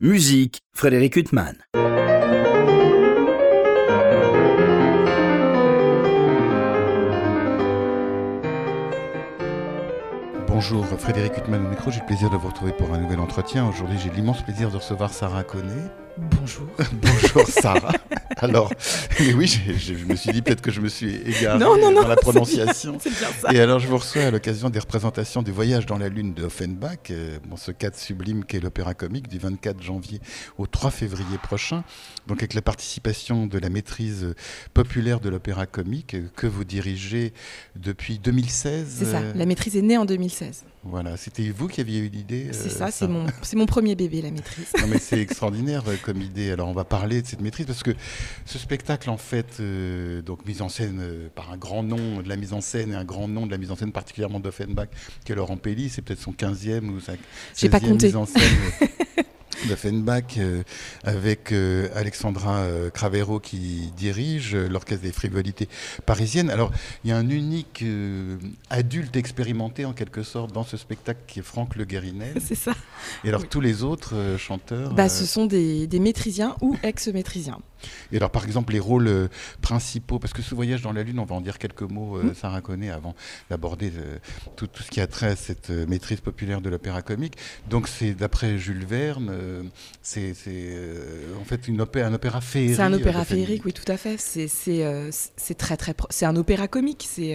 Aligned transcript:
Musique, 0.00 0.60
Frédéric 0.72 1.16
Huttman. 1.16 1.56
Bonjour, 10.46 10.86
Frédéric 10.86 11.38
Huttman 11.38 11.66
au 11.66 11.68
micro. 11.68 11.90
J'ai 11.90 11.98
le 11.98 12.06
plaisir 12.06 12.30
de 12.30 12.36
vous 12.36 12.46
retrouver 12.46 12.70
pour 12.70 12.94
un 12.94 12.98
nouvel 12.98 13.18
entretien. 13.18 13.68
Aujourd'hui, 13.68 13.98
j'ai 13.98 14.10
l'immense 14.10 14.40
plaisir 14.42 14.70
de 14.70 14.76
recevoir 14.76 15.12
Sarah 15.12 15.42
Connet. 15.42 15.90
Bonjour. 16.18 16.66
Bonjour 17.02 17.46
Sarah. 17.46 17.92
alors, 18.38 18.72
oui, 19.20 19.46
je 19.78 20.04
me 20.04 20.16
suis 20.16 20.32
dit 20.32 20.42
peut-être 20.42 20.60
que 20.60 20.70
je 20.70 20.80
me 20.80 20.88
suis 20.88 21.14
égaré 21.14 21.58
non, 21.58 21.76
non, 21.76 21.92
non, 21.92 22.02
dans 22.02 22.08
la 22.08 22.16
prononciation. 22.16 22.98
Bien, 23.04 23.12
ça. 23.40 23.52
Et 23.52 23.60
alors, 23.60 23.78
je 23.78 23.86
vous 23.86 23.98
reçois 23.98 24.22
à 24.22 24.30
l'occasion 24.30 24.70
des 24.70 24.78
représentations 24.78 25.42
du 25.42 25.52
Voyage 25.52 25.86
dans 25.86 25.98
la 25.98 26.08
Lune 26.08 26.34
de 26.34 26.44
Offenbach, 26.44 27.10
euh, 27.10 27.38
dans 27.48 27.56
ce 27.56 27.70
cadre 27.70 27.96
sublime 27.96 28.44
qu'est 28.44 28.60
l'opéra 28.60 28.94
comique 28.94 29.28
du 29.28 29.38
24 29.38 29.80
janvier 29.82 30.20
au 30.56 30.66
3 30.66 30.90
février 30.90 31.38
prochain. 31.42 31.84
Donc, 32.26 32.38
avec 32.38 32.54
la 32.54 32.62
participation 32.62 33.46
de 33.46 33.58
la 33.58 33.68
maîtrise 33.68 34.34
populaire 34.74 35.20
de 35.20 35.28
l'opéra 35.28 35.66
comique 35.66 36.14
euh, 36.14 36.28
que 36.34 36.46
vous 36.46 36.64
dirigez 36.64 37.32
depuis 37.76 38.18
2016. 38.18 38.86
C'est 38.98 39.04
ça, 39.04 39.18
euh, 39.18 39.32
la 39.34 39.46
maîtrise 39.46 39.76
est 39.76 39.82
née 39.82 39.96
en 39.96 40.04
2016. 40.04 40.64
Voilà, 40.84 41.16
c'était 41.16 41.50
vous 41.50 41.66
qui 41.66 41.80
aviez 41.80 41.98
eu 41.98 42.08
l'idée. 42.08 42.48
C'est 42.52 42.68
euh, 42.68 42.70
ça, 42.70 42.90
c'est 42.90 43.08
mon, 43.08 43.26
c'est 43.42 43.56
mon 43.56 43.66
premier 43.66 43.94
bébé, 43.96 44.22
la 44.22 44.30
maîtrise. 44.30 44.68
Non 44.80 44.86
mais 44.86 44.98
c'est 44.98 45.20
extraordinaire 45.20 45.82
euh, 45.88 45.96
comme 46.02 46.22
idée. 46.22 46.52
Alors 46.52 46.68
on 46.68 46.72
va 46.72 46.84
parler 46.84 47.20
de 47.20 47.26
cette 47.26 47.40
maîtrise 47.40 47.66
parce 47.66 47.82
que 47.82 47.90
ce 48.46 48.58
spectacle 48.58 49.10
en 49.10 49.16
fait, 49.16 49.58
euh, 49.60 50.22
donc 50.22 50.46
mise 50.46 50.62
en 50.62 50.68
scène 50.68 51.00
euh, 51.00 51.28
par 51.34 51.50
un 51.50 51.56
grand 51.56 51.82
nom 51.82 52.22
de 52.22 52.28
la 52.28 52.36
mise 52.36 52.52
en 52.52 52.60
scène 52.60 52.92
et 52.92 52.96
un 52.96 53.04
grand 53.04 53.28
nom 53.28 53.44
de 53.44 53.50
la 53.50 53.58
mise 53.58 53.70
en 53.72 53.76
scène 53.76 53.92
particulièrement 53.92 54.40
d'Offenbach, 54.40 54.88
qui 55.24 55.32
est 55.32 55.34
Laurent 55.34 55.56
Pelli, 55.56 55.88
c'est 55.90 56.00
peut-être 56.02 56.20
son 56.20 56.32
15e 56.32 56.88
ou 56.88 57.00
sa 57.00 57.14
J'ai 57.56 57.68
pas 57.68 57.78
16e 57.78 57.88
compté. 57.88 58.06
mise 58.06 58.16
en 58.16 58.26
scène. 58.26 58.42
d'Offenbach 59.68 60.36
euh, 60.38 60.62
avec 61.04 61.52
euh, 61.52 61.88
Alexandra 61.94 62.58
euh, 62.58 62.90
Cravero 62.90 63.40
qui 63.40 63.92
dirige 63.96 64.54
l'orchestre 64.54 65.02
des 65.02 65.12
frivolités 65.12 65.68
parisiennes. 66.06 66.50
Alors 66.50 66.70
il 67.04 67.10
y 67.10 67.12
a 67.12 67.16
un 67.16 67.28
unique 67.28 67.84
adulte 68.70 69.16
expérimenté 69.16 69.84
en 69.84 69.92
quelque 69.92 70.22
sorte 70.22 70.52
dans 70.52 70.64
ce 70.64 70.76
spectacle 70.76 71.20
qui 71.26 71.40
est 71.40 71.42
Franck 71.42 71.76
Le 71.76 71.84
Guérinel. 71.84 72.34
c'est 72.44 72.54
ça. 72.54 72.72
Et 73.24 73.28
alors 73.28 73.42
Oui. 73.42 73.48
tous 73.50 73.60
les 73.60 73.82
autres 73.82 74.14
chanteurs. 74.38 74.92
Bah, 74.94 75.08
ce 75.08 75.24
sont 75.24 75.46
des, 75.46 75.86
des 75.86 75.98
maîtrisiens 76.00 76.56
ou 76.60 76.76
ex-maîtrisiens. 76.82 77.58
Et 78.12 78.16
alors 78.16 78.30
par 78.30 78.44
exemple 78.44 78.72
les 78.72 78.80
rôles 78.80 79.08
euh, 79.08 79.28
principaux, 79.60 80.18
parce 80.18 80.32
que 80.32 80.42
ce 80.42 80.54
voyage 80.54 80.82
dans 80.82 80.92
la 80.92 81.02
Lune, 81.02 81.18
on 81.18 81.24
va 81.24 81.34
en 81.34 81.40
dire 81.40 81.58
quelques 81.58 81.82
mots, 81.82 82.16
euh, 82.18 82.24
Mm. 82.24 82.34
Sarah 82.34 82.60
Connet, 82.60 82.90
avant 82.90 83.14
d'aborder 83.50 83.92
euh, 83.96 84.18
tout, 84.56 84.66
tout 84.66 84.82
ce 84.82 84.90
qui 84.90 85.00
a 85.00 85.06
trait 85.06 85.28
à 85.28 85.36
cette 85.36 85.70
maîtrise 85.70 86.20
populaire 86.20 86.60
de 86.60 86.68
l'opéra 86.70 87.02
comique. 87.02 87.34
Donc 87.70 87.88
c'est 87.88 88.12
d'après 88.14 88.58
Jules 88.58 88.84
Verne, 88.86 89.32
c'est 90.02 90.32
en 91.40 91.44
fait 91.44 91.68
une 91.68 91.80
opé- 91.82 92.02
un 92.02 92.12
opéra 92.14 92.40
féerique. 92.40 92.76
C'est 92.76 92.82
un 92.82 92.92
opéra 92.92 93.24
féerique, 93.24 93.64
oui, 93.64 93.72
tout 93.72 93.90
à 93.90 93.96
fait. 93.96 94.16
C'est 94.18 95.54
très 95.56 95.76
très 95.76 95.94
c'est 96.10 96.26
un 96.26 96.36
opéra 96.36 96.68
comique. 96.68 97.06
Il 97.18 97.24
y, 97.26 97.34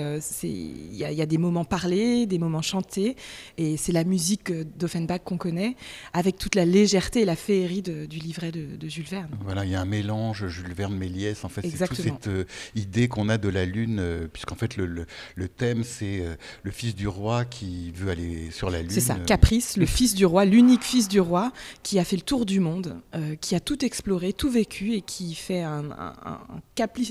a- 1.05 1.11
il 1.11 1.17
y 1.17 1.21
a 1.21 1.25
des 1.25 1.37
moments 1.37 1.65
parlés, 1.65 2.25
des 2.25 2.39
moments 2.39 2.61
chantés, 2.61 3.15
et 3.57 3.77
c'est 3.77 3.91
la 3.91 4.03
musique 4.03 4.51
d'Offenbach 4.77 5.19
qu'on 5.23 5.37
connaît, 5.37 5.75
avec 6.13 6.37
toute 6.37 6.55
la 6.55 6.65
légèreté 6.65 7.21
et 7.21 7.25
la 7.25 7.35
féerie 7.35 7.81
de- 7.81 8.05
du 8.05 8.19
livret 8.19 8.51
de, 8.51 8.75
de 8.75 8.87
Jules 8.89 9.05
Verne. 9.05 9.29
Voilà, 9.43 9.65
il 9.65 9.71
y 9.71 9.75
a 9.75 9.81
un 9.81 9.85
mélange 9.85 10.32
Jules 10.33 10.73
Verne 10.73 10.95
Méliès. 10.95 11.43
En 11.43 11.49
fait, 11.49 11.61
c'est 11.71 11.77
toute 11.87 11.97
cette 12.03 12.27
euh, 12.27 12.45
idée 12.75 13.07
qu'on 13.07 13.29
a 13.29 13.37
de 13.37 13.49
la 13.49 13.65
lune, 13.65 13.97
euh, 13.99 14.27
puisqu'en 14.31 14.55
fait 14.55 14.75
le, 14.77 14.85
le- 14.85 15.05
le 15.35 15.47
thème 15.47 15.83
c'est 15.83 16.19
euh, 16.21 16.35
le 16.63 16.71
fils 16.71 16.95
du 16.95 17.07
roi 17.07 17.45
qui 17.45 17.91
veut 17.91 18.09
aller 18.11 18.51
sur 18.51 18.69
la 18.69 18.81
lune. 18.81 18.91
C'est 18.91 18.99
ça, 19.01 19.15
Caprice, 19.25 19.77
le 19.77 19.85
fils 19.85 20.13
du 20.15 20.25
roi, 20.25 20.45
l'unique 20.45 20.83
fils 20.83 21.07
du 21.07 21.19
roi, 21.19 21.51
qui 21.83 21.99
a 21.99 22.03
fait 22.03 22.15
le 22.17 22.21
tour 22.23 22.45
du 22.45 22.59
monde, 22.59 22.99
qui 23.41 23.55
a 23.55 23.59
tout 23.59 23.83
exploré, 23.85 24.33
tout 24.33 24.49
vécu 24.49 24.93
et 24.93 25.01
qui 25.01 25.35
fait 25.35 25.61
un, 25.61 25.83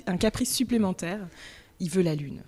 un 0.06 0.16
caprice 0.16 0.52
supplémentaire. 0.52 1.20
Il 1.80 1.90
veut 1.90 2.02
la 2.02 2.14
lune. 2.14 2.42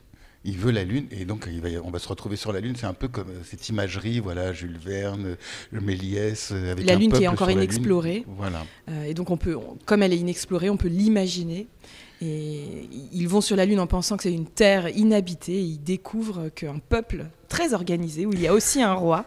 Il 0.47 0.59
veut 0.59 0.71
la 0.73 0.85
Lune 0.85 1.07
et 1.11 1.25
donc 1.25 1.49
il 1.51 1.61
va 1.61 1.71
y- 1.71 1.79
on 1.79 1.91
va 1.91 1.99
se 1.99 2.09
retrouver 2.09 2.37
sur 2.37 2.53
la 2.53 2.61
Lune. 2.61 2.75
C'est 2.77 2.87
un 2.87 2.93
peu 2.95 3.09
comme 3.09 3.29
euh, 3.31 3.41
cette 3.45 3.69
imagerie, 3.69 4.21
voilà, 4.21 4.53
Jules 4.53 4.77
Verne, 4.79 5.37
euh, 5.73 5.81
Méliès, 5.81 6.51
euh, 6.53 6.73
avec 6.73 6.87
La 6.87 6.95
un 6.95 6.99
Lune 6.99 7.13
qui 7.13 7.23
est 7.25 7.29
encore 7.29 7.51
inexplorée. 7.51 8.25
Voilà. 8.37 8.65
Euh, 8.91 9.05
et 9.05 9.15
donc, 9.15 9.31
on 9.31 9.37
peut, 9.39 9.57
on- 9.57 9.79
comme 9.87 10.03
elle 10.03 10.13
est 10.13 10.19
inexplorée, 10.19 10.69
on 10.71 10.77
peut 10.77 10.89
l'imaginer. 10.89 11.67
Et 12.23 12.89
ils 13.13 13.29
vont 13.29 13.41
sur 13.41 13.57
la 13.57 13.65
Lune 13.67 13.81
en 13.81 13.87
pensant 13.87 14.17
que 14.17 14.23
c'est 14.23 14.33
une 14.33 14.47
terre 14.47 14.89
inhabitée. 14.97 15.55
Et 15.55 15.61
ils 15.63 15.83
découvrent 15.83 16.49
qu'un 16.55 16.79
peuple 16.79 17.27
très 17.49 17.75
organisé, 17.75 18.25
où 18.27 18.33
il 18.33 18.41
y 18.41 18.47
a 18.47 18.55
aussi 18.55 18.83
un 18.83 18.95
roi, 18.95 19.25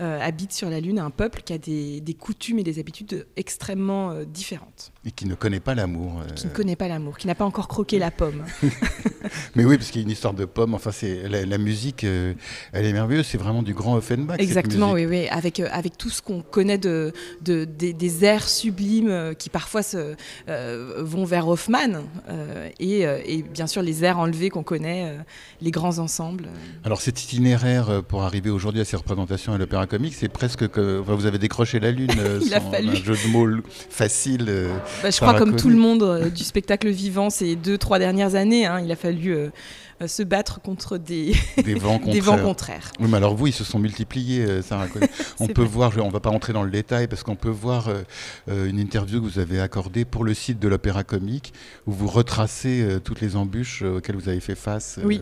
euh, 0.00 0.18
habite 0.20 0.52
sur 0.52 0.70
la 0.70 0.80
Lune. 0.80 0.98
Un 0.98 1.10
peuple 1.10 1.42
qui 1.44 1.52
a 1.52 1.58
des, 1.58 2.00
des 2.00 2.14
coutumes 2.14 2.58
et 2.58 2.62
des 2.62 2.78
habitudes 2.78 3.26
extrêmement 3.36 4.10
euh, 4.10 4.24
différentes, 4.24 4.92
Et 5.04 5.10
qui 5.10 5.26
ne 5.26 5.34
connaît 5.34 5.60
pas 5.60 5.74
l'amour. 5.74 6.20
euh. 6.20 6.32
qui 6.34 6.46
ne 6.46 6.52
connaît 6.52 6.76
pas 6.76 6.88
l'amour, 6.88 7.16
qui 7.18 7.26
n'a 7.26 7.34
pas 7.34 7.44
encore 7.44 7.68
croqué 7.68 7.98
la 7.98 8.10
pomme. 8.10 8.44
Mais 9.54 9.64
oui, 9.64 9.76
parce 9.76 9.90
qu'il 9.90 10.00
y 10.00 10.04
a 10.04 10.06
une 10.06 10.10
histoire 10.12 10.34
de 10.34 10.44
pommes. 10.44 10.74
Enfin, 10.74 10.90
c'est 10.92 11.28
la, 11.28 11.44
la 11.46 11.58
musique, 11.58 12.04
elle 12.04 12.36
est 12.72 12.92
merveilleuse. 12.92 13.26
C'est 13.26 13.38
vraiment 13.38 13.62
du 13.62 13.74
grand 13.74 13.94
Offenbach. 13.96 14.38
Exactement, 14.40 14.92
oui, 14.92 15.06
oui, 15.06 15.28
avec, 15.28 15.60
avec 15.60 15.96
tout 15.96 16.10
ce 16.10 16.20
qu'on 16.22 16.42
connaît 16.42 16.78
de, 16.78 17.12
de- 17.42 17.64
des, 17.64 17.92
des 17.92 18.24
airs 18.24 18.48
sublimes 18.48 19.34
qui 19.38 19.48
parfois 19.50 19.82
se, 19.82 20.14
vont 21.02 21.24
vers 21.24 21.48
Hoffmann, 21.48 22.02
euh, 22.28 22.68
et, 22.78 23.00
et 23.02 23.42
bien 23.42 23.66
sûr 23.66 23.82
les 23.82 24.04
airs 24.04 24.18
enlevés 24.18 24.50
qu'on 24.50 24.62
connaît, 24.62 25.16
les 25.60 25.70
grands 25.70 25.98
ensembles. 25.98 26.48
Alors 26.84 27.00
cet 27.00 27.22
itinéraire 27.22 28.02
pour 28.06 28.22
arriver 28.22 28.50
aujourd'hui 28.50 28.80
à 28.80 28.84
ces 28.84 28.96
représentations 28.96 29.52
à 29.52 29.58
l'opéra 29.58 29.86
comique, 29.94 30.14
c'est 30.14 30.28
presque 30.28 30.68
que 30.68 31.00
enfin, 31.00 31.14
vous 31.14 31.26
avez 31.26 31.38
décroché 31.38 31.78
la 31.78 31.92
Lune. 31.92 32.10
euh, 32.18 32.40
Il 32.44 32.52
a 32.52 32.60
fallu. 32.60 32.88
Un 32.88 32.94
jeu 32.94 33.14
de 33.14 33.30
mots 33.30 33.62
facile. 33.90 34.46
euh. 34.48 34.76
Bah, 35.02 35.10
je 35.10 35.16
crois 35.20 35.34
comme 35.34 35.54
tout 35.54 35.70
le 35.70 35.76
monde 35.76 36.02
euh, 36.02 36.30
du 36.30 36.42
spectacle 36.42 36.88
vivant 36.88 37.30
ces 37.30 37.54
deux, 37.54 37.78
trois 37.78 38.00
dernières 38.00 38.34
années, 38.34 38.66
hein, 38.66 38.80
il 38.84 38.90
a 38.90 38.96
fallu 38.96 39.36
se 40.06 40.22
battre 40.22 40.60
contre 40.60 40.98
des, 40.98 41.34
Des 41.64 41.74
vents 41.74 41.98
des 42.04 42.20
vents 42.20 42.38
contraires. 42.38 42.90
Oui, 43.00 43.06
mais 43.10 43.16
alors 43.16 43.34
vous, 43.34 43.46
ils 43.46 43.52
se 43.52 43.64
sont 43.64 43.78
multipliés, 43.78 44.44
euh, 44.44 44.62
Sarah. 44.62 44.86
On 45.40 45.46
peut 45.46 45.62
vrai. 45.62 45.70
voir, 45.70 45.92
on 45.98 46.08
va 46.10 46.20
pas 46.20 46.30
rentrer 46.30 46.52
dans 46.52 46.62
le 46.62 46.70
détail, 46.70 47.06
parce 47.08 47.22
qu'on 47.22 47.36
peut 47.36 47.48
voir 47.48 47.88
euh, 47.88 48.02
euh, 48.48 48.68
une 48.68 48.78
interview 48.78 49.20
que 49.20 49.26
vous 49.26 49.38
avez 49.38 49.60
accordée 49.60 50.04
pour 50.04 50.24
le 50.24 50.34
site 50.34 50.58
de 50.58 50.68
l'Opéra 50.68 51.04
Comique, 51.04 51.52
où 51.86 51.92
vous 51.92 52.06
retracez 52.08 52.82
euh, 52.82 52.98
toutes 53.00 53.20
les 53.20 53.36
embûches 53.36 53.82
euh, 53.82 53.98
auxquelles 53.98 54.16
vous 54.16 54.28
avez 54.28 54.40
fait 54.40 54.54
face. 54.54 54.98
euh, 54.98 55.02
Oui. 55.04 55.20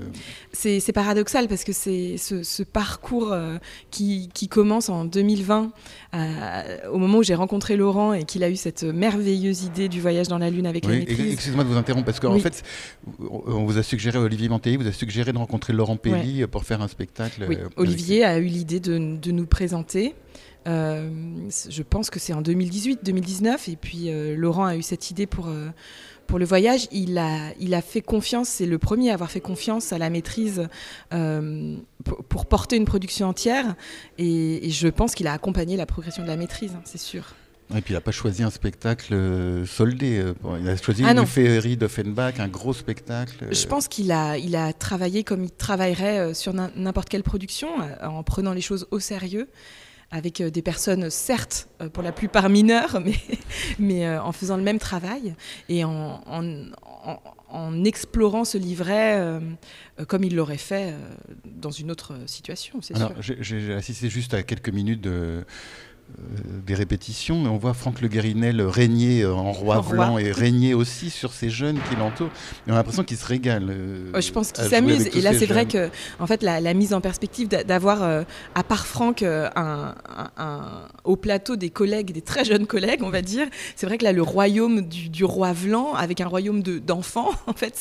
C'est 0.52 0.92
paradoxal 0.92 1.48
parce 1.48 1.64
que 1.64 1.72
c'est 1.72 2.16
ce, 2.18 2.42
ce 2.42 2.62
parcours 2.62 3.32
euh, 3.32 3.58
qui, 3.90 4.28
qui 4.34 4.48
commence 4.48 4.88
en 4.88 5.04
2020, 5.04 5.70
euh, 6.14 6.76
au 6.90 6.98
moment 6.98 7.18
où 7.18 7.22
j'ai 7.22 7.34
rencontré 7.34 7.76
Laurent 7.76 8.12
et 8.12 8.24
qu'il 8.24 8.42
a 8.44 8.50
eu 8.50 8.56
cette 8.56 8.82
merveilleuse 8.84 9.64
idée 9.64 9.88
du 9.88 10.00
voyage 10.00 10.28
dans 10.28 10.38
la 10.38 10.50
Lune 10.50 10.66
avec 10.66 10.84
la 10.84 10.90
Oui, 10.90 10.98
maîtrise. 11.00 11.32
excusez-moi 11.32 11.64
de 11.64 11.68
vous 11.70 11.76
interrompre, 11.76 12.04
parce 12.06 12.20
qu'en 12.20 12.34
Oui. 12.34 12.40
fait, 12.40 12.62
on 13.28 13.64
vous 13.64 13.78
a 13.78 13.82
suggéré, 13.82 14.18
Olivier 14.18 14.48
Vous 14.76 14.86
a 14.86 14.92
suggéré 14.92 15.32
de 15.32 15.38
rencontrer 15.38 15.72
Laurent 15.72 15.96
Pelli 15.96 16.46
pour 16.46 16.64
faire 16.64 16.82
un 16.82 16.88
spectacle. 16.88 17.46
Oui, 17.48 17.56
euh, 17.56 17.68
Olivier 17.76 18.24
a 18.24 18.38
eu 18.38 18.46
l'idée 18.46 18.80
de, 18.80 19.16
de 19.16 19.30
nous 19.30 19.46
présenter. 19.46 20.14
Euh, 20.68 21.10
je 21.68 21.82
pense 21.82 22.10
que 22.10 22.18
c'est 22.18 22.32
en 22.32 22.42
2018-2019. 22.42 23.70
Et 23.70 23.76
puis 23.76 24.10
euh, 24.10 24.36
Laurent 24.36 24.64
a 24.64 24.76
eu 24.76 24.82
cette 24.82 25.10
idée 25.10 25.26
pour, 25.26 25.48
euh, 25.48 25.68
pour 26.26 26.38
le 26.38 26.44
voyage. 26.44 26.88
Il 26.92 27.18
a, 27.18 27.52
il 27.58 27.74
a 27.74 27.82
fait 27.82 28.00
confiance, 28.00 28.48
c'est 28.48 28.66
le 28.66 28.78
premier 28.78 29.10
à 29.10 29.14
avoir 29.14 29.30
fait 29.30 29.40
confiance 29.40 29.92
à 29.92 29.98
la 29.98 30.10
maîtrise 30.10 30.68
pour, 31.10 32.24
pour 32.24 32.46
porter 32.46 32.76
une 32.76 32.84
production 32.84 33.28
entière. 33.28 33.74
Et, 34.18 34.66
et 34.66 34.70
je 34.70 34.88
pense 34.88 35.14
qu'il 35.14 35.26
a 35.26 35.32
accompagné 35.32 35.76
la 35.76 35.86
progression 35.86 36.22
de 36.22 36.28
la 36.28 36.36
maîtrise, 36.36 36.72
hein, 36.74 36.82
c'est 36.84 37.00
sûr. 37.00 37.34
Et 37.74 37.80
puis 37.80 37.92
il 37.92 37.96
n'a 37.96 38.00
pas 38.02 38.10
choisi 38.12 38.42
un 38.42 38.50
spectacle 38.50 39.14
euh, 39.14 39.64
soldé. 39.64 40.18
euh, 40.18 40.34
Il 40.60 40.68
a 40.68 40.76
choisi 40.76 41.04
Ah 41.06 41.12
une 41.12 41.26
féerie 41.26 41.76
d'Offenbach, 41.76 42.34
un 42.38 42.48
gros 42.48 42.74
spectacle. 42.74 43.36
euh, 43.44 43.52
Je 43.52 43.66
pense 43.66 43.88
qu'il 43.88 44.12
a, 44.12 44.36
il 44.36 44.56
a 44.56 44.72
travaillé 44.72 45.24
comme 45.24 45.44
il 45.44 45.50
travaillerait 45.50 46.34
sur 46.34 46.52
n'im- 46.52 46.70
n'importe 46.76 47.08
quelle 47.08 47.22
production, 47.22 47.68
en 48.02 48.22
prenant 48.22 48.52
les 48.52 48.60
choses 48.60 48.86
au 48.90 48.98
sérieux, 49.00 49.48
avec 50.10 50.42
des 50.42 50.60
personnes, 50.60 51.08
certes, 51.08 51.68
pour 51.94 52.02
la 52.02 52.12
plupart 52.12 52.50
mineures, 52.50 53.00
mais, 53.04 53.14
mais 53.78 54.18
en 54.18 54.32
faisant 54.32 54.58
le 54.58 54.62
même 54.62 54.78
travail 54.78 55.34
et 55.70 55.84
en, 55.84 56.20
en- 56.26 56.66
en- 57.06 57.20
en 57.48 57.84
explorant 57.84 58.44
ce 58.44 58.58
livret 58.58 59.40
comme 60.08 60.24
il 60.24 60.34
l'aurait 60.36 60.58
fait 60.58 60.94
dans 61.46 61.70
une 61.70 61.90
autre 61.90 62.12
situation. 62.26 62.80
Alors, 62.94 63.12
j'ai- 63.20 63.72
assisté 63.72 64.10
juste 64.10 64.34
à 64.34 64.42
quelques 64.42 64.68
minutes 64.70 65.00
de, 65.00 65.44
des 66.66 66.74
répétitions, 66.74 67.44
et 67.44 67.48
on 67.48 67.56
voit 67.58 67.74
Franck 67.74 68.00
Le 68.00 68.08
Guérinel 68.08 68.60
régner 68.62 69.22
euh, 69.22 69.32
en 69.34 69.52
roi 69.52 69.76
En 69.78 69.80
roi. 69.82 69.92
blanc 69.94 70.18
et 70.18 70.30
régner 70.32 70.74
aussi 70.74 71.10
sur 71.10 71.32
ces 71.32 71.50
jeunes 71.50 71.78
qui 71.88 71.96
l'entourent. 71.96 72.30
On 72.66 72.72
a 72.72 72.76
l'impression 72.76 73.04
qu'il 73.04 73.16
se 73.16 73.26
régale. 73.26 73.68
euh, 73.70 74.20
je 74.20 74.30
pense 74.32 74.52
qu'il 74.52 74.64
s'amuse. 74.64 75.08
Et 75.14 75.20
là, 75.20 75.32
ces 75.32 75.40
c'est 75.40 75.46
vrai 75.46 75.66
que, 75.66 75.90
en 76.20 76.26
fait, 76.26 76.42
la, 76.42 76.60
la 76.60 76.74
mise 76.74 76.94
en 76.94 77.00
perspective 77.00 77.48
d'a- 77.48 77.64
d'avoir, 77.64 78.02
euh, 78.02 78.22
à 78.54 78.62
part 78.62 78.86
Franck, 78.86 79.22
euh, 79.22 79.48
un, 79.56 79.94
un- 80.16 80.30
un- 80.36 80.88
au 81.04 81.16
plateau 81.16 81.56
des 81.56 81.70
collègues, 81.70 82.12
des 82.12 82.22
très 82.22 82.44
jeunes 82.44 82.66
collègues, 82.66 83.02
on 83.02 83.10
va 83.10 83.22
dire, 83.22 83.46
c'est 83.76 83.86
vrai 83.86 83.98
que 83.98 84.04
là, 84.04 84.12
le 84.12 84.22
royaume 84.22 84.82
du, 84.82 85.08
du 85.08 85.24
roi 85.24 85.52
Vlan, 85.52 85.94
avec 85.94 86.20
un 86.20 86.26
royaume 86.28 86.62
de- 86.62 86.78
d'enfants, 86.78 87.30
en 87.46 87.52
fait, 87.54 87.74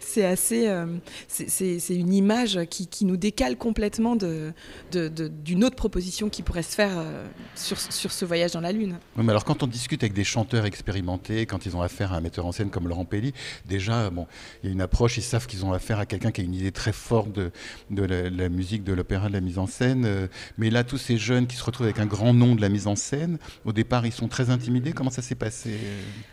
c'est 0.00 0.24
assez. 0.24 0.66
euh, 0.68 0.86
c'est- 1.28 1.76
une 1.96 2.12
image 2.12 2.60
qui, 2.70 2.86
qui 2.86 3.04
nous 3.04 3.16
décale 3.16 3.56
complètement 3.56 4.16
de- 4.16 4.52
de- 4.92 5.08
de- 5.08 5.28
d'une 5.28 5.64
autre 5.64 5.76
proposition 5.76 6.28
qui 6.28 6.42
pourrait 6.42 6.62
se 6.62 6.74
faire 6.74 6.90
euh, 6.98 7.24
sur, 7.66 7.78
sur 7.78 8.12
ce 8.12 8.24
voyage 8.24 8.52
dans 8.52 8.60
la 8.60 8.72
Lune. 8.72 8.98
Oui, 9.16 9.24
mais 9.24 9.30
alors 9.30 9.44
quand 9.44 9.62
on 9.62 9.66
discute 9.66 10.02
avec 10.02 10.12
des 10.12 10.24
chanteurs 10.24 10.64
expérimentés, 10.64 11.46
quand 11.46 11.66
ils 11.66 11.76
ont 11.76 11.82
affaire 11.82 12.12
à 12.12 12.16
un 12.16 12.20
metteur 12.20 12.46
en 12.46 12.52
scène 12.52 12.70
comme 12.70 12.88
Laurent 12.88 13.04
Pelli, 13.04 13.32
déjà, 13.66 14.08
bon, 14.10 14.26
il 14.62 14.68
y 14.68 14.70
a 14.70 14.72
une 14.72 14.80
approche, 14.80 15.18
ils 15.18 15.22
savent 15.22 15.46
qu'ils 15.46 15.64
ont 15.64 15.72
affaire 15.72 15.98
à 15.98 16.06
quelqu'un 16.06 16.30
qui 16.30 16.40
a 16.40 16.44
une 16.44 16.54
idée 16.54 16.72
très 16.72 16.92
forte 16.92 17.32
de, 17.32 17.50
de 17.90 18.04
la, 18.04 18.48
musique, 18.48 18.84
de 18.84 18.92
l'opéra, 18.92 19.28
de 19.28 19.32
la 19.32 19.40
mise 19.40 19.58
en 19.58 19.66
scène. 19.66 20.04
Euh, 20.06 20.28
mais 20.58 20.70
là, 20.70 20.84
tous 20.84 20.98
ces 20.98 21.18
jeunes 21.18 21.46
qui 21.46 21.56
se 21.56 21.64
retrouvent 21.64 21.86
avec 21.86 21.98
un 21.98 22.06
grand 22.06 22.32
nom 22.32 22.54
de 22.54 22.60
la 22.60 22.68
mise 22.68 22.86
en 22.86 22.96
scène, 22.96 23.38
au 23.64 23.72
départ, 23.72 24.06
ils 24.06 24.12
sont 24.12 24.28
très 24.28 24.50
intimidés. 24.50 24.92
Comment 24.92 25.10
ça 25.10 25.22
s'est 25.22 25.34
passé? 25.34 25.76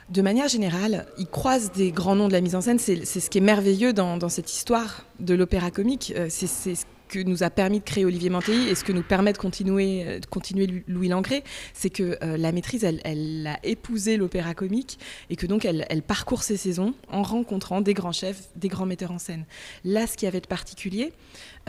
De 0.10 0.22
manière 0.22 0.48
générale, 0.48 1.08
ils 1.18 1.28
croisent 1.28 1.72
des 1.72 1.92
grands 1.92 2.16
noms 2.16 2.28
de 2.28 2.34
la 2.34 2.42
mise 2.42 2.56
en 2.56 2.62
scène. 2.62 2.80
C'est 2.80 3.04
ce 3.06 3.30
qui 3.30 3.40
est 3.40 3.42
merveilleux 3.42 3.94
dans, 3.94 4.18
dans 4.18 4.30
cette 4.30 4.52
histoire 4.54 5.06
de 5.20 5.34
l'opéra 5.34 5.72
comique. 5.72 6.14
Euh, 6.16 6.28
c'est 6.30 6.48
ce 6.48 6.86
que 7.14 7.20
nous 7.20 7.44
a 7.44 7.52
permis 7.52 7.80
de 7.80 7.84
créer 7.84 8.06
Olivier 8.06 8.32
Mantelli 8.32 8.70
et 8.70 8.76
ce 8.76 8.84
que 8.84 8.92
nous 8.92 9.04
permet 9.04 9.34
de 9.34 9.38
continuer, 9.38 10.04
euh, 10.08 10.20
continuer 10.32 10.84
Louis 10.88 11.10
Langré, 11.10 11.44
c'est 11.74 11.92
que 11.92 12.18
euh, 12.24 12.38
la 12.38 12.52
maîtrise, 12.52 12.84
elle, 12.84 13.02
elle 13.04 13.46
a 13.46 13.60
épousé 13.64 14.18
l'opéra 14.18 14.56
comique 14.56 14.98
et 15.30 15.36
que 15.36 15.46
donc 15.46 15.64
elle, 15.64 15.86
parcourt 16.02 16.42
ses 16.42 16.58
saisons 16.58 16.96
en 17.10 17.22
rencontrant 17.22 17.82
des 17.82 17.94
grands 17.94 18.12
chefs, 18.12 18.50
des 18.56 18.68
grands 18.68 18.88
metteurs 18.88 19.12
en 19.12 19.20
scène. 19.20 19.46
Là, 19.84 20.08
ce 20.08 20.18
qui 20.18 20.26
avait 20.26 20.42
de 20.42 20.48
particulier, 20.48 21.14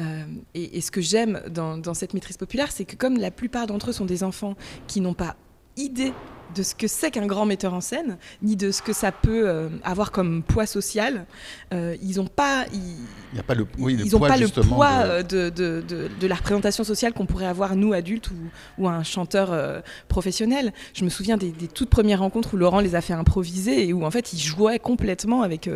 euh, 0.00 0.24
et, 0.54 0.80
ce 0.80 0.90
que 0.90 1.02
j'aime 1.02 1.42
dans 1.48 1.94
cette 1.94 2.14
maîtrise 2.14 2.38
populaire, 2.38 2.72
c'est 2.72 2.86
que 2.86 2.96
comme 2.96 3.18
la 3.18 3.30
plupart 3.30 3.66
d'entre 3.66 3.90
eux 3.90 3.92
sont 3.92 4.06
des 4.06 4.24
enfants 4.24 4.56
qui 4.86 5.02
n'ont 5.02 5.14
pas 5.14 5.36
idée 5.76 6.12
de 6.54 6.62
ce 6.62 6.74
que 6.74 6.86
c'est 6.86 7.10
qu'un 7.10 7.26
grand 7.26 7.46
metteur 7.46 7.74
en 7.74 7.80
scène, 7.80 8.16
ni 8.42 8.56
de 8.56 8.70
ce 8.70 8.82
que 8.82 8.92
ça 8.92 9.12
peut 9.12 9.48
euh, 9.48 9.68
avoir 9.82 10.10
comme 10.12 10.42
poids 10.42 10.66
social. 10.66 11.26
Euh, 11.72 11.96
ils 12.02 12.16
n'ont 12.16 12.26
pas, 12.26 12.66
ils, 12.72 13.42
pas 13.42 13.54
le, 13.54 13.66
ils 13.78 14.16
ont 14.16 14.20
pas 14.20 14.36
le 14.36 14.48
poids 14.48 15.22
de... 15.22 15.44
De, 15.54 15.84
de, 15.86 16.08
de, 16.20 16.26
la 16.26 16.34
représentation 16.36 16.84
sociale 16.84 17.12
qu'on 17.12 17.26
pourrait 17.26 17.46
avoir 17.46 17.76
nous 17.76 17.92
adultes 17.92 18.30
ou, 18.30 18.82
ou 18.82 18.88
un 18.88 19.02
chanteur 19.02 19.52
euh, 19.52 19.80
professionnel. 20.08 20.72
Je 20.94 21.04
me 21.04 21.10
souviens 21.10 21.36
des, 21.36 21.50
des, 21.50 21.68
toutes 21.68 21.90
premières 21.90 22.20
rencontres 22.20 22.54
où 22.54 22.56
Laurent 22.56 22.80
les 22.80 22.94
a 22.94 23.00
fait 23.00 23.12
improviser 23.12 23.86
et 23.86 23.92
où 23.92 24.04
en 24.04 24.10
fait 24.10 24.32
ils 24.32 24.40
jouaient 24.40 24.78
complètement 24.78 25.42
avec 25.42 25.68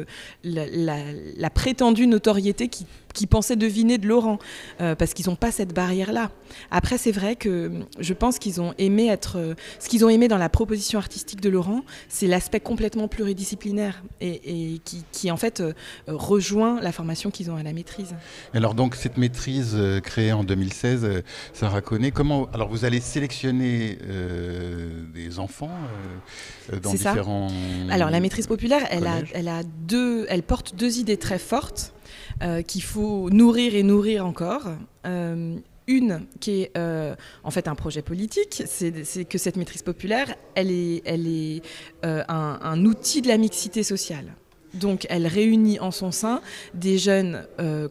la, 0.43 0.67
la, 0.67 0.97
la, 1.37 1.51
prétendue 1.51 2.07
notoriété 2.07 2.69
qui 2.69 2.87
qui 3.19 3.27
pensaient 3.27 3.57
deviner 3.57 3.99
de 3.99 4.07
Laurent, 4.07 4.39
euh, 4.81 4.95
parce 4.95 5.13
qu'ils 5.13 5.27
n'ont 5.29 5.37
pas 5.37 5.51
cette 5.51 5.75
barrière-là. 5.75 6.31
Après, 6.71 6.99
c'est 6.99 7.11
vrai 7.11 7.35
que 7.35 7.73
je 7.99 8.15
pense 8.15 8.39
qu'ils 8.39 8.61
ont 8.61 8.75
aimé 8.79 9.09
être. 9.09 9.39
Euh, 9.39 9.55
ce 9.81 9.89
qu'ils 9.89 10.05
ont 10.05 10.09
aimé 10.09 10.29
dans 10.29 10.39
la 10.39 10.49
proposition 10.49 10.68
artistique 10.97 11.41
de 11.41 11.49
Laurent, 11.49 11.85
c'est 12.09 12.27
l'aspect 12.27 12.61
complètement 12.61 13.09
pluridisciplinaire 13.09 14.03
et, 14.21 14.75
et 14.75 14.79
qui, 14.85 15.05
qui, 15.13 15.31
en 15.31 15.37
fait 15.37 15.61
euh, 15.61 15.73
rejoint 16.07 16.81
la 16.81 16.93
formation 16.93 17.31
qu'ils 17.31 17.51
ont 17.51 17.57
à 17.57 17.63
la 17.63 17.73
maîtrise. 17.73 18.15
Alors 18.55 18.75
donc 18.75 18.95
cette 18.95 19.17
maîtrise 19.17 19.73
euh, 19.75 20.01
créée 20.01 20.33
en 20.33 20.45
2016, 20.45 21.05
euh, 21.05 21.23
Sarah 21.53 21.81
comment 21.81 22.49
alors 22.53 22.69
vous 22.69 22.85
allez 22.85 23.01
sélectionner 23.01 23.99
euh, 24.03 25.05
des 25.13 25.39
enfants 25.39 25.71
dans 26.83 26.93
différents. 26.93 27.49
Ça. 27.49 27.55
Alors 27.95 28.11
la 28.11 28.21
maîtrise 28.21 28.47
populaire, 28.47 28.83
elle 28.91 29.07
a, 29.07 29.21
elle 29.35 29.49
a 29.49 29.63
deux, 29.63 30.27
elle 30.29 30.43
porte 30.43 30.75
deux 30.75 30.99
idées 30.99 31.17
très 31.17 31.39
fortes 31.39 31.95
euh, 32.43 32.63
qu'il 32.63 32.83
faut 32.83 33.31
nourrir 33.31 33.75
et 33.75 33.83
nourrir 33.83 34.25
encore. 34.25 34.63
Euh, 35.07 35.57
une 35.91 36.27
qui 36.39 36.61
est 36.61 36.77
euh, 36.77 37.17
en 37.45 37.51
fait 37.51 37.67
un 37.67 37.75
projet 37.75 38.03
politique, 38.03 38.63
c'est 38.67 38.93
que 39.25 39.39
cette 39.39 39.57
maîtrise 39.57 39.81
populaire, 39.81 40.35
elle 40.55 40.71
est, 40.71 41.01
elle 41.07 41.27
est 41.27 41.63
un, 42.03 42.85
outil 42.85 43.23
de 43.23 43.29
la 43.29 43.39
mixité 43.39 43.83
sociale. 43.83 44.35
Donc 44.75 45.07
elle 45.09 45.27
réunit 45.27 45.81
en 45.81 45.91
son 45.91 46.13
sein 46.13 46.43
des 46.75 46.99
jeunes 46.99 47.47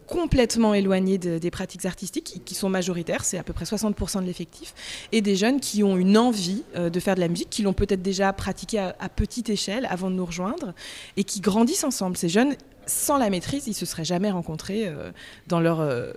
complètement 0.06 0.76
éloignés 0.76 1.18
de, 1.18 1.40
des 1.40 1.50
pratiques 1.50 1.86
artistiques, 1.86 2.44
qui 2.46 2.54
sont 2.54 2.70
majoritaires, 2.70 3.26
c'est 3.26 3.40
à 3.40 3.44
peu 3.44 3.52
près 3.52 3.66
60% 3.66 4.22
de 4.22 4.28
l'effectif, 4.28 4.76
et 5.12 5.22
des 5.22 5.36
jeunes 5.36 5.60
qui 5.60 5.84
ont 5.84 5.98
une 5.98 6.20
envie 6.20 6.62
de 6.76 7.00
faire 7.00 7.16
de 7.16 7.20
la 7.20 7.30
musique, 7.30 7.50
qui 7.50 7.64
l'ont 7.64 7.74
peut-être 7.74 8.04
déjà 8.04 8.32
pratiqué 8.32 8.78
à, 8.78 8.96
à, 9.00 9.10
petite 9.10 9.50
échelle 9.50 9.88
avant 9.90 10.12
de 10.12 10.16
nous 10.16 10.26
rejoindre, 10.26 10.76
et 11.18 11.24
qui 11.24 11.40
grandissent 11.40 11.84
ensemble. 11.84 12.16
Ces 12.16 12.30
jeunes 12.30 12.56
sans 12.88 13.18
la 13.18 13.30
maîtrise, 13.30 13.68
ils 13.68 13.74
se 13.74 13.86
seraient 13.86 14.06
jamais 14.06 14.32
rencontrés 14.32 14.88
euh, 14.88 15.12
dans 15.48 15.60
leur 15.60 15.80
euh, 15.80 16.12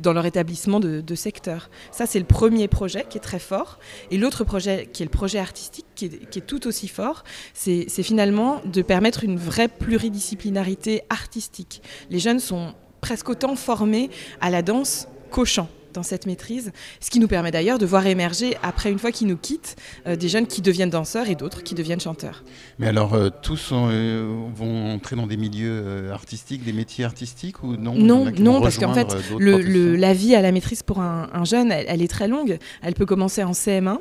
dans 0.00 0.12
leur 0.12 0.24
établissement 0.24 0.80
de, 0.80 1.14
secteur. 1.14 1.68
Ça, 1.90 2.06
c'est 2.06 2.18
le 2.18 2.24
premier 2.24 2.68
projet 2.68 3.04
qui 3.08 3.18
est 3.18 3.20
très 3.20 3.38
fort. 3.38 3.78
Et 4.10 4.16
l'autre 4.16 4.42
projet, 4.44 4.88
qui 4.92 5.02
est 5.02 5.06
le 5.06 5.10
projet 5.10 5.38
artistique, 5.38 5.84
qui 5.94 6.06
est, 6.06 6.30
qui 6.30 6.38
est 6.38 6.42
tout 6.42 6.66
aussi 6.66 6.88
fort, 6.88 7.24
c'est 7.52 7.88
finalement 8.02 8.62
de 8.64 8.82
permettre 8.82 9.24
une 9.24 9.36
vraie 9.36 9.68
pluridisciplinarité 9.68 11.02
artistique. 11.10 11.82
Les 12.08 12.18
jeunes 12.18 12.40
sont 12.40 12.72
presque 13.00 13.28
autant 13.28 13.56
formés 13.56 14.10
à 14.40 14.48
la 14.48 14.62
danse 14.62 15.08
qu'au 15.30 15.44
chant 15.44 15.68
dans 15.94 16.02
cette 16.02 16.26
maîtrise, 16.26 16.72
ce 17.00 17.10
qui 17.10 17.20
nous 17.20 17.28
permet 17.28 17.50
d'ailleurs 17.50 17.78
de 17.78 17.86
voir 17.86 18.06
émerger, 18.06 18.56
après 18.62 18.90
une 18.90 18.98
fois 18.98 19.12
qu'ils 19.12 19.28
nous 19.28 19.36
quittent, 19.36 19.76
euh, 20.06 20.16
des 20.16 20.28
jeunes 20.28 20.46
qui 20.46 20.60
deviennent 20.60 20.90
danseurs 20.90 21.28
et 21.28 21.34
d'autres 21.34 21.62
qui 21.62 21.74
deviennent 21.74 22.00
chanteurs. 22.00 22.44
Mais 22.78 22.88
alors, 22.88 23.14
euh, 23.14 23.30
tous 23.42 23.70
euh, 23.72 24.36
vont 24.54 24.92
entrer 24.92 25.16
dans 25.16 25.26
des 25.26 25.36
milieux 25.36 26.10
artistiques, 26.12 26.64
des 26.64 26.72
métiers 26.72 27.04
artistiques 27.04 27.62
ou 27.62 27.76
non? 27.76 27.94
Non, 27.94 28.30
non 28.38 28.60
parce 28.60 28.78
qu'en 28.78 28.92
fait, 28.92 29.16
le, 29.38 29.58
le, 29.58 29.96
la 29.96 30.12
vie 30.12 30.34
à 30.34 30.42
la 30.42 30.52
maîtrise 30.52 30.82
pour 30.82 31.00
un, 31.00 31.30
un 31.32 31.44
jeune, 31.44 31.72
elle, 31.72 31.86
elle, 31.88 32.02
est 32.02 32.08
très 32.08 32.28
longue. 32.28 32.58
Elle 32.82 32.94
peut 32.94 33.06
commencer 33.06 33.42
en 33.42 33.52
CM1 33.52 33.98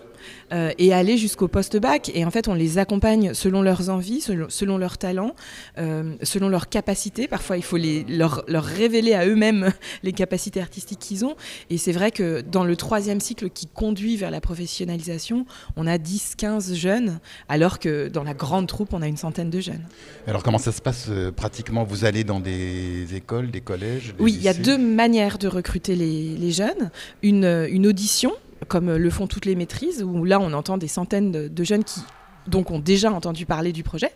euh, 0.52 0.72
et 0.78 0.94
aller 0.94 1.18
jusqu'au 1.18 1.48
post-bac. 1.48 2.12
Et 2.14 2.26
en 2.26 2.32
fait, 2.32 2.48
on 2.48 2.54
les 2.54 2.78
accompagne 2.78 3.34
selon 3.34 3.62
leurs 3.62 3.90
envies, 3.90 4.22
selon, 4.22 4.48
selon 4.50 4.78
leurs 4.78 4.98
talents, 4.98 5.36
euh, 5.78 6.16
selon 6.22 6.50
leurs 6.50 6.70
capacités. 6.70 7.28
Parfois, 7.28 7.58
il 7.58 7.64
faut 7.64 7.78
les, 7.78 8.04
leur, 8.04 8.44
leur 8.48 8.64
révéler 8.64 9.14
à 9.14 9.26
eux-mêmes 9.26 9.72
les 10.04 10.14
capacités 10.14 10.62
artistiques 10.62 11.00
qu'ils 11.00 11.26
ont. 11.26 11.36
Et 11.70 11.78
c'est 11.78 11.92
vrai 11.92 12.12
que 12.12 12.42
dans 12.42 12.64
le 12.64 12.76
troisième 12.76 13.20
cycle 13.20 13.50
qui 13.50 13.68
conduit 13.68 14.18
vers 14.18 14.32
la 14.32 14.42
professionnalisation, 14.42 15.46
on 15.76 15.88
a 15.88 15.98
10-15 15.98 16.74
jeunes, 16.76 17.20
alors 17.50 17.80
que 17.80 18.08
dans 18.08 18.24
la 18.24 18.34
grande 18.34 18.68
troupe, 18.68 18.94
on 18.94 19.02
a 19.02 19.08
une 19.08 19.18
centaine 19.18 19.50
de 19.50 19.60
jeunes. 19.60 19.86
Alors, 20.28 20.44
comment 20.44 20.58
ça 20.58 20.72
se 20.72 20.82
passe 20.82 21.08
euh, 21.10 21.32
pratiquement? 21.32 21.84
Vous 21.84 22.06
allez 22.06 22.24
dans 22.24 22.40
des 22.40 23.16
écoles, 23.16 23.52
des 23.52 23.62
collèges 23.62 24.14
des 24.18 24.24
Oui, 24.24 24.34
il 24.34 24.42
y 24.42 24.48
a 24.48 24.54
deux 24.54 24.78
manières 24.78 25.38
de 25.38 25.48
recruter 25.48 25.96
les, 25.96 26.36
les 26.38 26.52
jeunes. 26.52 26.92
Une, 27.22 27.68
une 27.70 27.88
audition 27.88 28.32
comme 28.68 28.96
le 28.96 29.10
font 29.10 29.28
toutes 29.28 29.46
les 29.46 29.56
maîtrises, 29.56 30.04
où 30.04 30.26
là 30.26 30.40
on 30.40 30.54
entend 30.54 30.78
des 30.78 30.88
centaines 30.88 31.32
de, 31.32 31.48
de 31.48 31.64
jeunes 31.64 31.84
qui 31.84 32.02
donc 32.48 32.72
ont 32.72 32.80
déjà 32.80 33.12
entendu 33.12 33.46
parler 33.46 33.72
du 33.72 33.84
projet 33.84 34.12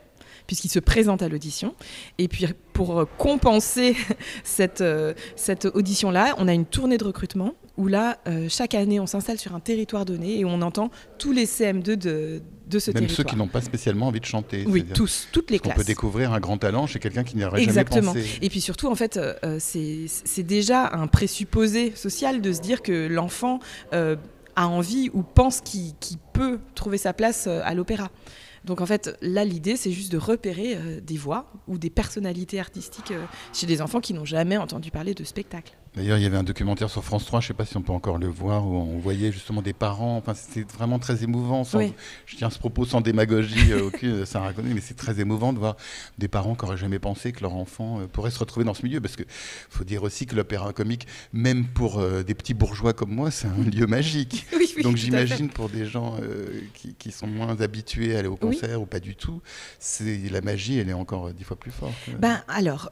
puisqu'ils 0.47 0.69
se 0.69 0.79
présentent 0.79 1.21
à 1.21 1.27
l'audition. 1.27 1.75
Et 2.17 2.27
puis 2.27 2.45
pour 2.73 3.05
compenser 3.17 3.95
cette, 4.44 4.81
euh, 4.81 5.13
cette 5.35 5.65
audition-là, 5.65 6.35
on 6.38 6.47
a 6.47 6.53
une 6.53 6.65
tournée 6.65 6.97
de 6.97 7.03
recrutement 7.03 7.53
où 7.75 7.88
là, 7.88 8.17
euh, 8.27 8.47
chaque 8.49 8.73
année, 8.73 8.99
on 8.99 9.05
s'installe 9.05 9.38
sur 9.38 9.53
un 9.53 9.59
territoire 9.59 10.05
donné 10.05 10.39
et 10.39 10.45
on 10.45 10.61
entend 10.61 10.89
tous 11.19 11.31
les 11.31 11.45
CM2 11.45 11.95
de, 11.95 12.41
de 12.67 12.79
ce 12.79 12.89
Même 12.89 13.01
territoire. 13.01 13.17
ceux 13.17 13.23
qui 13.23 13.35
n'ont 13.35 13.47
pas 13.47 13.61
spécialement 13.61 14.07
envie 14.07 14.19
de 14.19 14.25
chanter. 14.25 14.65
Oui, 14.67 14.83
tous, 14.83 15.27
toutes 15.31 15.51
les 15.51 15.59
classes. 15.59 15.75
On 15.75 15.80
peut 15.80 15.85
découvrir 15.85 16.33
un 16.33 16.39
grand 16.39 16.57
talent 16.57 16.87
chez 16.87 16.99
quelqu'un 16.99 17.23
qui 17.23 17.37
n'y 17.37 17.45
aurait 17.45 17.61
jamais 17.61 17.83
pensé. 17.83 17.97
Exactement. 17.99 18.13
Et 18.42 18.49
puis 18.49 18.61
surtout, 18.61 18.87
en 18.87 18.95
fait, 18.95 19.18
euh, 19.18 19.57
c'est 19.59 20.44
déjà 20.44 20.89
un 20.92 21.06
présupposé 21.07 21.94
social 21.95 22.42
de 22.42 22.51
se 22.51 22.61
dire 22.61 22.81
que 22.81 23.07
l'enfant 23.07 23.59
euh, 23.94 24.16
a 24.57 24.68
envie 24.68 25.09
ou 25.14 25.23
pense 25.23 25.61
qu'il 25.61 25.94
qu 25.94 26.16
peut 26.33 26.59
trouver 26.76 26.97
sa 26.97 27.14
place 27.14 27.47
à 27.47 27.73
l'opéra. 27.73 28.09
Donc 28.68 28.81
en 28.81 28.85
fait, 28.85 29.18
là, 29.21 29.45
l'idée, 29.45 29.78
c'est 29.78 29.92
juste 29.92 30.11
de 30.11 30.18
repérer 30.18 30.76
euh, 30.76 30.99
des 30.99 31.18
voix 31.18 31.52
ou 31.68 31.78
des 31.78 31.90
personnalités 31.90 32.59
artistiques 32.59 33.11
euh, 33.11 33.26
chez 33.54 33.66
des 33.66 33.81
enfants 33.81 34.02
qui 34.02 34.14
n'ont 34.14 34.26
jamais 34.26 34.57
entendu 34.57 34.92
parler 34.92 35.14
de 35.14 35.23
spectacle. 35.23 35.73
D'ailleurs, 35.97 36.19
il 36.19 36.23
y 36.23 36.27
avait 36.27 36.37
un 36.37 36.44
documentaire 36.44 36.92
sur 36.92 37.04
France 37.04 37.25
3, 37.25 37.39
je 37.39 37.45
ne 37.45 37.47
sais 37.47 37.54
pas 37.56 37.66
si 37.66 37.75
on 37.75 37.81
peut 37.81 37.92
encore 37.92 38.19
le 38.19 38.27
voir, 38.27 38.68
où 38.68 38.75
on 38.75 38.99
voyait 38.99 39.31
justement 39.31 39.63
des 39.63 39.73
parents. 39.73 40.18
Enfin, 40.18 40.35
c'était 40.35 40.61
vraiment 40.71 40.99
très 40.99 41.23
émouvant. 41.23 41.63
Sans, 41.63 41.80
oui. 41.80 41.92
Je 42.27 42.35
tiens 42.35 42.49
à 42.49 42.51
ce 42.51 42.59
propos 42.59 42.85
sans 42.85 43.01
démagogie 43.01 43.71
euh, 43.71 43.81
aucune, 43.87 44.23
ça 44.23 44.42
raconte, 44.42 44.66
mais 44.66 44.80
c'est 44.80 44.94
très 44.94 45.19
émouvant 45.19 45.54
de 45.54 45.57
voir 45.57 45.75
des 46.19 46.27
parents 46.27 46.54
qui 46.54 46.66
n'auraient 46.66 46.77
jamais 46.77 46.99
pensé 46.99 47.31
que 47.31 47.42
leur 47.42 47.56
enfant 47.56 47.99
euh, 47.99 48.06
pourrait 48.06 48.30
se 48.30 48.37
retrouver 48.37 48.63
dans 48.63 48.75
ce 48.75 48.83
milieu. 48.83 49.01
Parce 49.01 49.16
qu'il 49.16 49.25
faut 49.27 49.83
dire 49.83 50.04
aussi 50.04 50.27
que 50.27 50.35
l'opéra 50.35 50.71
comique, 50.71 51.07
même 51.33 51.66
pour 51.66 51.97
euh, 51.97 52.21
des 52.21 52.35
petits 52.35 52.54
bourgeois 52.54 52.94
comme 52.94 53.11
moi, 53.11 53.31
c'est 53.31 53.47
un 53.47 53.63
lieu 53.63 53.87
magique. 53.87 54.45
Oui, 54.57 54.73
oui, 54.75 54.83
Donc 54.83 54.97
j'imagine 54.97 55.49
pour 55.49 55.69
des 55.69 55.85
gens 55.85 56.16
euh, 56.21 56.61
qui, 56.73 56.95
qui, 56.95 57.11
sont 57.11 57.27
moins 57.27 57.61
habitués 57.61 58.16
à 58.16 58.19
aller 58.19 58.27
au 58.27 58.35
concert 58.35 58.81
ou 58.81 58.85
pas 58.85 58.99
du 58.99 59.16
tout, 59.16 59.42
la 60.31 60.42
magie, 60.42 60.80
elle 60.80 60.89
est 60.89 60.94
encore 60.94 61.31
dix 61.31 61.44
fois 61.44 61.57
plus 61.57 61.71
forte. 61.71 61.94
Ben 62.19 62.42
alors, 62.47 62.92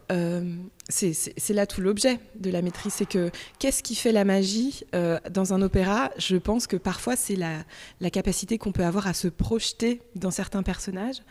c'est 0.90 1.54
là 1.54 1.66
tout 1.66 1.82
l'objet 1.82 2.20
de 2.40 2.52
la 2.52 2.62
maîtrise 2.62 2.94
c'est 2.94 3.08
que 3.08 3.32
qu'est-ce 3.58 3.82
qui 3.82 3.96
fait 3.96 4.12
la 4.12 4.24
magie 4.24 4.84
euh, 4.94 5.20
dans 5.32 5.54
un 5.54 5.62
opéra? 5.62 6.12
Je 6.18 6.38
pense 6.38 6.68
que 6.68 6.78
parfois 6.78 7.16
c'est 7.16 7.36
la, 7.36 7.64
capacité 8.12 8.58
qu'on 8.58 8.72
peut 8.72 8.86
avoir 8.86 9.08
à 9.08 9.14
se 9.14 9.28
projeter 9.28 10.02
dans 10.16 10.32
certains 10.32 10.64
personnages. 10.64 11.22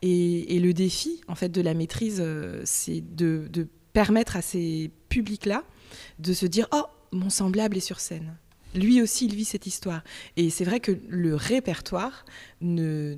Et, 0.00 0.58
le 0.58 0.72
défi, 0.72 1.20
en 1.28 1.34
fait, 1.34 1.48
de 1.48 1.60
la 1.60 1.74
maîtrise, 1.74 2.20
euh, 2.20 2.62
c'est 2.64 3.00
de, 3.00 3.48
permettre 3.92 4.36
à 4.36 4.42
ces 4.42 4.90
publics-là 5.08 5.64
de 6.18 6.32
se 6.32 6.46
dire 6.46 6.66
Oh, 6.72 6.84
mon 7.12 7.28
semblable 7.28 7.76
est 7.76 7.80
sur 7.80 8.00
scène. 8.00 8.34
Lui 8.74 9.02
aussi, 9.02 9.26
il 9.26 9.34
vit 9.34 9.44
cette 9.44 9.66
histoire. 9.66 10.02
Et 10.36 10.50
c'est 10.50 10.64
vrai 10.64 10.80
que 10.80 10.92
le 11.08 11.34
répertoire 11.34 12.24
ne, 12.60 13.16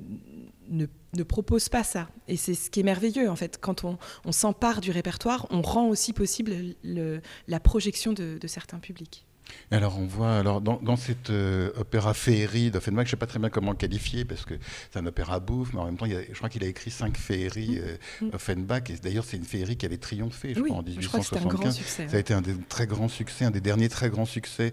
ne, 0.69 1.23
propose 1.23 1.69
pas 1.69 1.83
ça. 1.83 2.09
Et 2.27 2.37
c'est 2.37 2.53
ce 2.53 2.69
qui 2.69 2.81
est 2.81 2.83
merveilleux, 2.83 3.29
en 3.29 3.35
fait. 3.35 3.57
Quand 3.59 3.83
on, 3.83 3.97
on 4.25 4.31
s'empare 4.31 4.81
du 4.81 4.91
répertoire, 4.91 5.47
on 5.49 5.61
rend 5.61 5.87
aussi 5.87 6.13
possible 6.13 6.75
le, 6.83 7.21
la 7.47 7.59
projection 7.59 8.13
de 8.13 8.47
certains 8.47 8.79
publics. 8.79 9.24
Alors 9.71 9.99
on 9.99 10.05
voit 10.05 10.37
alors 10.37 10.61
dans, 10.61 10.77
dans 10.81 10.95
cette 10.95 11.29
euh, 11.29 11.71
opéra 11.75 12.13
féerie 12.13 12.71
d'Offenbach, 12.71 13.05
je 13.05 13.07
ne 13.07 13.11
sais 13.11 13.17
pas 13.17 13.25
très 13.27 13.39
bien 13.39 13.49
comment 13.49 13.71
le 13.71 13.77
qualifier 13.77 14.25
parce 14.25 14.45
que 14.45 14.53
c'est 14.91 14.99
un 14.99 15.05
opéra 15.05 15.39
bouffe, 15.39 15.73
mais 15.73 15.79
en 15.79 15.85
même 15.85 15.97
temps, 15.97 16.05
il 16.05 16.13
y 16.13 16.15
a- 16.15 16.21
je 16.27 16.33
crois 16.37 16.49
qu'il 16.49 16.63
a 16.63 16.67
écrit 16.67 16.91
cinq 16.91 17.17
féeries 17.17 17.79
euh, 17.79 17.97
Mm. 18.21 18.29
Offenbach. 18.33 18.89
Et 18.89 18.93
d'ailleurs, 19.01 19.25
c'est 19.25 19.37
une 19.37 19.43
féerie 19.45 19.75
qui 19.77 19.85
avait 19.85 19.97
triomphé, 19.97 20.53
je 20.53 20.59
oui, 20.61 20.69
crois, 20.69 20.81
en 20.81 20.85
je 20.87 21.07
crois 21.07 21.19
que 21.19 21.25
c'était 21.25 21.37
un 21.39 21.45
grand 21.45 21.59
1875. 21.59 21.75
succès. 21.75 22.07
Ça 22.07 22.17
a 22.17 22.19
été 22.19 22.33
un 22.33 22.41
des 22.41 22.55
très 22.69 22.87
grands 22.87 23.07
succès, 23.09 23.45
un 23.45 23.51
des 23.51 23.61
derniers 23.61 23.89
très 23.89 24.09
grands 24.09 24.25
succès 24.25 24.71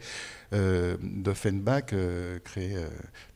euh, 0.52 0.96
d'Offenbach, 1.02 1.92
euh, 1.94 2.38
créé 2.44 2.76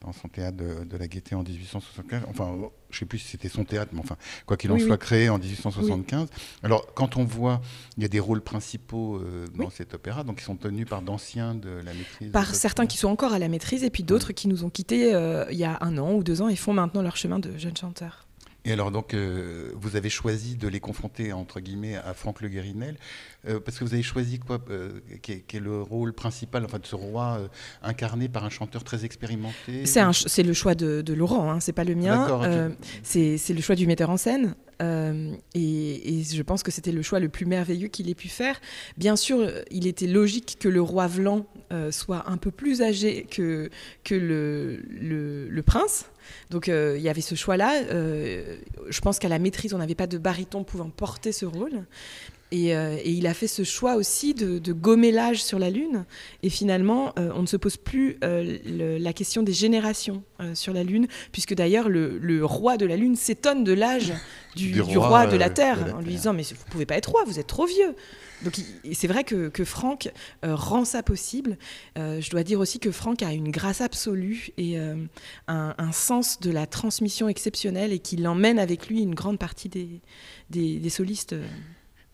dans 0.01 0.13
son 0.13 0.27
théâtre 0.27 0.57
de, 0.57 0.83
de 0.83 0.97
la 0.97 1.07
Gaîté 1.07 1.33
en 1.35 1.43
1875. 1.43 2.21
Enfin, 2.29 2.55
je 2.89 2.95
ne 2.95 2.99
sais 2.99 3.05
plus 3.05 3.19
si 3.19 3.27
c'était 3.27 3.49
son 3.49 3.63
théâtre, 3.65 3.91
mais 3.93 3.99
enfin, 3.99 4.15
quoi 4.45 4.57
qu'il 4.57 4.71
en 4.71 4.75
Oui, 4.75 4.81
soit, 4.81 4.91
oui. 4.93 4.99
créé 4.99 5.29
en 5.29 5.37
1875. 5.37 6.27
Alors, 6.63 6.93
quand 6.93 7.17
on 7.17 7.23
voit, 7.23 7.61
il 7.97 8.03
y 8.03 8.05
a 8.05 8.09
des 8.09 8.19
rôles 8.19 8.41
principaux 8.41 9.17
euh, 9.17 9.45
dans 9.55 9.69
cet 9.69 9.93
opéra, 9.93 10.23
donc 10.23 10.39
ils 10.41 10.45
sont 10.45 10.55
tenus 10.55 10.87
par 10.87 11.01
d'anciens 11.01 11.55
de 11.55 11.69
la 11.69 11.93
maîtrise. 11.93 12.31
Par 12.31 12.55
certains 12.55 12.85
qui 12.85 12.97
sont 12.97 13.09
encore 13.09 13.33
à 13.33 13.39
la 13.39 13.47
maîtrise 13.49 13.83
et 13.83 13.89
puis 13.89 14.03
d'autres 14.03 14.31
qui 14.33 14.47
nous 14.47 14.63
ont 14.63 14.69
quittés 14.69 15.13
euh, 15.13 15.45
il 15.51 15.57
y 15.57 15.65
a 15.65 15.77
un 15.81 15.97
an 15.97 16.13
ou 16.13 16.23
deux 16.23 16.41
ans 16.41 16.47
et 16.49 16.55
font 16.55 16.73
maintenant 16.73 17.01
leur 17.01 17.17
chemin 17.17 17.39
de 17.39 17.57
jeunes 17.57 17.77
chanteurs. 17.77 18.26
Et 18.67 18.73
alors 18.73 18.91
donc, 18.91 19.13
euh, 19.13 19.71
vous 19.75 19.95
avez 19.95 20.09
choisi 20.09 20.57
de 20.57 20.67
les 20.67 20.81
confronter 20.81 21.31
entre 21.31 21.61
guillemets 21.61 21.95
à 21.95 22.13
Franck 22.13 22.41
Le 22.41 22.49
Guérinel, 22.49 22.97
euh, 23.47 23.61
parce 23.61 23.79
que 23.79 23.85
vous 23.85 23.93
avez 23.93 24.03
choisi 24.03 24.39
quoi, 24.39 24.59
euh, 24.69 24.99
qui, 25.21 25.31
est, 25.31 25.39
qui 25.39 25.55
est 25.55 25.61
le 25.61 25.81
rôle 25.81 26.11
principal, 26.11 26.65
enfin 26.65 26.77
de 26.77 26.85
ce 26.85 26.95
roi 26.95 27.37
euh, 27.39 27.47
incarné 27.81 28.27
par 28.27 28.43
un 28.43 28.49
chanteur 28.49 28.83
très 28.83 29.05
expérimenté? 29.05 29.85
C'est 29.85 30.43
le 30.43 30.51
choix 30.51 30.75
de, 30.75 31.01
de 31.01 31.13
Laurent, 31.13 31.49
hein, 31.49 31.61
c'est 31.61 31.71
pas 31.71 31.85
le 31.85 31.95
mien. 31.95 32.69
C'est 33.03 33.53
le 33.53 33.61
choix 33.61 33.75
du 33.75 33.87
metteur 33.87 34.09
en 34.09 34.17
scène. 34.17 34.53
Euh, 34.81 35.33
et, 35.53 36.23
je 36.23 36.41
pense 36.41 36.63
que 36.63 36.71
c'était 36.71 36.91
le 36.91 37.01
choix 37.01 37.19
le 37.19 37.29
plus 37.29 37.45
merveilleux 37.45 37.87
qu'il 37.87 38.09
ait 38.09 38.15
pu 38.15 38.27
faire. 38.27 38.59
Bien 38.97 39.15
sûr, 39.15 39.49
il 39.71 39.87
était 39.87 40.07
logique 40.07 40.57
que 40.59 40.69
le 40.69 40.81
roi 40.81 41.07
Vlan 41.07 41.45
euh, 41.71 41.91
soit 41.91 42.29
un 42.29 42.37
peu 42.37 42.51
plus 42.51 42.81
âgé 42.81 43.25
que, 43.29 43.69
que 44.03 44.15
le, 44.15 44.81
le, 44.87 45.61
prince. 45.63 46.05
Donc 46.49 46.69
euh, 46.69 46.95
il 46.97 47.03
y 47.03 47.09
avait 47.09 47.21
ce 47.21 47.35
choix-là. 47.35 47.83
Je 47.83 49.01
pense 49.01 49.19
qu'à 49.19 49.29
la 49.29 49.39
maîtrise, 49.39 49.73
on 49.73 49.77
n'avait 49.77 49.95
pas 49.95 50.07
de 50.07 50.17
baryton 50.17 50.63
pouvant 50.63 50.89
porter 50.89 51.31
ce 51.31 51.45
rôle. 51.45 51.85
Et, 52.51 52.73
euh, 52.75 52.95
et 53.03 53.11
il 53.11 53.27
a 53.27 53.33
fait 53.33 53.47
ce 53.47 53.63
choix 53.65 53.95
aussi 53.95 54.33
de, 54.33 54.57
de 54.57 54.71
gommer 54.71 55.11
l'âge 55.11 55.43
sur 55.43 55.59
la 55.59 55.69
Lune. 55.69 56.05
Et 56.43 56.49
finalement, 56.49 57.11
euh, 57.19 57.29
on 57.35 57.41
ne 57.41 57.45
se 57.47 57.57
pose 57.57 57.75
plus 57.75 58.17
euh, 58.23 58.57
le- 58.65 58.97
la 58.97 59.11
question 59.11 59.43
des 59.43 59.51
générations 59.53 60.23
sur 60.53 60.71
la 60.71 60.83
Lune, 60.83 61.07
puisque 61.31 61.55
d'ailleurs 61.55 61.89
le, 61.89 62.19
le 62.19 62.45
roi 62.45 62.77
de 62.77 62.85
la 62.85 62.95
Lune 62.95 63.15
s'étonne 63.15 63.63
de 63.63 63.73
l'âge 63.73 64.13
du, 64.55 64.71
Du 64.71 64.83
du 64.83 64.97
roi, 64.97 65.25
de 65.25 65.35
la 65.35 65.49
Terre, 65.49 65.83
de 65.83 65.89
la 65.89 65.95
en 65.97 66.01
lui 66.01 66.11
disant 66.11 66.31
mais 66.31 66.43
vous 66.43 66.55
pouvez 66.69 66.85
pas 66.85 66.95
être 66.95 67.09
roi, 67.09 67.23
vous 67.25 67.39
êtes 67.39 67.47
trop 67.47 67.65
vieux. 67.65 67.95
Donc 68.43 68.53
c'est 68.93 69.07
vrai 69.07 69.23
que, 69.23 69.49
que 69.49 69.63
Franck 69.65 70.11
euh, 70.45 70.53
rend 70.55 70.85
ça 70.85 71.01
possible. 71.01 71.57
Euh, 71.97 72.21
je 72.21 72.29
dois 72.29 72.43
dire 72.43 72.59
aussi 72.59 72.79
que 72.79 72.91
Franck 72.91 73.23
a 73.23 73.33
une 73.33 73.49
grâce 73.49 73.81
absolue 73.81 74.49
et 74.59 74.77
euh, 74.79 74.95
un, 75.47 75.73
un 75.77 75.91
sens 75.91 76.39
de 76.39 76.51
la 76.51 76.67
transmission 76.67 77.27
exceptionnel 77.29 77.91
et 77.91 77.97
qui 77.99 78.15
l'emmène 78.15 78.59
avec 78.59 78.89
lui 78.89 79.01
une 79.01 79.15
grande 79.15 79.39
partie 79.39 79.69
des, 79.69 80.01
des, 80.51 80.77
des 80.77 80.89
solistes. 80.91 81.35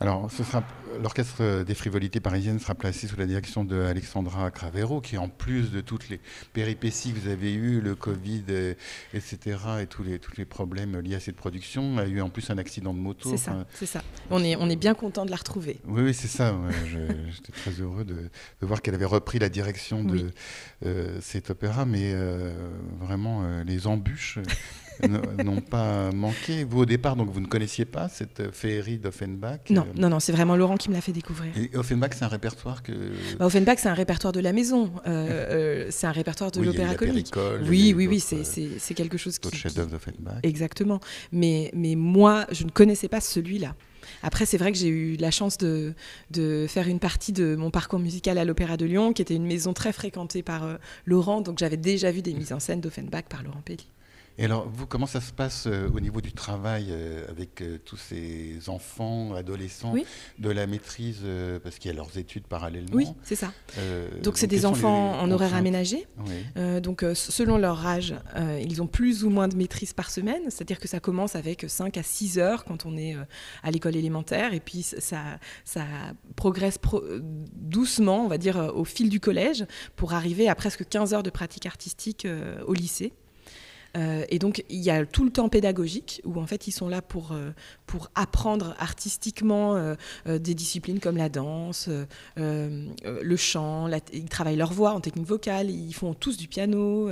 Alors, 0.03 0.29
ce 0.29 0.43
sera 0.43 0.61
l'orchestre 1.01 1.63
des 1.63 1.73
frivolités 1.75 2.19
parisiennes 2.19 2.59
sera 2.59 2.75
placé 2.75 3.07
sous 3.07 3.15
la 3.15 3.25
direction 3.25 3.63
de 3.63 3.81
Alexandra 3.81 4.51
Cravero, 4.51 4.99
qui 5.01 5.17
en 5.17 5.29
plus 5.29 5.71
de 5.71 5.79
toutes 5.79 6.09
les 6.09 6.19
péripéties 6.51 7.13
que 7.13 7.19
vous 7.19 7.29
avez 7.29 7.53
eues, 7.53 7.79
le 7.79 7.95
Covid, 7.95 8.43
euh, 8.49 8.73
etc., 9.13 9.57
et 9.81 9.87
tous 9.87 10.03
les 10.03 10.19
tous 10.19 10.33
les 10.37 10.43
problèmes 10.45 10.99
liés 10.99 11.15
à 11.15 11.19
cette 11.21 11.37
production, 11.37 11.97
a 11.97 12.05
eu 12.05 12.19
en 12.21 12.29
plus 12.29 12.49
un 12.49 12.57
accident 12.57 12.93
de 12.93 12.99
moto. 12.99 13.29
C'est 13.31 13.37
ça, 13.37 13.51
Enfin, 13.51 13.65
c'est 13.73 13.85
ça. 13.85 14.03
On 14.29 14.43
est, 14.43 14.57
on 14.57 14.69
est 14.69 14.75
bien 14.75 14.93
content 14.93 15.25
de 15.25 15.31
la 15.31 15.37
retrouver. 15.37 15.79
Oui, 15.87 16.01
oui, 16.03 16.13
c'est 16.13 16.27
ça. 16.27 16.53
J'étais 17.31 17.53
très 17.53 17.71
heureux 17.71 18.03
de, 18.03 18.13
de 18.61 18.65
voir 18.67 18.81
qu'elle 18.81 18.95
avait 18.95 19.05
repris 19.05 19.39
la 19.39 19.49
direction 19.49 20.03
de 20.03 20.13
Oui. 20.17 20.31
euh, 20.85 21.17
cet 21.21 21.49
opéra, 21.49 21.85
mais 21.85 22.11
euh, 22.13 22.53
vraiment, 22.99 23.43
euh, 23.45 23.63
les 23.63 23.87
embûches 23.87 24.37
n'ont 25.43 25.61
pas 25.61 26.11
manqué. 26.11 26.63
Vous, 26.63 26.79
au 26.81 26.85
départ, 26.85 27.15
donc, 27.15 27.29
vous 27.29 27.39
ne 27.39 27.47
connaissiez 27.47 27.85
pas 27.85 28.09
cette 28.09 28.39
euh, 28.39 28.51
féerie 28.51 28.97
d'Offenbach 28.97 29.59
Non, 29.69 29.81
euh, 29.81 29.99
non, 29.99 30.09
non, 30.09 30.19
c'est 30.19 30.31
vraiment 30.31 30.55
Laurent 30.55 30.77
qui 30.77 30.89
me 30.89 30.93
l'a 30.95 31.01
fait 31.01 31.11
découvrir. 31.11 31.51
Et 31.57 31.75
Offenbach, 31.75 32.11
c'est 32.13 32.25
un 32.25 32.27
répertoire 32.29 32.83
que. 32.83 32.91
Bah, 33.39 33.45
Offenbach, 33.45 33.77
c'est 33.79 33.89
un 33.89 33.93
répertoire 33.93 34.33
de 34.33 34.39
la 34.39 34.53
maison. 34.53 34.91
Euh, 35.07 35.09
euh, 35.09 35.87
c'est 35.89 36.07
un 36.07 36.11
répertoire 36.11 36.51
de 36.51 36.59
Oui, 36.59 36.65
l'opéra 36.67 36.95
comique. 36.95 37.31
Oui, 37.67 37.93
oui, 37.95 38.07
oui, 38.07 38.19
c'est- 38.19 38.37
euh, 38.37 38.43
c'est 38.43 38.69
c'est 38.79 38.93
quelque 38.93 39.17
chose 39.17 39.39
qui. 39.39 39.55
Chefs-d'œuvre 39.55 39.89
d'Offenbach. 39.91 40.39
Exactement. 40.43 40.99
Mais, 41.31 41.71
mais 41.73 41.95
moi, 41.95 42.45
je 42.51 42.63
ne 42.63 42.69
connaissais 42.69 43.07
pas 43.07 43.21
celui-là. 43.21 43.75
Après, 44.21 44.45
c'est 44.45 44.57
vrai 44.57 44.71
que 44.71 44.77
j'ai 44.77 44.89
eu 44.89 45.15
la 45.15 45.31
chance 45.31 45.57
de, 45.57 45.93
de 46.31 46.65
faire 46.67 46.87
une 46.89 46.99
partie 46.99 47.31
de 47.31 47.55
mon 47.55 47.71
parcours 47.71 47.99
musical 47.99 48.37
à 48.37 48.43
l'Opéra 48.45 48.75
de 48.75 48.85
Lyon, 48.85 49.13
qui 49.13 49.21
était 49.21 49.35
une 49.35 49.45
maison 49.45 49.73
très 49.73 49.93
fréquentée 49.93 50.43
par 50.43 50.63
euh, 50.65 50.75
Laurent. 51.05 51.39
Donc, 51.41 51.59
j'avais 51.59 51.77
déjà 51.77 52.11
vu 52.11 52.21
des 52.21 52.33
mises 52.33 52.51
en 52.51 52.59
scène 52.59 52.81
d'Offenbach 52.81 53.23
par 53.29 53.43
Laurent 53.43 53.61
Pelli. 53.63 53.87
Et 54.39 54.45
alors, 54.45 54.67
vous, 54.67 54.87
comment 54.87 55.05
ça 55.05 55.21
se 55.21 55.31
passe 55.31 55.67
euh, 55.67 55.87
au 55.93 55.99
niveau 55.99 56.19
du 56.19 56.33
travail 56.33 56.87
euh, 56.89 57.23
avec 57.29 57.61
euh, 57.61 57.77
tous 57.85 57.97
ces 57.97 58.67
enfants, 58.67 59.35
adolescents, 59.35 59.91
Oui. 59.93 60.05
de 60.39 60.49
la 60.49 60.65
maîtrise, 60.65 61.21
parce 61.63 61.77
qu'il 61.77 61.91
y 61.91 61.93
a 61.93 61.95
leurs 61.97 62.17
études 62.17 62.47
parallèlement 62.47 62.95
Oui, 62.95 63.07
c'est 63.23 63.35
ça. 63.35 63.51
Donc, 64.23 64.37
c'est 64.37 64.47
des 64.47 64.65
enfants 64.65 65.19
en 65.19 65.29
horaire 65.31 65.53
aménagé. 65.53 66.07
Oui. 66.25 66.81
Donc, 66.81 67.05
selon 67.13 67.57
leur 67.57 67.85
âge, 67.85 68.15
ils 68.61 68.81
ont 68.81 68.87
plus 68.87 69.23
ou 69.23 69.29
moins 69.29 69.47
de 69.47 69.55
maîtrise 69.55 69.93
par 69.93 70.09
semaine. 70.09 70.41
C'est-à-dire 70.49 70.79
que 70.79 70.87
ça 70.87 70.99
commence 70.99 71.35
avec 71.35 71.65
5 71.67 71.95
à 71.97 72.03
6 72.03 72.39
heures 72.39 72.65
quand 72.65 72.85
on 72.85 72.97
est 72.97 73.15
à 73.61 73.71
l'école 73.71 73.95
élémentaire. 73.95 74.53
Et 74.53 74.59
puis, 74.59 74.81
ça, 74.83 75.21
ça 75.63 75.85
progresse 76.35 76.77
pro- 76.77 77.03
doucement, 77.53 78.25
on 78.25 78.27
va 78.27 78.37
dire, 78.37 78.71
au 78.75 78.85
fil 78.85 79.09
du 79.09 79.19
collège, 79.19 79.65
pour 79.95 80.13
arriver 80.13 80.49
à 80.49 80.55
presque 80.55 80.87
15 80.87 81.13
heures 81.13 81.23
de 81.23 81.29
pratique 81.29 81.65
artistique 81.65 82.27
au 82.65 82.73
lycée. 82.73 83.13
Euh, 83.95 84.25
et 84.29 84.39
donc, 84.39 84.63
il 84.69 84.79
y 84.79 84.89
a 84.89 85.05
tout 85.05 85.23
le 85.23 85.31
temps 85.31 85.49
pédagogique, 85.49 86.21
où 86.25 86.39
en 86.39 86.47
fait, 86.47 86.67
ils 86.67 86.71
sont 86.71 86.87
là 86.89 87.01
pour, 87.01 87.31
euh, 87.31 87.51
pour 87.85 88.09
apprendre 88.15 88.75
artistiquement 88.79 89.75
euh, 89.75 89.95
des 90.25 90.55
disciplines 90.55 90.99
comme 90.99 91.17
la 91.17 91.29
danse, 91.29 91.89
le 92.37 93.35
chant, 93.35 93.89
ils 94.11 94.29
travaillent 94.29 94.55
leur 94.55 94.73
voix 94.73 94.93
en 94.93 94.99
technique 94.99 95.27
vocale, 95.27 95.69
ils 95.69 95.93
font 95.93 96.13
tous 96.13 96.37
du 96.37 96.47
piano, 96.47 97.09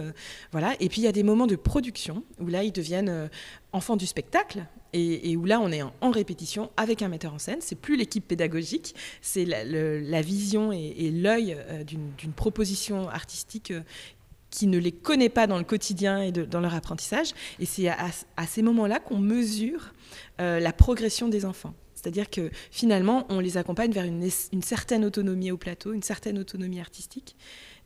voilà. 0.52 0.74
Et 0.80 0.90
puis, 0.90 1.02
il 1.02 1.06
y 1.06 1.08
a 1.08 1.12
des 1.12 1.24
moments 1.24 1.48
de 1.48 1.56
production, 1.56 2.24
où 2.40 2.48
là, 2.48 2.64
ils 2.64 2.72
deviennent 2.72 3.30
enfants 3.74 3.98
du 3.98 4.06
spectacle, 4.06 4.66
et, 4.94 5.38
où 5.38 5.46
là, 5.46 5.60
on 5.60 5.72
est 5.72 5.82
en, 5.82 6.12
répétition 6.12 6.70
avec 6.78 7.02
un 7.02 7.08
metteur 7.08 7.34
en 7.34 7.40
scène. 7.40 7.60
C'est 7.62 7.76
plus 7.76 7.96
l'équipe 7.96 8.28
pédagogique, 8.28 8.96
c'est 9.22 9.46
la, 9.46 10.22
vision 10.22 10.72
et, 10.72 11.12
l'œil 11.12 11.58
d'une 11.86 12.34
proposition 12.34 13.10
artistique 13.10 13.72
euh, 13.72 13.82
qui 14.52 14.68
ne 14.68 14.78
les 14.78 14.92
connaît 14.92 15.30
pas 15.30 15.48
dans 15.48 15.58
le 15.58 15.64
quotidien 15.64 16.22
et 16.22 16.32
de- 16.32 16.46
dans 16.46 16.60
leur 16.60 16.76
apprentissage. 16.76 17.32
Et 17.60 17.66
c'est 17.66 17.88
à, 17.88 18.10
à 18.38 18.46
ces 18.46 18.62
moments-là 18.62 19.00
qu'on 19.00 19.18
mesure 19.18 19.94
euh, 20.40 20.60
la 20.60 20.74
progression 20.74 21.28
des 21.30 21.46
enfants. 21.46 21.74
C'est-à-dire 21.96 22.30
que 22.30 22.52
finalement, 22.72 23.26
on 23.30 23.40
les 23.40 23.58
accompagne 23.58 23.92
vers 23.92 24.06
une, 24.06 24.30
certaine 24.62 25.06
autonomie 25.06 25.52
au 25.52 25.58
plateau, 25.58 25.94
une 25.94 26.04
certaine 26.04 26.38
autonomie 26.38 26.80
artistique. 26.80 27.36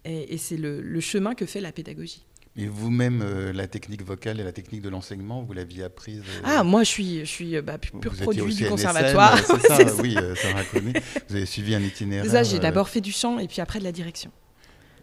Et, 0.06 0.34
et 0.34 0.38
c'est 0.38 0.58
le, 0.58 0.82
le 0.82 1.00
chemin 1.02 1.36
que 1.36 1.46
fait 1.46 1.62
la 1.62 1.72
pédagogie. 1.72 2.26
Et 2.58 2.68
vous-même, 2.68 3.22
euh, 3.22 3.52
la 3.52 3.68
technique 3.68 4.02
vocale 4.04 4.40
et 4.40 4.44
la 4.44 4.54
technique 4.54 4.82
de 4.82 4.88
l'enseignement, 4.88 5.44
vous 5.44 5.52
l'aviez 5.52 5.84
apprise 5.84 6.22
euh, 6.22 6.42
Ah, 6.46 6.64
moi, 6.64 6.84
je 6.86 6.90
suis, 6.90 7.20
je 7.20 7.26
suis 7.26 7.62
bah, 7.62 7.78
vous 7.92 8.00
pur 8.00 8.16
produit 8.16 8.56
du 8.56 8.66
conservatoire. 8.68 9.38
C'est 9.38 9.60
ça, 9.68 9.76
C'est 9.78 9.90
ça. 9.90 10.02
oui, 10.02 10.16
euh, 10.18 10.34
Connet. 10.72 10.94
Vous 11.28 11.36
avez 11.36 11.46
suivi 11.46 11.76
un 11.76 11.82
itinéraire. 11.82 12.32
Ça, 12.32 12.44
j'ai 12.44 12.60
d'abord 12.60 12.88
fait 12.88 13.02
du 13.02 13.12
chant 13.12 13.38
et 13.40 13.48
puis 13.50 13.60
après 13.60 13.80
de 13.80 13.84
la 13.84 13.92
direction. 13.92 14.32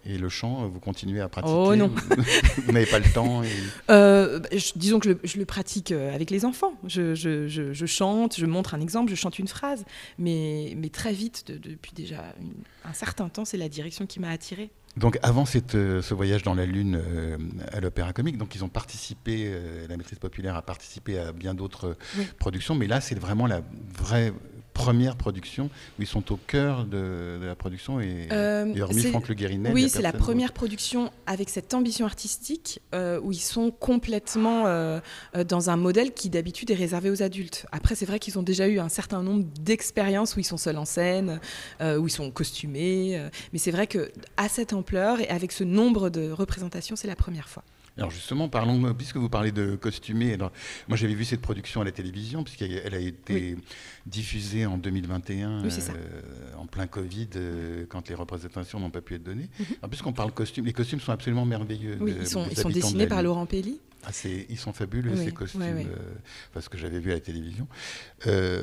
Et 0.05 0.19
le 0.19 0.29
chant, 0.29 0.65
euh, 0.65 0.67
vous 0.67 0.81
continuez 0.81 1.21
à 1.21 1.29
pratiquer 1.29 1.55
Oh, 1.57 1.77
non. 1.77 1.89
Vous 2.67 2.73
n'avez 2.73 2.87
pas 2.87 2.99
le 2.99 3.13
temps 3.13 3.43
et... 3.45 3.49
Euh, 3.91 4.41
bah, 4.41 4.49
je- 4.53 4.73
disons 4.77 4.99
que 4.99 5.09
je, 5.09 5.15
le- 5.15 5.21
je 5.23 5.39
le 5.39 5.45
pratique 5.45 5.93
euh, 5.93 6.13
avec 6.15 6.31
les 6.31 6.45
enfants. 6.45 6.73
Je, 6.87 7.15
chante, 7.87 8.37
je 8.37 8.47
montre 8.47 8.75
un 8.75 8.81
exemple, 8.81 9.11
je 9.11 9.15
chante 9.17 9.39
une 9.39 9.47
phrase. 9.49 9.85
Mais, 10.19 10.75
mais 10.77 10.89
très 10.89 11.13
vite, 11.13 11.47
de- 11.53 11.57
depuis 11.71 11.93
déjà 11.95 12.35
une- 12.41 12.53
un 12.85 12.93
certain 12.93 13.29
temps, 13.29 13.45
c'est 13.45 13.57
la 13.59 13.69
direction 13.69 14.07
qui 14.07 14.19
m'a 14.21 14.31
attirée. 14.31 14.71
Donc 14.97 15.19
avant 15.23 15.47
cette, 15.47 15.73
ce 15.73 16.13
voyage 16.15 16.43
dans 16.43 16.53
la 16.55 16.67
Lune 16.67 17.01
euh, 17.03 17.39
à 17.73 17.81
l'Opéra 17.81 18.13
Comique, 18.13 18.37
donc 18.37 18.55
ils 18.55 18.63
ont 18.63 18.69
participé, 18.69 19.45
euh, 19.47 19.87
la 19.89 19.97
maîtrise 19.97 20.19
populaire 20.19 20.55
a 20.55 20.61
participé 20.61 21.19
à 21.19 21.33
bien 21.33 21.55
d'autres 21.55 21.97
Oui. 22.19 22.27
productions, 22.39 22.75
mais 22.75 22.87
là 22.87 23.01
c'est 23.01 23.19
vraiment 23.19 23.47
la 23.47 23.63
vraie 23.97 24.35
première 24.73 25.17
production 25.17 25.71
où 25.99 26.03
ils 26.03 26.07
sont 26.07 26.33
au 26.33 26.37
cœur 26.37 26.85
de, 26.85 27.39
de 27.41 27.47
la 27.47 27.55
production 27.55 28.01
et, 28.01 28.29
Euh, 28.31 28.73
et 28.75 28.83
hormis 28.83 29.03
Franck 29.03 29.29
Le 29.29 29.41
y 29.41 29.73
Oui, 29.73 29.89
c'est 29.89 30.03
la 30.03 30.13
première 30.13 30.53
production 30.53 31.11
avec 31.27 31.49
cette 31.49 31.75
ambition 31.75 32.07
artistique 32.07 32.81
euh, 32.95 33.21
où 33.23 33.33
ils 33.33 33.41
sont 33.41 33.71
complètement 33.71 34.65
euh, 34.67 35.01
dans 35.47 35.71
un 35.71 35.77
modèle 35.77 36.13
qui 36.13 36.31
d'habitude 36.31 36.71
est 36.71 36.75
réservé 36.75 37.11
aux 37.11 37.23
adultes. 37.23 37.67
Après, 37.73 37.95
c'est 37.95 38.07
vrai 38.07 38.19
qu'ils 38.19 38.39
ont 38.39 38.43
déjà 38.43 38.69
eu 38.69 38.79
un 38.79 38.89
certain 38.89 39.23
nombre 39.23 39.45
d'expériences 39.61 40.37
où 40.37 40.41
ils 40.41 40.45
sont 40.45 40.57
seuls 40.57 40.79
en 40.79 40.85
scène, 40.85 41.41
où 41.81 42.07
ils 42.07 42.11
sont 42.11 42.31
costumés. 42.31 43.21
mais 43.53 43.59
c'est 43.59 43.71
vrai 43.71 43.87
que 43.87 44.11
à 44.37 44.49
cette 44.49 44.73
ampleur 44.73 45.21
et 45.21 45.29
avec 45.29 45.53
ce 45.53 45.65
nombre 45.65 46.11
de 46.11 46.31
représentations, 46.31 46.97
c'est 46.97 47.09
la 47.09 47.17
première 47.17 47.49
fois. 47.49 47.65
Alors 47.99 48.11
justement, 48.11 48.49
parlons, 48.49 48.95
puisque 48.95 49.17
vous 49.17 49.29
parlez 49.29 49.53
de 49.53 49.77
costumé, 49.77 50.33
alors, 50.35 50.51
moi 50.89 50.97
j'avais 50.97 51.15
vu 51.15 51.25
cette 51.25 51.43
production 51.43 51.81
à 51.83 51.85
la 51.85 51.93
télévision, 51.93 52.43
puisqu'elle 52.43 52.95
a 52.95 52.99
été 52.99 53.57
diffusée 54.07 54.67
en 54.67 54.79
2021, 54.79 55.65
euh, 55.65 55.71
en 56.57 56.67
plein 56.67 56.87
Covid, 56.87 57.29
euh, 57.37 57.85
quand 57.89 58.09
les 58.09 58.15
représentations 58.15 58.81
n'ont 58.81 58.91
pas 58.91 59.03
pu 59.03 59.15
être 59.15 59.23
données. 59.23 59.49
Mhm. 59.59 59.89
Puisqu'on 59.89 60.13
parle 60.13 60.33
costume, 60.33 60.65
les 60.65 60.73
costumes 60.73 61.01
sont 61.01 61.13
absolument 61.13 61.45
merveilleux. 61.45 61.99
Oui, 62.01 62.15
ils 62.21 62.27
sont, 62.27 62.47
ils 62.51 62.57
sont 62.57 62.71
dessinés 62.71 63.07
par 63.07 63.23
Laurent 63.23 63.47
Pelli. 63.47 63.81
Ah, 64.05 64.11
ils 64.49 64.59
sont 64.59 64.73
fabuleux 64.73 65.15
ces 65.17 65.31
costumes, 65.31 65.63
euh, 65.63 65.85
parce 66.53 66.69
que 66.69 66.77
j'avais 66.77 66.99
vu 66.99 67.13
à 67.13 67.15
la 67.15 67.21
télévision. 67.21 67.69
Euh, 68.27 68.63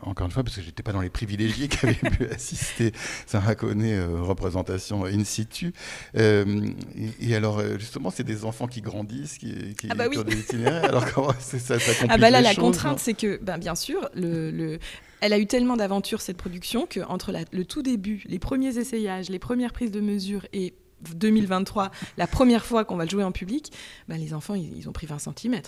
encore 0.00 0.26
une 0.26 0.32
fois, 0.32 0.44
parce 0.44 0.56
que 0.56 0.62
j'étais 0.62 0.82
pas 0.82 0.92
dans 0.92 1.02
les 1.02 1.10
privilégiés 1.10 1.68
qui 1.68 1.84
avaient 1.84 1.94
pu 1.94 2.26
assister, 2.26 2.92
Sarah 3.26 3.54
Conné, 3.54 3.94
euh, 3.94 4.22
représentation 4.22 5.04
in 5.04 5.24
situ. 5.24 5.74
Et, 6.14 7.34
alors, 7.34 7.60
justement, 7.78 8.10
c'est 8.10 8.24
des 8.24 8.44
enfants 8.44 8.66
qui 8.66 8.80
grandissent, 8.80 9.36
qui, 9.36 9.74
qui 9.74 9.88
ah 9.90 9.94
bah 9.94 10.08
des 10.08 10.40
itinéraires. 10.40 10.84
alors 10.84 11.12
comment 11.14 11.34
ça, 11.38 11.58
ça 11.58 11.74
complique 11.76 12.06
Ah 12.08 12.16
bah 12.16 12.30
là, 12.30 12.40
la 12.40 12.54
choses, 12.54 12.64
contrainte, 12.64 12.98
c'est 12.98 13.14
que, 13.14 13.38
ben, 13.42 13.58
bien 13.58 13.74
sûr, 13.74 14.08
le, 14.14 14.50
le 14.50 14.78
elle 15.20 15.32
a 15.32 15.38
eu 15.38 15.46
tellement 15.46 15.76
d'aventures 15.76 16.20
cette 16.20 16.36
production 16.36 16.86
que 16.86 17.00
entre 17.00 17.32
le 17.50 17.64
tout 17.64 17.82
début, 17.82 18.22
les 18.26 18.38
premiers 18.38 18.78
essayages, 18.78 19.30
les 19.30 19.38
premières 19.38 19.72
prises 19.72 19.90
de 19.90 20.00
mesures 20.00 20.46
et 20.52 20.74
2023, 21.14 21.90
la 22.16 22.26
première 22.26 22.64
fois 22.64 22.84
qu'on 22.84 22.96
va 22.96 23.04
le 23.04 23.10
jouer 23.10 23.24
en 23.24 23.32
public, 23.32 23.72
bah, 24.08 24.16
les 24.16 24.34
enfants, 24.34 24.54
ils, 24.54 24.88
ont 24.88 24.92
pris 24.92 25.06
20 25.06 25.18
cm. 25.18 25.60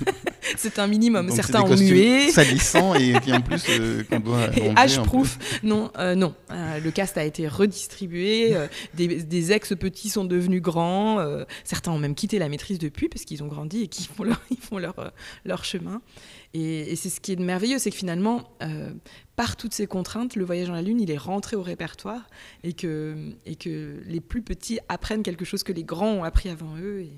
c'est 0.56 0.78
un 0.78 0.86
minimum. 0.86 1.30
Certains 1.30 1.62
ont 1.62 1.76
mué. 1.76 2.30
Salissant 2.30 2.94
et 2.94 3.14
qui 3.20 3.32
en 3.32 3.40
plus 3.40 3.64
euh, 3.68 4.02
qu'on 4.10 4.20
doit. 4.20 4.48
H-proof. 4.48 5.38
Non, 5.62 5.90
euh, 5.98 6.14
non. 6.14 6.34
Euh, 6.50 6.80
le 6.80 6.90
cast 6.90 7.18
a 7.18 7.24
été 7.24 7.46
redistribué. 7.46 8.56
des, 8.94 9.52
ex-petits 9.52 10.10
sont 10.10 10.24
devenus 10.24 10.62
grands. 10.62 11.18
certains 11.64 11.92
ont 11.92 11.98
même 11.98 12.14
quitté 12.14 12.38
la 12.38 12.48
maîtrise 12.48 12.78
depuis 12.78 13.08
parce 13.08 13.24
qu'ils 13.24 13.42
ont 13.42 13.48
grandi 13.48 13.82
et 13.82 13.88
qu'ils 13.88 14.06
font 14.06 14.24
leur, 14.24 14.40
ils 14.50 14.58
font 14.58 14.78
leur, 14.78 15.12
leur 15.44 15.64
chemin. 15.64 16.00
Et, 16.54 16.96
c'est 16.96 17.10
ce 17.10 17.20
qui 17.20 17.32
est 17.32 17.36
merveilleux, 17.36 17.78
c'est 17.78 17.90
que 17.90 17.96
finalement, 17.96 18.50
euh, 18.62 18.92
par 19.36 19.56
toutes 19.56 19.74
ces 19.74 19.86
contraintes, 19.86 20.36
le 20.36 20.44
voyage 20.44 20.68
dans 20.68 20.74
la 20.74 20.82
Lune, 20.82 21.00
il 21.00 21.10
est 21.10 21.16
rentré 21.16 21.56
au 21.56 21.62
répertoire 21.62 22.28
et 22.64 22.72
que, 22.72 23.32
et 23.46 23.54
que 23.54 24.02
les 24.06 24.20
plus 24.20 24.42
petits 24.42 24.80
apprennent 24.88 25.22
quelque 25.22 25.44
chose 25.44 25.62
que 25.62 25.72
les 25.72 25.84
grands 25.84 26.12
ont 26.12 26.24
appris 26.24 26.48
avant 26.48 26.76
eux. 26.78 27.02
Et... 27.02 27.12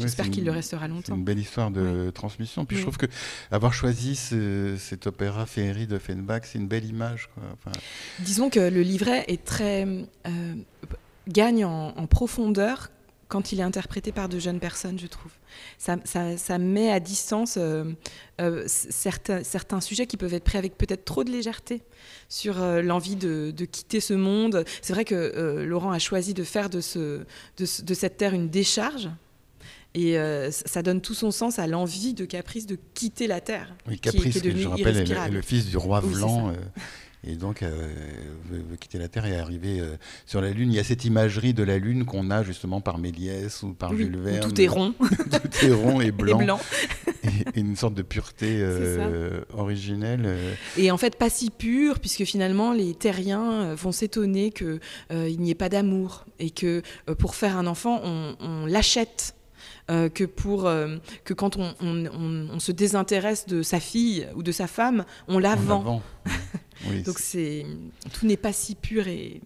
J'espère 0.00 0.30
qu'il 0.30 0.44
le 0.44 0.50
restera 0.50 0.88
longtemps. 0.88 1.02
C'est 1.06 1.14
une 1.14 1.24
belle 1.24 1.38
histoire 1.38 1.70
de 1.70 2.10
transmission. 2.10 2.64
Puis 2.64 2.76
je 2.76 2.82
trouve 2.82 2.96
que 2.96 3.06
avoir 3.50 3.72
choisi 3.72 4.16
cet 4.16 5.06
opéra 5.06 5.46
féerie 5.46 5.86
de 5.86 5.98
Fenbach, 5.98 6.42
c'est 6.44 6.58
une 6.58 6.68
belle 6.68 6.84
image. 6.84 7.28
Disons 8.20 8.50
que 8.50 8.60
le 8.60 8.82
livret 8.82 9.24
est 9.28 9.44
très 9.44 9.86
euh, 9.86 10.54
gagne 11.28 11.64
en, 11.64 12.06
profondeur 12.06 12.90
quand 13.28 13.52
il 13.52 13.60
est 13.60 13.64
interprété 13.64 14.12
par 14.12 14.28
de 14.28 14.38
jeunes 14.38 14.60
personnes, 14.60 14.98
je 14.98 15.06
trouve. 15.06 15.32
Ça, 15.78 15.96
ça, 16.04 16.58
met 16.58 16.90
à 16.90 17.00
distance 17.00 17.56
euh, 17.58 17.84
euh, 18.40 18.64
certains, 18.66 19.44
certains, 19.44 19.80
sujets 19.80 20.06
qui 20.06 20.16
peuvent 20.16 20.34
être 20.34 20.44
pris 20.44 20.58
avec 20.58 20.76
peut-être 20.76 21.04
trop 21.04 21.24
de 21.24 21.30
légèreté 21.30 21.82
sur 22.28 22.60
euh, 22.60 22.82
l'envie 22.82 23.16
de, 23.16 23.52
de, 23.56 23.64
quitter 23.64 24.00
ce 24.00 24.14
monde. 24.14 24.64
C'est 24.82 24.92
vrai 24.92 25.04
que 25.04 25.64
Laurent 25.64 25.92
a 25.92 25.98
choisi 25.98 26.34
de 26.34 26.44
faire 26.44 26.70
de, 26.70 26.80
ce, 26.80 27.24
de, 27.56 27.94
cette 27.94 28.16
terre 28.16 28.34
une 28.34 28.48
décharge. 28.48 29.10
Et 29.96 30.16
ça 30.50 30.82
donne 30.82 31.00
tout 31.00 31.14
son 31.14 31.30
sens 31.30 31.60
à 31.60 31.68
l'envie 31.68 32.14
de 32.14 32.24
Caprice 32.24 32.66
de 32.66 32.76
quitter 32.94 33.28
la 33.28 33.40
Terre. 33.40 33.72
Oui, 33.86 34.00
Caprice, 34.00 34.40
qui, 34.40 34.50
je 34.60 34.66
rappelle, 34.66 34.96
est 34.96 35.30
le, 35.30 35.40
fils 35.40 35.66
du 35.66 35.76
roi 35.76 36.00
Vlan 36.00 36.52
et 37.26 37.36
donc 37.36 37.62
euh, 37.62 37.70
veut, 38.50 38.76
quitter 38.76 38.98
la 38.98 39.08
Terre 39.08 39.26
et 39.26 39.36
arriver 39.36 39.80
euh, 39.80 39.96
sur 40.26 40.40
la 40.40 40.50
Lune. 40.50 40.70
Il 40.70 40.76
y 40.76 40.78
a 40.78 40.84
cette 40.84 41.04
imagerie 41.04 41.54
de 41.54 41.62
la 41.62 41.78
Lune 41.78 42.04
qu'on 42.04 42.30
a 42.30 42.42
justement 42.42 42.80
par 42.80 42.98
Méliès 42.98 43.62
ou 43.62 43.72
par 43.72 43.94
Jules 43.94 44.18
Verne. 44.18 44.48
tout 44.48 44.60
est 44.60 44.68
rond. 44.68 44.94
tout 45.00 45.66
est 45.66 45.72
rond 45.72 46.00
et 46.00 46.10
blanc. 46.12 46.40
et, 47.24 47.60
une 47.60 47.76
sorte 47.76 47.94
de 47.94 48.02
pureté 48.02 48.58
euh, 48.60 49.40
originelle. 49.54 50.36
Et 50.76 50.90
en 50.90 50.96
fait, 50.96 51.16
pas 51.16 51.30
si 51.30 51.50
pure, 51.50 52.00
puisque 52.00 52.24
finalement, 52.24 52.72
les 52.72 52.94
terriens 52.94 53.74
vont 53.74 53.92
s'étonner 53.92 54.50
qu'il 54.50 54.80
n'y 55.10 55.50
ait 55.50 55.54
pas 55.54 55.68
d'amour 55.68 56.26
et 56.38 56.50
que 56.50 56.82
pour 57.18 57.34
faire 57.34 57.56
un 57.56 57.66
enfant, 57.66 58.00
on, 58.04 58.66
l'achète. 58.66 59.34
Que 59.88 60.24
pour 60.24 60.62
que 61.24 61.34
quand 61.34 61.56
on, 61.56 61.74
on, 61.80 62.58
se 62.58 62.72
désintéresse 62.72 63.46
de 63.46 63.62
sa 63.62 63.80
fille 63.80 64.26
ou 64.34 64.42
de 64.42 64.52
sa 64.52 64.66
femme, 64.66 65.04
on 65.28 65.38
la 65.38 65.54
vend. 65.54 66.02
Donc 67.06 67.18
c'est 67.18 67.64
tout 68.12 68.26
n'est 68.26 68.36
pas 68.36 68.52
si 68.52 68.74
pur 68.74 69.06
et. 69.08 69.40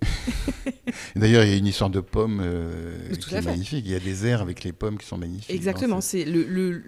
D'ailleurs, 1.16 1.44
il 1.44 1.50
y 1.50 1.54
a 1.54 1.56
une 1.56 1.66
histoire 1.66 1.90
de 1.90 2.00
pommes 2.00 2.40
euh, 2.42 3.14
qui 3.14 3.34
est 3.34 3.42
magnifique. 3.42 3.84
Il 3.86 3.92
y 3.92 3.94
a 3.94 4.00
des 4.00 4.26
airs 4.26 4.42
avec 4.42 4.64
les 4.64 4.72
pommes 4.72 4.98
qui 4.98 5.06
sont 5.06 5.18
magnifiques. 5.18 5.54
Exactement. 5.54 6.00
C'est 6.00 6.24
le, 6.24 6.44
le, 6.44 6.82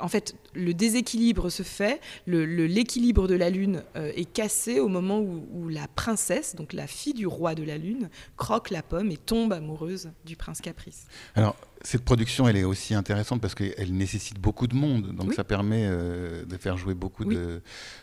en 0.00 0.08
fait 0.08 0.34
le 0.54 0.74
déséquilibre 0.74 1.50
se 1.50 1.62
fait. 1.62 2.00
L'équilibre 2.26 3.26
de 3.26 3.34
la 3.34 3.50
lune 3.50 3.82
euh, 3.96 4.12
est 4.14 4.30
cassé 4.30 4.80
au 4.80 4.88
moment 4.88 5.20
où, 5.20 5.46
où, 5.52 5.68
la 5.68 5.88
princesse, 5.88 6.54
donc 6.54 6.72
la 6.72 6.86
fille 6.86 7.14
du 7.14 7.26
roi 7.26 7.54
de 7.54 7.62
la 7.62 7.78
lune, 7.78 8.10
croque 8.36 8.70
la 8.70 8.82
pomme 8.82 9.10
et 9.10 9.16
tombe 9.16 9.52
amoureuse 9.52 10.10
du 10.24 10.36
prince 10.36 10.60
Caprice. 10.60 11.06
Alors 11.34 11.56
cette 11.82 12.04
production, 12.04 12.48
elle 12.48 12.56
est 12.56 12.64
aussi 12.64 12.94
intéressante 12.94 13.40
parce 13.40 13.54
qu'elle 13.54 13.92
nécessite 13.92 14.38
beaucoup 14.38 14.66
de 14.66 14.74
monde. 14.74 15.14
Donc 15.14 15.34
ça 15.34 15.44
permet 15.44 15.84
euh, 15.86 16.44
de 16.44 16.56
faire 16.56 16.76
jouer 16.76 16.94
beaucoup 16.94 17.24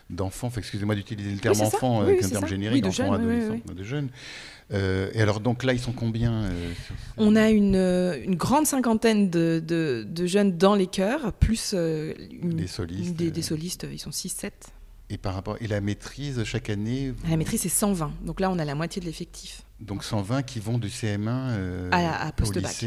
d'enfants. 0.08 0.50
Excusez-moi 0.56 0.94
d'utiliser 0.94 1.30
le 1.30 1.38
terme 1.38 1.60
enfant, 1.60 2.04
oui, 2.04 2.18
un 2.22 2.28
terme 2.28 2.46
générique, 2.46 2.86
enfants, 2.86 3.12
adolescents, 3.12 3.60
de 3.72 3.84
jeunes. 3.84 4.08
Euh, 4.72 5.10
et 5.12 5.20
alors, 5.20 5.40
donc 5.40 5.62
là, 5.62 5.72
ils 5.72 5.78
sont 5.78 5.92
combien 5.92 6.44
euh, 6.44 6.72
On 7.18 7.36
a 7.36 7.50
une, 7.50 7.76
une, 7.76 8.34
grande 8.34 8.66
cinquantaine 8.66 9.30
de, 9.30 9.62
de, 9.64 10.26
jeunes 10.26 10.56
dans 10.56 10.74
les 10.74 10.88
chœurs, 10.88 11.32
plus 11.34 11.72
une, 11.72 12.56
des 12.56 12.66
solistes. 12.66 13.14
Des, 13.14 13.30
des, 13.30 13.42
solistes, 13.42 13.86
ils 13.90 13.98
sont 14.00 14.10
6-7. 14.10 14.50
Et, 15.08 15.18
par 15.18 15.34
rapport, 15.34 15.56
et 15.60 15.68
la 15.68 15.80
maîtrise, 15.80 16.42
chaque 16.42 16.68
année 16.68 17.14
La 17.28 17.36
maîtrise, 17.36 17.60
c'est 17.60 17.68
120. 17.68 18.10
Donc 18.24 18.40
là, 18.40 18.50
on 18.50 18.58
a 18.58 18.64
la 18.64 18.74
moitié 18.74 19.00
de 19.00 19.06
l'effectif. 19.06 19.65
Donc 19.78 20.04
120 20.04 20.42
qui 20.42 20.58
vont 20.58 20.78
du 20.78 20.88
CM1 20.88 21.28
euh, 21.28 21.90
à, 21.92 22.32
post-bac. 22.32 22.86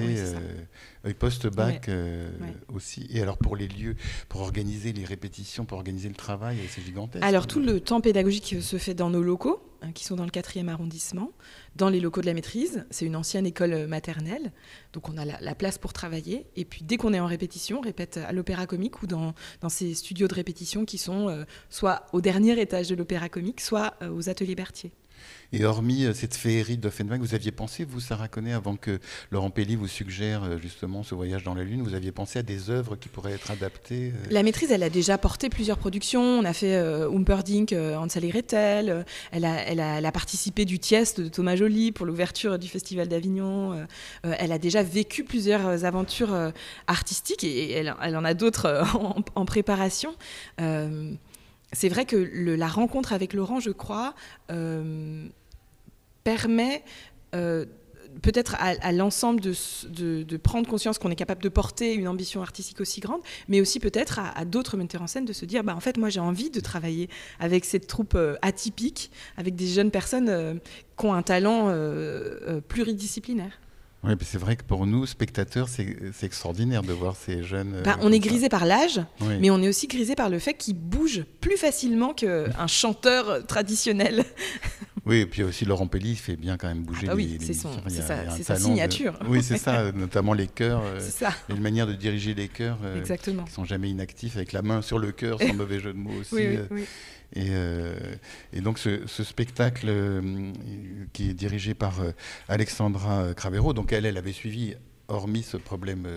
Oui, 1.06 1.13
post-bac 1.13 1.88
euh, 1.88 2.32
aussi. 2.73 3.08
Et 3.12 3.21
alors 3.21 3.38
pour 3.38 3.56
les 3.56 3.67
lieux, 3.67 3.95
pour 4.28 4.41
organiser 4.41 4.91
les 4.91 5.06
répétitions, 5.06 5.65
pour 5.65 5.78
organiser 5.78 6.10
le 6.10 6.15
travail, 6.15 6.58
c'est 6.67 6.82
gigantesque. 6.82 7.23
Alors 7.23 7.45
tout 7.45 7.60
le 7.60 7.80
temps 7.80 8.02
pédagogique 8.02 8.56
se 8.60 8.78
fait 8.78 8.95
dans 8.95 9.12
nos 9.12 9.21
locaux, 9.21 9.62
hein, 9.84 9.91
qui 9.91 10.04
sont 10.04 10.15
dans 10.15 10.23
le 10.25 10.32
4e 10.32 10.67
arrondissement, 10.67 11.32
dans 11.75 11.89
les 11.89 11.99
locaux 11.99 12.21
de 12.21 12.25
la 12.25 12.34
maîtrise. 12.34 12.84
C'est 12.89 13.06
une 13.06 13.15
ancienne 13.15 13.45
école 13.45 13.86
maternelle, 13.86 14.52
donc 14.91 15.10
on 15.10 15.17
a 15.17 15.25
la, 15.25 15.56
place 15.56 15.78
pour 15.78 15.93
travailler. 15.93 16.47
Et 16.56 16.65
puis 16.65 16.84
dès 16.84 16.97
qu'on 16.97 17.13
est 17.13 17.19
en 17.19 17.28
répétition, 17.28 17.78
on 17.78 17.82
répète 17.82 18.17
à 18.17 18.32
l'Opéra 18.32 18.65
Comique 18.65 19.04
ou 19.04 19.08
dans, 19.08 19.36
dans 19.62 19.69
ces 19.69 19.93
studios 19.93 20.28
de 20.28 20.34
répétition 20.34 20.86
qui 20.86 20.97
sont 20.97 21.30
euh, 21.30 21.43
soit 21.69 22.08
au 22.13 22.21
dernier 22.21 22.60
étage 22.60 22.89
de 22.89 22.95
l'Opéra 22.95 23.30
Comique, 23.30 23.62
soit 23.62 23.93
aux 24.12 24.28
ateliers 24.28 24.56
Berthier. 24.56 24.91
Et 25.51 25.65
hormis 25.65 26.05
euh, 26.05 26.13
cette 26.13 26.36
féerie 26.36 26.77
d'Offenbach, 26.77 27.19
vous 27.19 27.34
aviez 27.34 27.51
pensé, 27.51 27.84
vous, 27.84 27.99
Sarah 27.99 28.27
Connet, 28.27 28.53
avant 28.53 28.75
que 28.75 28.99
Laurent 29.32 29.49
Pelli 29.49 29.75
vous 29.75 29.88
suggère 29.88 30.43
euh, 30.43 30.58
justement 30.60 31.01
ce 31.01 31.15
voyage 31.15 31.43
dans 31.43 31.55
la 31.55 31.63
Lune, 31.63 31.82
vous 31.82 31.95
aviez 31.95 32.12
pensé 32.12 32.39
à 32.39 32.43
des 32.43 32.69
œuvres 32.69 32.95
qui 32.95 33.10
pourraient 33.10 33.34
être 33.34 33.49
adaptées 33.49 34.13
euh 34.13 34.27
La 34.29 34.43
maîtrise, 34.43 34.71
elle 34.71 34.84
a 34.84 34.91
déjà 34.91 35.17
porté 35.17 35.49
plusieurs 35.49 35.79
productions. 35.79 36.21
On 36.21 36.45
a 36.45 36.53
fait 36.53 36.75
euh, 36.75 37.10
Humperdinck, 37.10 37.73
Hansel 37.73 38.25
et 38.25 38.29
Gretel. 38.29 39.05
Elle 39.32 39.45
a, 39.45 40.12
participé 40.12 40.65
du 40.65 40.79
Tieste 40.79 41.21
de 41.21 41.29
Thomas 41.29 41.55
Joly 41.55 41.91
pour 41.91 42.05
l'ouverture 42.05 42.60
du 42.60 42.67
Festival 42.67 43.08
d'Avignon. 43.08 43.86
elle 44.23 44.51
a 44.51 44.58
déjà 44.58 44.82
vécu 44.82 45.23
plusieurs 45.23 45.86
aventures 45.86 46.36
artistiques 46.88 47.43
et 47.43 47.71
elle, 47.71 47.89
en 48.17 48.25
a 48.25 48.34
d'autres 48.34 48.84
en, 49.36 49.45
préparation 49.45 50.15
c'est 51.73 51.89
vrai 51.89 52.05
que 52.05 52.15
la 52.15 52.67
rencontre 52.67 53.13
avec 53.13 53.34
Laurent, 53.34 53.60
je 53.60 53.71
crois, 53.71 54.15
euh, 54.51 55.27
permet 56.23 56.84
euh, 57.36 57.65
peut-être 58.21 58.55
à, 58.60 58.91
l'ensemble 58.91 59.39
de, 59.39 60.38
prendre 60.38 60.67
conscience 60.67 60.97
qu'on 60.97 61.12
est 61.12 61.15
capable 61.15 61.43
de 61.43 61.49
porter 61.49 61.93
une 61.93 62.08
ambition 62.08 62.41
artistique 62.41 62.82
aussi 62.82 63.01
grande, 63.01 63.21
mais 63.47 63.62
aussi 63.62 63.79
peut-être 63.79 64.19
à, 64.19 64.45
d'autres 64.45 64.77
metteurs 64.77 65.03
en 65.03 65.08
scène 65.08 65.25
de 65.25 65.34
se 65.34 65.45
dire, 65.45 65.63
bah, 65.63 65.75
en 65.75 65.79
fait, 65.79 65.97
moi 65.97 66.10
j'ai 66.10 66.19
envie 66.19 66.49
de 66.49 66.60
travailler 66.60 67.08
avec 67.39 67.65
cette 67.65 67.88
troupe 67.88 68.15
euh, 68.15 68.36
atypique, 68.41 69.12
avec 69.38 69.55
des 69.55 69.67
jeunes 69.67 69.91
personnes 69.91 70.60
qui 70.97 71.05
ont 71.05 71.13
un 71.13 71.21
talent 71.21 71.73
pluridisciplinaire. 72.67 73.60
Oui, 74.03 74.13
c'est 74.21 74.38
vrai 74.38 74.55
que 74.55 74.63
pour 74.63 74.85
nous, 74.85 75.05
spectateurs, 75.05 75.67
c'est 75.67 76.23
extraordinaire 76.23 76.83
de 76.83 76.93
voir 76.93 77.15
ces 77.17 77.43
jeunes. 77.43 77.81
Bah, 77.83 77.97
on 78.01 78.12
est 78.12 78.19
grisé 78.19 78.47
par 78.47 78.65
l'âge, 78.65 79.01
mais 79.39 79.49
on 79.49 79.62
est 79.62 79.67
aussi 79.67 79.88
grisé 79.88 80.15
par 80.15 80.29
le 80.29 80.39
fait 80.39 80.53
qu'ils 80.53 80.75
bougent 80.75 81.25
plus 81.41 81.57
facilement 81.57 82.13
qu'un 82.13 82.67
chanteur 82.67 83.45
traditionnel. 83.45 84.23
Oui, 85.05 85.21
et 85.21 85.25
puis 85.25 85.43
aussi 85.43 85.65
Laurent 85.65 85.88
Pelli 85.88 86.15
fait 86.15 86.35
bien 86.35 86.57
quand 86.57 86.67
même 86.67 86.83
bouger 86.83 87.07
ah, 87.09 87.15
oui, 87.15 87.39
c'est 87.41 87.53
sa, 87.53 88.55
signature. 88.57 89.17
Oui, 89.27 89.41
c'est 89.41 89.57
ça, 89.57 89.91
notamment 89.95 90.33
les 90.33 90.45
chœurs. 90.45 90.83
Euh, 90.83 90.99
c'est 90.99 91.25
ça. 91.25 91.33
une 91.49 91.62
manière 91.62 91.88
de 91.88 91.93
diriger 91.93 92.35
les 92.35 92.47
chœurs 92.47 92.77
euh, 92.83 92.99
Exactement. 92.99 93.43
qui 93.45 93.51
sont 93.51 93.65
jamais 93.65 93.89
inactifs, 93.89 94.35
avec 94.35 94.51
la 94.51 94.62
main 94.62 94.83
sur 94.83 94.99
le 94.99 95.12
cœur, 95.12 95.39
sans 95.41 95.53
mauvais 95.55 95.79
jeu 95.79 95.93
de 95.93 95.97
mots 95.97 96.13
aussi. 96.19 96.35
Oui, 96.35 96.47
oui, 96.69 96.81
euh, 96.81 96.85
et, 97.36 98.62
donc 98.62 98.80
ce, 98.80 99.24
spectacle 99.24 99.88
euh, 99.89 100.52
qui 101.13 101.30
est 101.30 101.34
dirigé 101.34 101.74
par 101.74 102.02
euh, 102.02 102.12
Alexandra 102.48 103.34
Cravero, 103.34 103.74
donc 103.74 103.94
elle, 103.94 104.06
elle 104.06 104.18
avait 104.18 104.34
suivi 104.34 104.76
hormis 105.08 105.42
ce 105.42 105.58
problème 105.58 106.08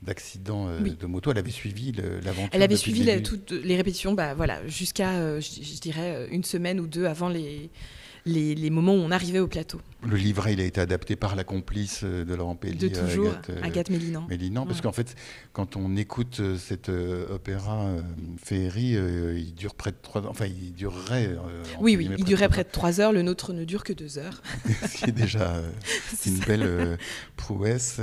d'accident 0.00 0.68
de 0.80 1.06
moto, 1.06 1.30
elle 1.30 1.36
avait 1.36 1.50
suivi 1.50 1.92
l'aventure. 1.92 2.48
Elle 2.52 2.62
avait 2.62 2.76
suivi 2.76 3.22
toutes 3.22 3.50
les 3.50 3.76
répétitions, 3.76 4.14
bah, 4.14 4.32
voilà, 4.32 4.66
jusqu'à, 4.66 5.38
je, 5.40 5.80
dirais, 5.80 6.26
une 6.30 6.42
semaine 6.42 6.80
ou 6.80 6.86
deux 6.86 7.04
avant 7.04 7.28
les, 7.28 7.68
les, 8.26 8.70
moments 8.70 8.94
où 8.94 8.98
on 8.98 9.10
arrivait 9.10 9.38
au 9.38 9.46
plateau. 9.46 9.80
Le 10.06 10.16
livret, 10.16 10.54
il 10.54 10.60
a 10.60 10.64
été 10.64 10.80
adapté 10.80 11.14
par 11.14 11.36
la 11.36 11.44
complice 11.44 12.00
euh, 12.04 12.24
de 12.24 12.34
Laurent 12.34 12.54
Pelli. 12.54 12.76
De 12.76 12.88
toujours, 12.88 13.34
Agathe, 13.62 13.90
Mélinan. 13.90 14.26
Mélinan 14.28 14.64
parce 14.64 14.80
qu'en 14.80 14.92
fait, 14.92 15.14
quand 15.52 15.76
on 15.76 15.94
écoute 15.96 16.38
euh, 16.40 16.56
cet 16.56 16.88
euh, 16.88 17.34
opéra 17.34 17.96
féerie, 18.42 18.96
il 19.36 19.54
dure 19.54 19.74
près 19.74 19.90
de 19.90 19.96
trois 20.00 20.26
Enfin, 20.26 20.46
il 20.46 20.72
durerait. 20.72 21.36
oui, 21.80 21.96
oui, 21.96 22.10
il 22.16 22.24
durerait 22.24 22.48
près 22.48 22.64
de 22.64 22.70
trois 22.70 23.00
heures. 23.00 23.12
Le 23.12 23.22
nôtre 23.22 23.52
ne 23.52 23.64
dure 23.64 23.84
que 23.84 23.92
deux 23.92 24.18
heures. 24.18 24.42
Ce 24.88 24.96
qui 24.96 25.10
est 25.10 25.12
déjà 25.12 25.62
une 26.26 26.38
belle 26.38 26.98
prouesse. 27.36 28.00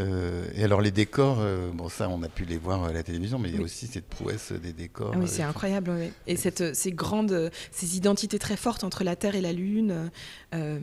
et 0.56 0.63
alors, 0.63 0.82
les 0.82 0.91
décors, 0.91 1.43
bon, 1.73 1.89
ça, 1.89 2.10
on 2.10 2.21
a 2.21 2.30
pu 2.30 2.45
les 2.45 2.58
voir 2.58 2.84
à 2.84 2.93
la 2.93 3.03
télévision, 3.03 3.39
mais 3.39 3.49
il 3.49 3.56
y 3.56 3.60
a 3.60 3.62
aussi 3.62 3.88
cette 3.88 4.08
prouesse 4.08 4.51
des 4.51 4.73
décors. 4.73 5.13
Ah 5.15 5.19
oui, 5.19 5.27
c'est 5.27 5.43
incroyable. 5.43 5.91
Et 6.27 6.36
cette, 6.36 6.75
ces 6.75 6.91
grandes, 6.91 7.51
ces 7.71 7.97
identités 7.97 8.39
très 8.39 8.58
fortes 8.58 8.84
entre 8.84 9.03
la 9.03 9.15
Terre 9.15 9.36
et 9.36 9.41
la 9.41 9.53
Lune. 9.53 10.07
Euh, 10.54 10.80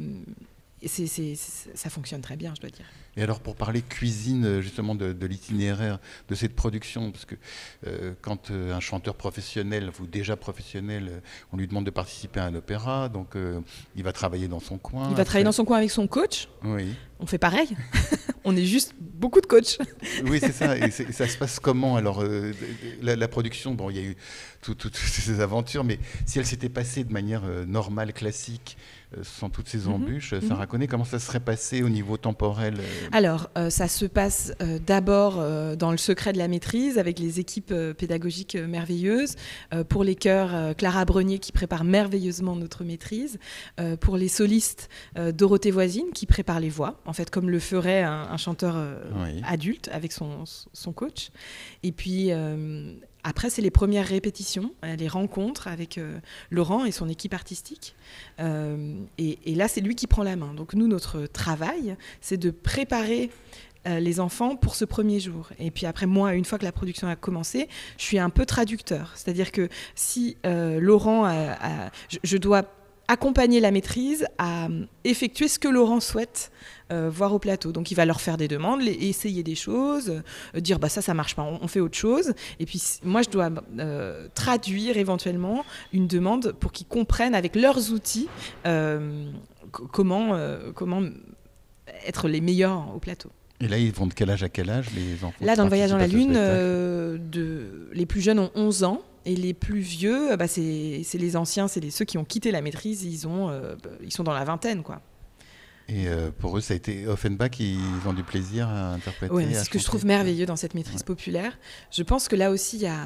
ça 1.75 1.89
fonctionne 1.89 2.21
très 2.21 2.37
bien, 2.37 2.53
je 2.55 2.61
dois 2.61 2.71
dire. 2.71 2.85
Et 3.17 3.23
alors 3.23 3.41
pour 3.41 3.55
parler 3.55 3.81
cuisine 3.81 4.61
justement 4.61 4.95
de, 4.95 5.27
l'itinéraire 5.27 5.99
de 6.29 6.35
cette 6.35 6.55
production, 6.55 7.11
parce 7.11 7.25
que 7.25 7.37
euh, 7.87 8.13
quand 8.21 8.51
euh, 8.51 8.75
un 8.75 8.81
chanteur 8.81 9.15
professionnel 9.15 9.91
ou 10.01 10.07
déjà 10.07 10.37
professionnel, 10.37 11.23
on 11.53 11.57
lui 11.57 11.67
demande 11.67 11.87
de 11.87 11.91
participer 11.91 12.41
à 12.41 12.47
un 12.47 12.55
opéra, 12.55 13.09
donc 13.09 13.35
il 13.97 14.03
va 14.03 14.13
travailler 14.13 14.49
dans 14.49 14.61
son 14.61 14.79
coin. 14.79 15.09
Il 15.11 15.17
va 15.17 15.25
travailler 15.25 15.45
dans 15.45 15.53
son 15.53 15.65
coin 15.65 15.79
avec 15.79 15.91
son 15.91 16.07
coach. 16.07 16.49
Oui. 16.65 16.95
On 17.21 17.27
fait 17.27 17.39
pareil. 17.39 17.69
on 18.45 18.55
est 18.55 18.67
juste 18.67 18.95
beaucoup 19.01 19.41
de 19.41 19.47
coachs. 19.47 19.79
oui, 20.27 20.39
c'est 20.41 20.53
ça. 20.53 20.77
Et 20.77 20.91
ça 20.91 21.27
se 21.27 21.39
passe 21.39 21.61
comment 21.61 21.97
Alors 21.97 22.23
la, 23.01 23.17
la, 23.17 23.29
production, 23.29 23.75
bon, 23.75 23.89
il 23.89 23.97
y 23.97 24.01
a 24.01 24.03
eu 24.03 24.17
toutes 24.61 24.97
ces 24.97 25.41
aventures, 25.41 25.85
mais 25.85 25.99
si 26.27 26.39
elle 26.39 26.47
s'était 26.47 26.69
passée 26.69 27.05
de 27.05 27.13
manière 27.13 27.43
normale, 27.67 28.13
classique, 28.13 28.77
euh, 28.77 29.04
sans 29.23 29.51
toutes 29.51 29.69
ces 29.69 29.87
mhm. 29.87 29.93
embûches. 29.93 30.33
Mhm. 30.33 30.49
Sarah 30.49 30.67
Conné, 30.67 30.87
comment 30.87 31.05
ça 31.05 31.19
serait 31.19 31.41
passé 31.41 31.83
au 31.83 31.89
niveau 31.89 32.17
temporel 32.17 32.77
euh 32.79 33.09
Alors, 33.13 33.51
euh, 33.57 33.71
ça 33.71 33.89
se 33.89 34.07
passe 34.07 34.53
d'abord 34.87 35.43
dans 35.77 35.91
le 35.91 35.97
secret 35.97 36.33
de 36.33 36.39
la 36.39 36.49
maîtrise 36.49 36.99
avec 36.99 37.19
les 37.19 37.41
équipes 37.41 37.75
pédagogiques 37.97 38.57
merveilleuses. 38.57 39.37
pour 39.89 40.05
les 40.05 40.15
chœurs, 40.15 40.77
Clara 40.77 41.05
Brenier 41.05 41.39
qui 41.39 41.53
prépare 41.53 41.85
merveilleusement 41.85 42.57
notre 42.57 42.85
maîtrise. 42.85 43.39
pour 44.01 44.17
les 44.17 44.29
solistes, 44.29 44.89
Dorothée 45.35 45.71
Voisine 45.71 46.11
qui 46.15 46.27
prépare 46.27 46.61
les 46.61 46.69
voix, 46.69 47.01
en 47.05 47.13
fait 47.13 47.31
comme 47.31 47.51
le 47.51 47.59
ferait 47.59 48.03
un, 48.03 48.37
chanteur 48.37 48.77
adulte 49.47 49.89
avec 49.93 50.13
son, 50.13 50.45
son, 50.73 50.93
coach. 50.93 51.31
Et 51.83 51.93
puis 51.93 52.31
après, 53.25 53.49
c'est 53.49 53.63
les 53.63 53.71
premières 53.71 54.07
répétitions, 54.07 54.73
euh, 54.85 54.97
les 54.97 55.09
rencontres 55.09 55.67
avec 55.67 55.97
euh, 55.97 56.19
Laurent 56.51 56.85
et 56.85 56.93
son 56.93 57.09
équipe 57.09 57.33
artistique. 57.33 57.97
Euh, 58.39 58.95
et, 59.17 59.55
là, 59.55 59.67
c'est 59.67 59.81
lui 59.81 59.95
qui 59.95 60.07
prend 60.07 60.23
la 60.23 60.37
main. 60.37 60.53
Donc 60.53 60.75
nous, 60.75 60.87
notre 60.87 61.27
travail, 61.27 61.97
c'est 62.21 62.37
de 62.37 62.51
préparer 62.51 63.31
les 63.87 64.19
enfants 64.19 64.57
pour 64.57 64.77
ce 64.77 64.87
premier 64.87 65.21
jour. 65.21 65.51
Et 65.59 65.71
puis 65.71 65.85
après, 65.85 66.07
moi, 66.07 66.33
une 66.33 66.47
fois 66.47 66.59
que 66.59 66.65
la 66.65 66.73
production 66.73 67.07
a 67.07 67.17
commencé, 67.17 67.69
je 67.99 68.05
suis 68.05 68.19
un 68.19 68.31
peu 68.31 68.47
traducteur. 68.47 69.13
C'est-à-dire 69.15 69.53
que 69.53 69.69
si 69.95 70.39
Laurent, 70.43 71.31
je, 72.09 72.37
dois 72.39 72.63
accompagner 73.09 73.61
la 73.61 73.71
maîtrise 73.71 74.27
à 74.39 74.69
effectuer 75.05 75.49
ce 75.49 75.59
que 75.59 75.69
Laurent 75.69 76.01
souhaite 76.01 76.51
euh, 76.93 77.11
voir 77.11 77.33
au 77.33 77.39
plateau. 77.39 77.73
Donc 77.73 77.91
il 77.91 77.95
va 77.95 78.05
leur 78.05 78.21
faire 78.21 78.37
des 78.37 78.49
demandes, 78.49 78.81
les, 78.83 78.93
essayer 78.93 79.43
des 79.43 79.55
choses, 79.55 80.23
euh, 80.55 80.61
dire 80.61 80.79
bah 80.79 80.89
ça 80.89 81.03
ça 81.03 81.15
marche 81.15 81.35
pas, 81.35 81.43
on, 81.43 81.67
fait 81.69 81.81
autre 81.81 81.97
chose. 81.97 82.35
Et 82.61 82.67
puis 82.67 82.83
moi 83.03 83.23
je 83.23 83.31
dois 83.31 83.51
euh, 83.79 84.29
traduire 84.35 84.97
éventuellement 84.97 85.65
une 85.93 86.07
demande 86.07 86.53
pour 86.53 86.73
qu'ils 86.73 86.87
comprennent 86.87 87.35
avec 87.35 87.57
leurs 87.57 87.91
outils 87.91 88.29
comment 89.71 90.39
comment 90.75 91.03
être 92.07 92.29
les 92.29 92.41
meilleurs 92.41 92.95
au 92.95 92.99
plateau. 92.99 93.31
Et 93.61 93.69
là, 93.69 93.79
ils 93.79 93.93
vont 93.93 94.07
de 94.07 94.13
quel 94.13 94.31
âge 94.31 94.43
à 94.43 94.49
quel 94.49 94.69
âge, 94.69 94.89
les 94.95 95.25
enfants 95.25 95.39
Là, 95.41 95.55
dans 95.57 95.63
le 95.63 95.69
voyage 95.69 95.91
dans 95.91 95.97
la 95.97 96.09
Lune, 96.09 96.35
de... 96.35 97.89
les 97.93 98.05
plus 98.05 98.21
jeunes 98.21 98.41
ont 98.41 98.51
11 98.55 98.85
ans. 98.85 99.01
Et 99.27 99.37
les 99.37 99.55
plus 99.55 99.81
vieux, 99.81 100.37
bah, 100.37 100.49
c'est 100.49 101.05
les 101.15 101.37
anciens, 101.37 101.67
c'est 101.69 101.89
ceux 101.91 102.05
qui 102.05 102.19
ont 102.19 102.25
quitté 102.25 102.51
la 102.51 102.61
maîtrise, 102.61 103.05
ils, 103.05 103.27
ont, 103.27 103.51
ils 104.03 104.13
sont 104.13 104.23
dans 104.23 104.35
la 104.35 104.45
vingtaine. 104.45 104.83
quoi. 104.83 105.01
Et 105.89 106.09
euh, 106.09 106.31
pour 106.31 106.57
eux, 106.57 106.61
ça 106.61 106.73
a 106.73 106.77
été 106.77 107.07
Offenbach, 107.07 107.61
ils 107.61 107.79
ont 108.07 108.15
du 108.15 108.23
plaisir 108.23 108.69
à 108.69 108.93
interpréter. 108.93 109.35
Oui, 109.35 109.47
c'est 109.53 109.65
ce 109.65 109.71
que 109.71 109.79
je 109.79 109.85
trouve 109.85 110.07
merveilleux 110.07 110.47
dans 110.47 110.57
cette 110.57 110.75
maîtrise 110.75 111.03
populaire. 111.03 111.59
Je 111.91 112.03
pense 112.03 112.29
que 112.29 112.37
là 112.37 112.51
aussi, 112.51 112.77
il 112.77 112.83
y 112.83 112.87
a 112.87 113.05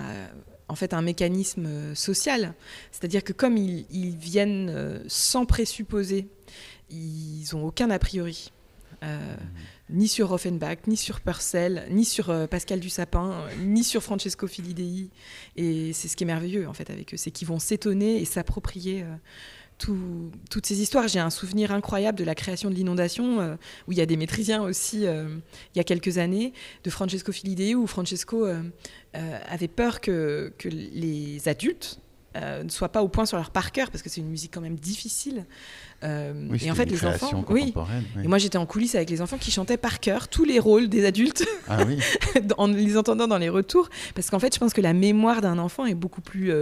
en 0.68 0.74
fait 0.74 0.94
un 0.94 1.02
mécanisme 1.02 1.66
euh, 1.66 1.94
social. 1.94 2.54
C'est-à-dire 2.92 3.24
que 3.24 3.32
comme 3.32 3.56
ils, 3.56 4.16
viennent 4.16 4.70
euh, 4.70 5.02
sans 5.08 5.44
présupposer, 5.44 6.28
ils 6.90 7.46
n'ont 7.52 7.66
aucun 7.66 7.90
a 7.90 7.98
priori. 7.98 8.52
Mhm. 9.02 9.08
Ni 9.90 10.08
sur 10.08 10.32
Offenbach, 10.32 10.78
ni 10.86 10.96
sur 10.96 11.20
Purcell, 11.20 11.86
ni 11.90 12.04
sur 12.04 12.48
Pascal 12.48 12.80
Dussapin, 12.80 13.46
ni 13.60 13.82
sur 13.82 14.02
Francesco 14.02 14.46
Filidei. 14.46 15.08
Et 15.56 15.92
c'est 15.92 16.08
ce 16.08 16.16
qui 16.16 16.24
est 16.24 16.26
merveilleux 16.26 16.68
en 16.68 16.74
fait 16.74 16.90
avec 16.90 17.14
eux, 17.14 17.16
c'est 17.16 17.30
qu'ils 17.30 17.48
vont 17.48 17.58
s'étonner 17.58 18.20
et 18.20 18.24
s'approprier 18.24 19.04
toutes 19.78 20.66
ces 20.66 20.80
histoires. 20.80 21.08
J'ai 21.08 21.20
un 21.20 21.30
souvenir 21.30 21.72
incroyable 21.72 22.18
de 22.18 22.24
la 22.24 22.34
création 22.34 22.70
de 22.70 22.74
l'inondation, 22.74 23.40
euh, 23.40 23.54
où 23.86 23.92
il 23.92 23.98
y 23.98 24.00
a 24.00 24.06
des 24.06 24.16
maîtrisiens 24.16 24.62
aussi, 24.62 25.06
euh, 25.06 25.28
il 25.74 25.78
y 25.78 25.80
a 25.80 25.84
quelques 25.84 26.18
années, 26.18 26.52
de 26.84 26.90
Francesco 26.90 27.32
Filidei, 27.32 27.74
où 27.74 27.86
Francesco 27.86 28.46
euh, 28.46 28.62
avait 29.14 29.68
peur 29.68 30.00
que 30.00 30.52
les 30.70 31.48
adultes 31.48 32.00
ne 32.34 32.68
soient 32.68 32.90
pas 32.90 33.02
au 33.02 33.08
point 33.08 33.26
sur 33.26 33.36
leur 33.36 33.50
par 33.50 33.72
cœur, 33.72 33.90
parce 33.90 34.02
que 34.02 34.08
c'est 34.08 34.20
une 34.20 34.28
musique 34.28 34.54
quand 34.54 34.60
même 34.60 34.76
difficile. 34.76 35.44
et 36.02 36.70
en 36.70 36.74
fait, 36.74 36.86
les 36.86 37.04
enfants. 37.04 37.44
Oui. 37.48 37.74
Et 38.22 38.28
moi, 38.28 38.38
j'étais 38.38 38.58
en 38.58 38.66
coulisses 38.66 38.94
avec 38.94 39.10
les 39.10 39.20
enfants 39.20 39.38
qui 39.38 39.50
chantaient 39.50 39.76
par 39.76 40.00
cœur 40.00 40.28
tous 40.28 40.44
les 40.44 40.58
rôles 40.58 40.88
des 40.88 41.04
adultes, 41.04 41.44
ah 41.68 41.78
en 42.58 42.68
les 42.68 42.96
entendant 42.96 43.26
dans 43.26 43.38
les 43.38 43.48
retours. 43.48 43.88
Parce 44.14 44.30
qu'en 44.30 44.38
fait, 44.38 44.54
je 44.54 44.60
pense 44.60 44.72
que 44.72 44.80
la 44.80 44.92
mémoire 44.92 45.40
d'un 45.40 45.58
enfant 45.58 45.86
est 45.86 45.94
beaucoup 45.94 46.20
plus 46.20 46.52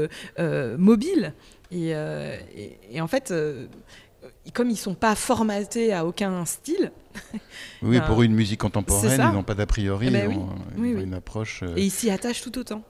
mobile. 0.79 1.35
Euh, 1.73 2.37
et, 2.91 3.01
en 3.01 3.07
fait, 3.07 3.31
euh, 3.31 3.67
comme 4.53 4.71
ils 4.71 4.77
sont 4.77 4.95
pas 4.95 5.15
formatés 5.15 5.93
à 5.93 6.07
aucun 6.07 6.45
style. 6.45 6.93
oui, 7.83 7.99
ben, 7.99 8.07
pour 8.07 8.23
une 8.23 8.35
musique 8.35 8.61
contemporaine, 8.61 9.21
ils 9.31 9.35
n'ont 9.35 9.43
pas 9.43 9.55
d'a 9.55 9.67
priori, 9.67 10.07
eh 10.09 10.13
ben 10.13 10.31
ils 10.31 10.39
ont, 10.79 11.01
une 11.01 11.15
approche. 11.15 11.63
Euh, 11.63 11.75
et 11.77 11.85
ils 11.85 11.91
s'y 11.91 12.11
attachent 12.11 12.43
tout 12.43 12.57
autant. 12.59 12.83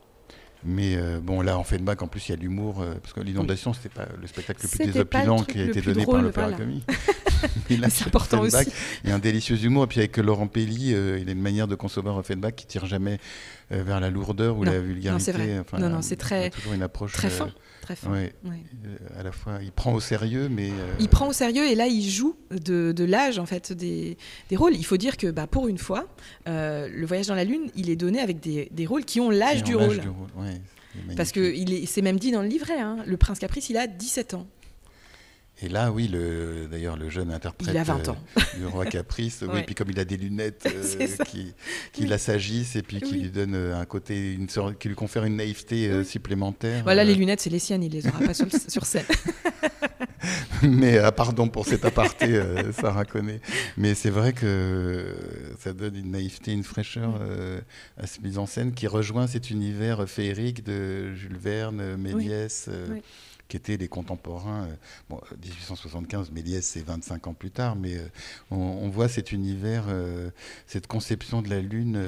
Mais 0.64 0.96
bon, 1.22 1.42
là, 1.42 1.58
en 1.58 1.64
fait 1.64 1.78
de 1.78 1.82
bac, 1.82 2.02
en 2.02 2.08
plus, 2.08 2.28
il 2.28 2.32
y 2.32 2.34
a 2.34 2.36
l'humour, 2.36 2.84
parce 3.02 3.12
que 3.12 3.20
l'inondation, 3.20 3.72
c'était 3.72 3.88
pas 3.88 4.06
le 4.20 4.26
spectacle 4.26 4.60
le 4.62 4.68
plus 4.68 4.86
désopilant 4.92 5.42
qui 5.42 5.60
a 5.60 5.64
été 5.64 5.80
donné 5.80 6.04
par 6.04 6.22
l'Opéra 6.22 6.52
Comique. 6.52 6.84
c'est 7.90 8.06
important 8.06 8.40
aussi. 8.40 8.72
Il 9.04 9.10
y 9.10 9.12
a 9.12 9.16
un 9.16 9.20
délicieux 9.20 9.62
humour, 9.64 9.84
et 9.84 9.86
puis 9.86 9.98
avec 9.98 10.16
Laurent 10.16 10.48
Pelli, 10.48 10.90
il 10.90 11.28
a 11.28 11.32
une 11.32 11.42
manière 11.42 11.68
de 11.68 11.74
concevoir 11.74 12.16
Offenbach 12.16 12.54
qui 12.54 12.66
tire 12.66 12.86
jamais 12.86 13.18
vers 13.70 14.00
la 14.00 14.10
lourdeur 14.10 14.56
ou 14.56 14.64
la 14.64 14.78
vulgarité. 14.78 15.10
Non, 15.10 15.18
c'est 15.18 15.32
vrai. 15.32 15.62
non, 15.78 15.88
non, 15.88 16.02
c'est 16.02 16.16
très, 16.16 16.50
toujours 16.50 16.72
une 16.72 16.82
approche 16.82 17.12
très 17.12 17.30
fin. 17.30 17.50
Euh, 17.90 18.28
à 19.18 19.22
la 19.22 19.32
fois, 19.32 19.58
il 19.62 19.72
prend 19.72 19.92
au 19.92 20.00
sérieux, 20.00 20.48
mais... 20.48 20.70
Euh, 20.70 20.94
il 20.98 21.08
prend 21.08 21.28
au 21.28 21.32
sérieux 21.32 21.66
et 21.66 21.74
là, 21.74 21.86
il 21.86 22.08
joue 22.08 22.36
de, 22.50 22.92
de 22.92 23.04
l'âge, 23.04 23.38
en 23.38 23.46
fait, 23.46 23.72
des, 23.72 24.16
des, 24.48 24.56
rôles. 24.56 24.74
Il 24.74 24.84
faut 24.84 24.96
dire 24.96 25.16
que, 25.16 25.30
bah, 25.30 25.46
pour 25.46 25.68
une 25.68 25.78
fois, 25.78 26.06
euh, 26.48 26.88
le 26.92 27.06
voyage 27.06 27.28
dans 27.28 27.34
la 27.34 27.44
Lune, 27.44 27.70
il 27.76 27.90
est 27.90 27.96
donné 27.96 28.20
avec 28.20 28.40
des, 28.40 28.68
des 28.70 28.86
rôles 28.86 29.04
qui 29.04 29.20
ont 29.20 29.30
l'âge 29.30 29.62
du, 29.62 29.74
rôle. 29.74 30.00
Parce 31.16 31.32
que 31.32 31.54
c'est 31.86 32.02
même 32.02 32.18
dit 32.18 32.32
dans 32.32 32.42
le 32.42 32.48
livret, 32.48 32.80
hein, 32.80 32.98
le 33.06 33.16
prince 33.16 33.38
Caprice, 33.38 33.68
il 33.70 33.76
a 33.76 33.86
17 33.86 34.34
ans. 34.34 34.46
Et 35.62 35.68
là, 35.68 35.90
oui, 35.90 36.10
d'ailleurs, 36.70 36.96
le 36.96 37.08
jeune 37.08 37.32
interprète 37.32 37.70
il 37.70 37.78
a 37.78 37.82
20 37.82 38.08
ans. 38.08 38.16
du 38.56 38.66
roi 38.66 38.84
Caprice, 38.84 39.42
oui, 39.48 39.60
et 39.60 39.62
puis 39.62 39.74
comme 39.74 39.90
il 39.90 39.98
a 39.98 40.04
des 40.04 40.16
lunettes 40.16 40.68
qui, 41.26 41.54
qui 41.92 42.06
l'assagissent 42.06 42.76
et 42.76 42.82
puis 42.82 43.00
qui 43.00 43.14
lui 43.14 43.30
donnent 43.30 43.54
un 43.54 43.84
côté, 43.86 44.34
une 44.34 44.48
qui 44.78 44.88
lui 44.88 44.94
confèrent 44.94 45.24
une 45.24 45.36
naïveté 45.36 46.04
supplémentaire. 46.04 46.82
Voilà, 46.84 47.04
les 47.04 47.14
lunettes, 47.14 47.40
c'est 47.40 47.50
les 47.50 47.58
siennes, 47.58 47.82
il 47.82 47.92
les 47.92 48.06
aura 48.06 48.20
pas 48.20 48.34
sur, 48.34 48.46
sur 48.68 48.84
scène. 48.84 49.06
Mais 50.62 50.98
euh, 50.98 51.10
pardon 51.10 51.48
pour 51.48 51.66
cet 51.66 51.84
aparté, 51.84 52.36
euh, 52.36 52.72
Sarah 52.72 53.04
connaît. 53.04 53.40
Mais 53.76 53.94
c'est 53.94 54.10
vrai 54.10 54.32
que 54.32 55.14
ça 55.58 55.72
donne 55.72 55.96
une 55.96 56.12
naïveté, 56.12 56.52
une 56.52 56.64
fraîcheur 56.64 57.18
euh, 57.20 57.60
à 57.96 58.06
cette 58.06 58.22
mise 58.22 58.38
en 58.38 58.46
scène 58.46 58.72
qui 58.72 58.86
rejoint 58.86 59.26
cet 59.26 59.50
univers 59.50 60.08
féerique 60.08 60.64
de 60.64 61.14
Jules 61.14 61.38
Verne, 61.38 61.96
Méliès 61.96 62.68
qui 63.48 63.56
étaient 63.56 63.76
les 63.76 63.88
contemporains. 63.88 64.64
Euh, 64.64 64.74
bon, 65.08 65.20
1875, 65.42 66.30
Méliès, 66.30 66.64
c'est 66.64 66.84
25 66.84 67.26
ans 67.28 67.34
plus 67.34 67.50
tard, 67.50 67.76
mais 67.76 67.96
euh, 67.96 68.08
on, 68.50 68.88
voit 68.88 69.08
cet 69.08 69.32
univers, 69.32 69.84
euh, 69.88 70.30
cette 70.66 70.86
conception 70.86 71.42
de 71.42 71.50
la 71.50 71.60
Lune 71.60 72.00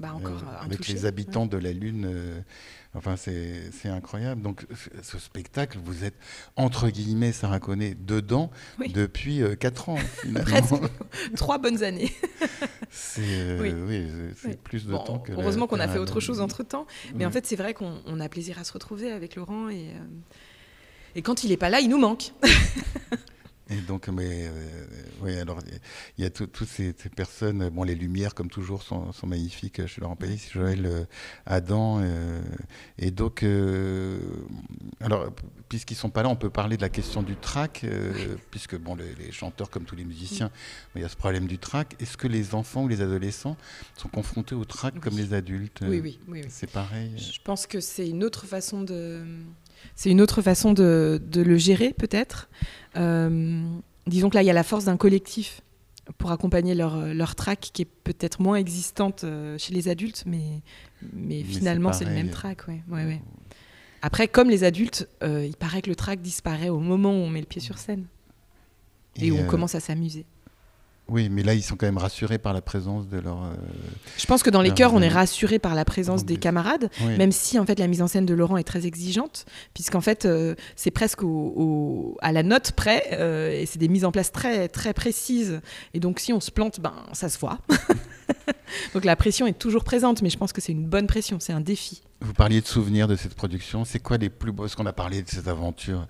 bah, 0.00 0.16
avec 0.60 0.88
les 0.88 1.06
habitants 1.06 1.46
de 1.46 1.56
la 1.56 1.72
Lune 1.72 2.44
Enfin, 2.94 3.16
c'est 3.16 3.88
incroyable. 3.88 4.42
Donc, 4.42 4.66
ce 5.02 5.18
spectacle, 5.18 5.78
vous 5.82 6.04
êtes, 6.04 6.16
entre 6.56 6.88
guillemets, 6.88 7.32
Sarah 7.32 7.58
Connet, 7.58 7.96
dedans 7.98 8.50
depuis 8.92 9.42
4 9.58 9.88
ans, 9.88 9.98
Presque. 10.42 10.74
Trois 11.36 11.58
bonnes 11.58 11.82
années. 11.82 12.12
c'est 12.90 13.58
oui. 13.58 14.56
plus 14.62 14.86
de 14.86 14.92
temps 14.92 15.18
que. 15.18 15.32
Heureusement 15.32 15.66
qu'on 15.66 15.80
a 15.80 15.88
fait 15.88 15.98
autre 15.98 16.20
chose 16.20 16.40
entre 16.40 16.62
temps. 16.62 16.86
Mais 17.14 17.24
en 17.24 17.30
fait, 17.30 17.46
c'est 17.46 17.56
vrai 17.56 17.74
qu'on 17.74 18.20
a 18.20 18.28
plaisir 18.28 18.58
à 18.58 18.64
se 18.64 18.72
retrouver 18.72 19.10
avec 19.10 19.36
Laurent 19.36 19.68
et. 19.68 19.88
Et 21.14 21.20
quand 21.20 21.44
il 21.44 21.50
n'est 21.50 21.58
pas 21.58 21.68
là, 21.68 21.80
il 21.80 21.90
nous 21.90 21.98
manque. 21.98 22.32
Et 23.70 23.80
donc, 23.80 24.08
mais 24.08 24.48
euh, 24.48 24.84
oui, 25.22 25.38
alors 25.38 25.60
il 26.18 26.24
y 26.24 26.26
a 26.26 26.30
toutes 26.30 26.64
ces, 26.66 26.92
personnes. 27.14 27.68
Bon, 27.70 27.84
les 27.84 27.94
lumières, 27.94 28.34
comme 28.34 28.50
toujours, 28.50 28.82
sont, 28.82 29.12
magnifiques 29.26 29.86
chez 29.86 30.00
Laurent 30.00 30.16
Pellis, 30.16 30.48
Joël 30.52 30.84
euh, 30.84 31.04
Adam. 31.46 32.00
Euh, 32.00 32.42
et 32.98 33.10
donc, 33.10 33.44
alors, 35.00 35.30
puisqu'ils 35.68 35.94
sont 35.94 36.10
pas 36.10 36.22
là, 36.22 36.28
on 36.28 36.36
peut 36.36 36.50
parler 36.50 36.76
de 36.76 36.82
la 36.82 36.88
question 36.88 37.22
du 37.22 37.36
track, 37.36 37.86
puisque 38.50 38.76
bon, 38.76 38.96
les, 38.96 39.32
chanteurs, 39.32 39.70
comme 39.70 39.84
tous 39.84 39.96
les 39.96 40.04
musiciens, 40.04 40.50
il 40.96 41.02
y 41.02 41.04
a 41.04 41.08
ce 41.08 41.16
problème 41.16 41.46
du 41.46 41.58
track. 41.58 41.94
Est-ce 42.00 42.16
que 42.16 42.28
les 42.28 42.54
enfants 42.54 42.84
ou 42.84 42.88
les 42.88 43.00
adolescents 43.00 43.56
sont 43.96 44.08
confrontés 44.08 44.54
au 44.54 44.64
track 44.64 45.00
comme 45.00 45.16
les 45.16 45.34
adultes 45.34 45.82
oui, 45.86 46.00
oui, 46.00 46.18
oui, 46.28 46.42
C'est 46.48 46.70
pareil. 46.70 47.12
Je 47.16 47.40
pense 47.42 47.66
que 47.66 47.80
c'est 47.80 48.08
une 48.08 48.24
autre 48.24 48.46
façon 48.46 48.82
de 48.82 49.24
c'est 49.94 50.10
une 50.10 50.20
autre 50.20 50.42
façon 50.42 50.72
de, 50.72 51.20
le 51.34 51.56
gérer, 51.56 51.92
peut-être. 51.92 52.48
Euh, 52.96 53.62
disons 54.06 54.30
que 54.30 54.34
là, 54.34 54.42
il 54.42 54.46
y 54.46 54.50
a 54.50 54.54
la 54.54 54.62
force 54.62 54.84
d'un 54.84 54.96
collectif 54.96 55.62
pour 56.18 56.32
accompagner 56.32 56.74
leur, 56.74 57.14
leur 57.14 57.34
track 57.34 57.70
qui 57.72 57.82
est 57.82 57.88
peut-être 58.04 58.42
moins 58.42 58.56
existante 58.56 59.24
euh, 59.24 59.56
chez 59.58 59.72
les 59.72 59.88
adultes, 59.88 60.24
mais, 60.26 60.62
mais, 61.12 61.42
finalement, 61.42 61.92
c'est 61.92 62.04
le 62.04 62.10
même 62.12 62.30
track. 62.30 62.66
Ouais. 62.68 62.82
Ouais, 62.88 63.04
ouais. 63.04 63.22
Après, 64.02 64.26
comme 64.26 64.50
les 64.50 64.64
adultes, 64.64 65.08
euh, 65.22 65.46
il 65.46 65.56
paraît 65.56 65.80
que 65.80 65.88
le 65.88 65.94
track 65.94 66.20
disparaît 66.20 66.68
au 66.68 66.80
moment 66.80 67.10
où 67.10 67.22
on 67.22 67.30
met 67.30 67.40
le 67.40 67.46
pied 67.46 67.60
sur 67.60 67.78
scène 67.78 68.06
et, 69.16 69.30
où 69.30 69.36
on 69.36 69.46
commence 69.46 69.76
à 69.76 69.80
s'amuser. 69.80 70.26
Oui, 71.08 71.28
mais 71.28 71.42
là, 71.42 71.52
ils 71.52 71.62
sont 71.62 71.76
quand 71.76 71.86
même 71.86 71.98
rassurés 71.98 72.38
par 72.38 72.52
la 72.52 72.62
présence 72.62 73.08
de 73.08 73.18
leur. 73.18 73.42
Euh, 73.42 73.54
je 74.16 74.24
pense 74.24 74.42
que 74.42 74.50
dans 74.50 74.62
les 74.62 74.72
chœurs, 74.72 74.94
on 74.94 75.02
est 75.02 75.08
rassuré 75.08 75.58
par 75.58 75.74
la 75.74 75.84
présence 75.84 76.24
des 76.24 76.36
camarades, 76.36 76.90
même 77.18 77.32
si 77.32 77.58
en 77.58 77.66
fait 77.66 77.78
la 77.78 77.88
mise 77.88 78.02
en 78.02 78.06
scène 78.06 78.24
de 78.24 78.34
Laurent 78.34 78.56
est 78.56 78.64
très 78.64 78.86
exigeante, 78.86 79.44
puisqu'en 79.74 80.00
fait 80.00 80.24
euh, 80.24 80.54
c'est 80.76 80.90
presque 80.90 81.22
au, 81.22 82.16
à 82.22 82.32
la 82.32 82.42
note 82.42 82.72
près, 82.72 83.08
euh, 83.12 83.50
et 83.50 83.66
c'est 83.66 83.78
des 83.78 83.88
mises 83.88 84.04
en 84.04 84.12
place 84.12 84.32
très 84.32 84.68
très 84.68 84.94
précises. 84.94 85.60
Et 85.92 86.00
donc 86.00 86.20
si 86.20 86.32
on 86.32 86.40
se 86.40 86.50
plante, 86.50 86.80
ben 86.80 86.94
ça 87.12 87.28
se 87.28 87.38
voit. 87.38 87.58
donc 88.94 89.04
la 89.04 89.16
pression 89.16 89.46
est 89.46 89.58
toujours 89.58 89.84
présente, 89.84 90.22
mais 90.22 90.30
je 90.30 90.38
pense 90.38 90.52
que 90.52 90.60
c'est 90.60 90.72
une 90.72 90.86
bonne 90.86 91.08
pression, 91.08 91.40
c'est 91.40 91.52
un 91.52 91.60
défi. 91.60 92.02
Vous 92.20 92.32
parliez 92.32 92.60
de 92.60 92.66
souvenirs 92.66 93.08
de 93.08 93.16
cette 93.16 93.34
production. 93.34 93.84
C'est 93.84 93.98
quoi 93.98 94.16
les 94.16 94.30
plus 94.30 94.52
beaux 94.52 94.66
Est-ce 94.66 94.76
qu'on 94.76 94.86
a 94.86 94.92
parlé 94.92 95.22
de 95.22 95.28
cette 95.28 95.48
aventure 95.48 96.06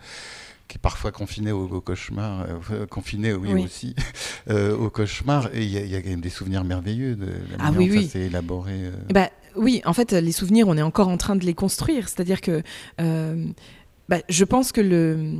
qui 0.72 0.78
est 0.78 0.80
parfois 0.80 1.12
confiné 1.12 1.52
au, 1.52 1.82
cauchemar, 1.82 2.46
euh, 2.70 2.86
confiné 2.86 3.34
oui, 3.34 3.62
aussi 3.62 3.94
euh, 4.48 4.74
au 4.74 4.88
cauchemar. 4.88 5.50
Et 5.52 5.64
il 5.64 5.70
y, 5.70 5.94
a 5.94 6.00
quand 6.00 6.08
même 6.08 6.22
des 6.22 6.30
souvenirs 6.30 6.64
merveilleux 6.64 7.14
de 7.14 7.26
la 7.26 7.32
ah, 7.58 7.72
manière 7.72 7.92
oui, 7.92 8.04
ça 8.06 8.12
s'est 8.12 8.20
élaboré. 8.20 8.72
Euh. 8.72 8.92
Ben, 9.12 9.28
oui, 9.54 9.82
en 9.84 9.92
fait, 9.92 10.12
les 10.12 10.32
souvenirs, 10.32 10.68
on 10.68 10.78
est 10.78 10.82
encore 10.82 11.08
en 11.08 11.18
train 11.18 11.36
de 11.36 11.44
les 11.44 11.52
construire. 11.52 12.08
C'est-à-dire 12.08 12.40
que 12.40 12.62
bah, 12.96 14.20
je 14.30 14.44
pense 14.46 14.72
que 14.72 14.80
le, 14.80 15.34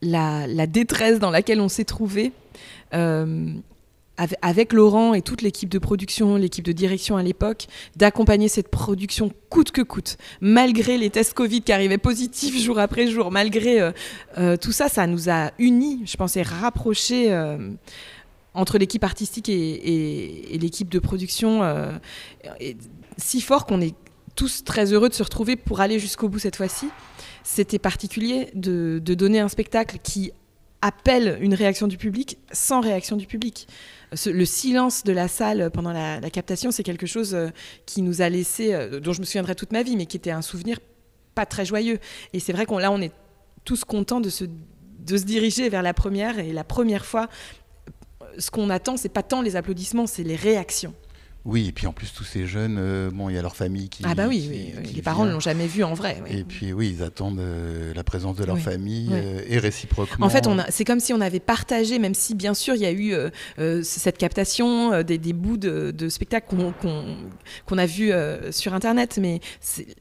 la, 0.00 0.46
la, 0.46 0.68
détresse 0.68 1.18
dans 1.18 1.32
laquelle 1.32 1.60
on 1.60 1.68
s'est 1.68 1.84
trouvé 1.84 2.30
avec 4.18 4.72
Laurent 4.72 5.14
et 5.14 5.22
toute 5.22 5.42
l'équipe 5.42 5.68
de 5.68 5.78
production, 5.78 6.36
l'équipe 6.36 6.64
de 6.64 6.72
direction 6.72 7.16
à 7.16 7.22
l'époque, 7.22 7.66
d'accompagner 7.96 8.48
cette 8.48 8.68
production 8.68 9.32
coûte 9.48 9.70
que 9.70 9.82
coûte, 9.82 10.16
malgré 10.40 10.98
les 10.98 11.10
tests 11.10 11.34
Covid 11.34 11.62
qui 11.62 11.72
arrivaient 11.72 11.98
positifs 11.98 12.58
jour 12.60 12.78
après 12.78 13.06
jour, 13.06 13.30
malgré 13.30 13.80
euh, 13.80 13.92
euh, 14.36 14.56
tout 14.56 14.72
ça, 14.72 14.88
ça 14.88 15.06
nous 15.06 15.30
a 15.30 15.52
unis, 15.58 16.02
je 16.04 16.16
pense, 16.16 16.36
et 16.36 16.42
rapprochés 16.42 17.32
euh, 17.32 17.70
entre 18.54 18.78
l'équipe 18.78 19.04
artistique 19.04 19.48
et, 19.48 20.58
l'équipe 20.60 20.88
de 20.88 20.98
production, 20.98 21.62
si 23.16 23.40
fort 23.40 23.66
qu'on 23.66 23.80
est 23.80 23.94
tous 24.34 24.64
très 24.64 24.92
heureux 24.92 25.08
de 25.08 25.14
se 25.14 25.22
retrouver 25.22 25.54
pour 25.54 25.80
aller 25.80 26.00
jusqu'au 26.00 26.28
bout 26.28 26.40
cette 26.40 26.56
fois-ci. 26.56 26.88
C'était 27.44 27.78
particulier 27.78 28.50
de 28.54 28.98
donner 28.98 29.38
un 29.38 29.48
spectacle 29.48 29.98
qui 30.02 30.32
appelle 30.82 31.38
une 31.40 31.54
réaction 31.54 31.86
du 31.86 31.96
public 31.96 32.38
sans 32.52 32.80
réaction 32.80 33.16
du 33.16 33.26
public 33.26 33.66
le 34.26 34.44
silence 34.44 35.04
de 35.04 35.12
la 35.12 35.28
salle 35.28 35.70
pendant 35.70 35.92
la, 35.92 36.30
captation, 36.30 36.70
c'est 36.70 36.82
quelque 36.82 37.06
chose 37.06 37.34
euh, 37.34 37.48
qui 37.86 38.02
nous 38.02 38.22
a 38.22 38.28
laissé, 38.28 38.74
euh, 38.74 39.00
dont 39.00 39.12
je 39.12 39.20
me 39.20 39.26
souviendrai 39.26 39.54
toute 39.54 39.72
ma 39.72 39.82
vie, 39.82 39.96
mais 39.96 40.06
qui 40.06 40.16
était 40.16 40.30
un 40.30 40.42
souvenir 40.42 40.78
pas 41.34 41.46
très 41.46 41.64
joyeux. 41.64 41.98
Et 42.32 42.40
c'est 42.40 42.52
vrai 42.52 42.66
qu'on 42.66 42.78
là, 42.78 42.90
on 42.90 43.00
est 43.00 43.12
tous 43.64 43.84
contents 43.84 44.20
de 44.20 44.30
se, 44.30 44.44
de 44.44 45.16
se 45.16 45.24
diriger 45.24 45.68
vers 45.68 45.82
la 45.82 45.94
première. 45.94 46.38
Et 46.38 46.52
la 46.52 46.64
première 46.64 47.04
fois, 47.04 47.28
ce 48.38 48.50
qu'on 48.50 48.70
attend, 48.70 48.96
c'est 48.96 49.08
pas 49.08 49.22
tant 49.22 49.42
les 49.42 49.56
applaudissements, 49.56 50.06
c'est 50.06 50.24
les 50.24 50.36
réactions. 50.36 50.94
Oui, 51.48 51.66
et 51.66 51.72
puis 51.72 51.86
en 51.86 51.94
plus, 51.94 52.12
tous 52.12 52.24
ces 52.24 52.46
jeunes, 52.46 52.76
euh, 52.78 53.10
bon, 53.10 53.30
il 53.30 53.34
y 53.34 53.38
a 53.38 53.42
leur 53.42 53.56
famille 53.56 53.88
qui. 53.88 54.02
Ah, 54.04 54.14
bah 54.14 54.26
oui, 54.28 54.74
les 54.94 55.00
parents 55.00 55.24
ne 55.24 55.32
l'ont 55.32 55.40
jamais 55.40 55.66
vu 55.66 55.82
en 55.82 55.94
vrai. 55.94 56.22
Et 56.28 56.44
puis, 56.44 56.74
oui, 56.74 56.94
ils 56.94 57.02
attendent 57.02 57.40
euh, 57.40 57.94
la 57.94 58.04
présence 58.04 58.36
de 58.36 58.44
leur 58.44 58.58
famille 58.58 59.08
euh, 59.12 59.40
et 59.48 59.58
réciproquement. 59.58 60.26
En 60.26 60.28
fait, 60.28 60.46
c'est 60.68 60.84
comme 60.84 61.00
si 61.00 61.14
on 61.14 61.22
avait 61.22 61.40
partagé, 61.40 61.98
même 61.98 62.12
si 62.12 62.34
bien 62.34 62.52
sûr, 62.52 62.74
il 62.74 62.82
y 62.82 62.86
a 62.86 62.92
eu 62.92 63.14
cette 63.82 64.18
captation, 64.18 65.02
des, 65.02 65.18
bouts 65.32 65.56
de, 65.56 65.90
de 65.90 66.08
spectacles 66.10 66.54
qu'on 67.64 67.78
a 67.78 67.86
vus 67.86 68.12
sur 68.50 68.74
Internet, 68.74 69.18
mais 69.18 69.40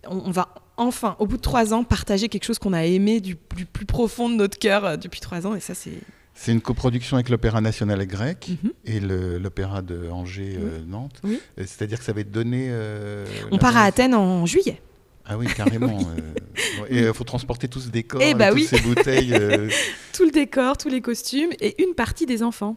on, 0.06 0.32
va 0.32 0.50
enfin, 0.76 1.16
au 1.20 1.28
bout 1.28 1.38
de 1.38 1.42
trois 1.42 1.74
ans, 1.74 1.86
partager 1.86 2.28
quelque 2.28 2.44
chose 2.44 2.60
qu'on 2.60 2.74
a 2.74 2.84
aimé 2.84 3.22
du 3.22 3.38
plus, 3.38 3.66
plus 3.66 3.86
profond 3.86 4.28
de 4.28 4.36
notre 4.36 4.60
cœur 4.60 4.98
depuis 4.98 5.22
trois 5.22 5.48
ans, 5.48 5.56
et 5.56 5.62
ça, 5.62 5.74
c'est. 5.74 5.94
C'est 6.38 6.52
une 6.52 6.62
coproduction 6.62 7.18
avec 7.18 7.30
l'Opéra 7.30 7.62
national 7.62 8.06
grec 8.06 8.50
mhm. 8.64 8.72
et 8.86 9.00
l'Opéra 9.00 9.82
de 9.82 10.08
Angers-Nantes. 10.10 11.20
Euh, 11.26 11.30
euh, 11.34 11.38
c'est-à-dire 11.58 11.98
que 11.98 12.06
ça 12.06 12.14
va 12.14 12.22
être 12.22 12.32
donné. 12.32 12.68
Euh, 12.70 13.26
On 13.52 13.58
part 13.58 13.76
à 13.76 13.84
Athènes 13.84 14.14
en 14.14 14.46
juillet. 14.46 14.80
Ah 15.26 15.36
oui, 15.36 15.48
carrément. 15.48 16.00
et 16.90 17.00
il 17.00 17.14
faut 17.14 17.24
transporter 17.24 17.68
tout 17.68 17.80
ce 17.80 17.90
décor, 17.90 18.22
et 18.22 18.30
eh 18.30 18.34
bah 18.36 18.52
toutes 18.52 18.64
ces 18.64 18.80
bouteilles. 18.80 19.34
Tout 20.14 20.26
le 20.26 20.32
décor, 20.32 20.78
tous 20.78 20.90
les 20.90 21.02
costumes 21.02 21.52
et 21.60 21.84
une 21.84 21.94
partie 21.94 22.26
des 22.26 22.42
enfants. 22.42 22.76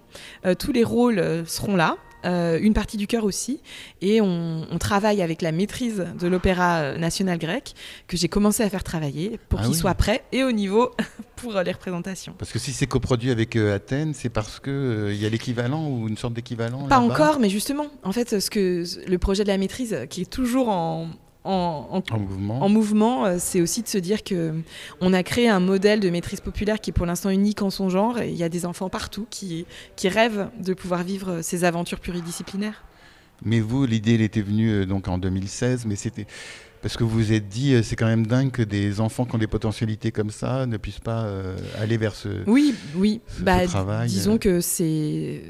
tous 0.58 0.72
les 0.72 0.84
rôles 0.84 1.44
seront 1.46 1.74
là. 1.74 1.96
Euh, 2.24 2.58
une 2.60 2.74
partie 2.74 2.96
du 2.96 3.06
chœur 3.06 3.24
aussi. 3.24 3.60
Et 4.00 4.20
on, 4.20 4.66
travaille 4.78 5.20
avec 5.20 5.42
la 5.42 5.52
maîtrise 5.52 6.06
de 6.18 6.26
l'Opéra 6.26 6.96
national 6.96 7.38
grec, 7.38 7.74
que 8.08 8.16
j'ai 8.16 8.28
commencé 8.28 8.62
à 8.62 8.70
faire 8.70 8.82
travailler 8.82 9.38
pour 9.48 9.60
ah 9.60 9.64
qu'il 9.64 9.74
soit 9.74 9.94
prêt 9.94 10.24
et 10.32 10.42
au 10.42 10.52
niveau 10.52 10.90
pour 11.36 11.56
euh, 11.56 11.62
les 11.62 11.72
représentations. 11.72 12.34
Parce 12.38 12.50
que 12.50 12.58
si 12.58 12.72
c'est 12.72 12.86
coproduit 12.86 13.30
avec 13.30 13.56
euh, 13.56 13.74
Athènes, 13.74 14.14
c'est 14.14 14.30
parce 14.30 14.58
qu'il 14.58 15.10
il 15.10 15.16
y 15.16 15.26
a 15.26 15.28
l'équivalent 15.28 15.86
ou 15.86 16.08
une 16.08 16.16
sorte 16.16 16.32
d'équivalent 16.32 16.88
Pas 16.88 16.98
encore, 16.98 17.40
mais 17.40 17.50
justement, 17.50 17.86
en 18.02 18.12
fait, 18.12 18.40
ce 18.40 18.50
que, 18.50 18.84
le 19.06 19.18
projet 19.18 19.42
de 19.42 19.48
la 19.48 19.58
maîtrise, 19.58 20.06
qui 20.08 20.22
est 20.22 20.30
toujours 20.30 20.70
en, 20.70 21.08
en, 21.44 22.02
mouvement, 22.18 22.62
en 22.62 22.68
mouvement 22.68 23.24
euh, 23.24 23.36
c'est 23.38 23.60
aussi 23.60 23.82
de 23.82 23.88
se 23.88 23.98
dire 23.98 24.22
que 24.22 24.54
on 25.00 25.12
a 25.12 25.22
créé 25.22 25.48
un 25.48 25.60
modèle 25.60 26.00
de 26.00 26.10
maîtrise 26.10 26.40
populaire 26.40 26.80
qui 26.80 26.90
est 26.90 26.92
pour 26.92 27.06
l'instant 27.06 27.30
unique 27.30 27.62
en 27.62 27.70
son 27.70 27.88
genre. 27.88 28.20
Et 28.20 28.30
il 28.30 28.36
y 28.36 28.42
a 28.42 28.48
des 28.48 28.66
enfants 28.66 28.90
partout 28.90 29.26
qui, 29.30 29.66
qui 29.96 30.08
rêvent 30.08 30.50
de 30.60 30.74
pouvoir 30.74 31.02
vivre 31.02 31.40
ces 31.42 31.64
aventures 31.64 32.00
pluridisciplinaires. 32.00 32.84
Mais 33.42 33.60
vous, 33.60 33.86
l'idée, 33.86 34.14
elle 34.16 34.20
était 34.20 34.42
venue 34.42 34.70
euh, 34.70 34.86
donc 34.86 35.08
en 35.08 35.16
2016, 35.16 35.86
mais 35.86 35.96
c'était 35.96 36.26
parce 36.82 36.96
que 36.96 37.04
vous 37.04 37.10
vous 37.10 37.32
êtes 37.32 37.48
dit, 37.48 37.74
euh, 37.74 37.82
c'est 37.82 37.96
quand 37.96 38.06
même 38.06 38.26
dingue 38.26 38.50
que 38.50 38.62
des 38.62 39.00
enfants 39.00 39.24
qui 39.24 39.34
ont 39.34 39.38
des 39.38 39.46
potentialités 39.46 40.12
comme 40.12 40.30
ça 40.30 40.66
ne 40.66 40.76
puissent 40.76 41.00
pas 41.00 41.30
aller 41.78 41.96
vers 41.96 42.14
ce, 42.14 42.28
oui, 42.46 42.74
oui. 42.94 43.20
bah, 43.40 43.66
travail. 43.66 44.08
Disons 44.08 44.36
que 44.36 44.60
c'est 44.60 45.42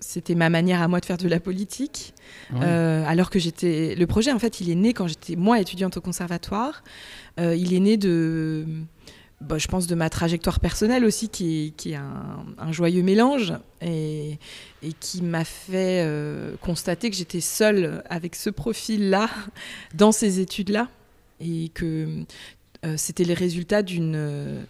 c'était 0.00 0.34
ma 0.34 0.50
manière 0.50 0.82
à 0.82 0.88
moi 0.88 1.00
de 1.00 1.04
faire 1.04 1.16
de 1.16 1.28
la 1.28 1.40
politique. 1.40 2.14
Euh, 2.54 3.04
alors 3.06 3.30
que 3.30 3.38
j'étais. 3.38 3.94
Le 3.94 4.06
projet, 4.06 4.32
en 4.32 4.38
fait, 4.38 4.60
il 4.60 4.70
est 4.70 4.74
né 4.74 4.92
quand 4.92 5.06
j'étais 5.06 5.36
moi 5.36 5.60
étudiante 5.60 5.96
au 5.96 6.00
conservatoire. 6.00 6.84
Euh, 7.40 7.56
il 7.56 7.74
est 7.74 7.80
né 7.80 7.96
de. 7.96 8.66
Bah, 9.40 9.58
je 9.58 9.66
pense 9.66 9.86
de 9.86 9.94
ma 9.94 10.08
trajectoire 10.08 10.60
personnelle 10.60 11.04
aussi, 11.04 11.28
qui, 11.28 11.74
qui 11.76 11.92
est 11.92 11.96
un, 11.96 12.72
joyeux 12.72 13.02
mélange 13.02 13.52
et, 13.82 14.38
et 14.82 14.92
qui 15.00 15.22
m'a 15.22 15.44
fait 15.44 16.02
euh, 16.02 16.54
constater 16.62 17.10
que 17.10 17.16
j'étais 17.16 17.40
seule 17.40 18.02
avec 18.08 18.36
ce 18.36 18.48
profil-là 18.48 19.28
dans 19.94 20.12
ces 20.12 20.40
études-là 20.40 20.88
et 21.40 21.70
que 21.74 22.24
c'était 22.96 23.24
les 23.24 23.34
résultats 23.34 23.82
d'une 23.82 24.66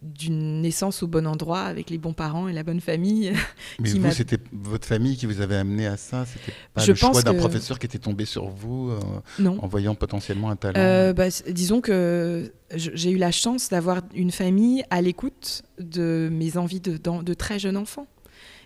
d'une 0.00 0.62
naissance 0.62 1.02
au 1.02 1.08
bon 1.08 1.26
endroit 1.26 1.62
avec 1.62 1.90
les 1.90 1.98
bons 1.98 2.12
parents 2.12 2.46
et 2.46 2.52
la 2.52 2.62
bonne 2.62 2.80
famille. 2.80 3.32
Mais 3.80 3.90
vous, 3.90 4.10
c'était 4.12 4.38
votre 4.52 4.86
famille 4.86 5.16
qui 5.16 5.26
vous 5.26 5.40
avait 5.40 5.56
amené 5.56 5.86
à 5.86 5.96
ça 5.96 6.24
C'était 6.24 6.56
pas 6.72 6.86
le 6.86 6.94
choix 6.94 7.22
d'un 7.22 7.34
professeur 7.34 7.78
qui 7.78 7.86
était 7.86 7.98
tombé 7.98 8.24
sur 8.24 8.48
vous 8.48 8.90
euh, 8.90 9.48
en 9.48 9.66
voyant 9.66 9.96
potentiellement 9.96 10.50
un 10.50 10.56
talent 10.56 10.78
euh, 10.78 11.12
bah, 11.12 11.26
Disons 11.48 11.80
que 11.80 12.52
j'ai 12.74 13.10
eu 13.10 13.16
la 13.16 13.32
chance 13.32 13.70
d'avoir 13.70 14.02
une 14.14 14.30
famille 14.30 14.84
à 14.90 15.02
l'écoute 15.02 15.62
de 15.80 16.28
mes 16.30 16.56
envies 16.56 16.80
de, 16.80 16.96
de, 16.96 17.34
très 17.34 17.58
jeune 17.58 17.76
enfant. 17.76 18.06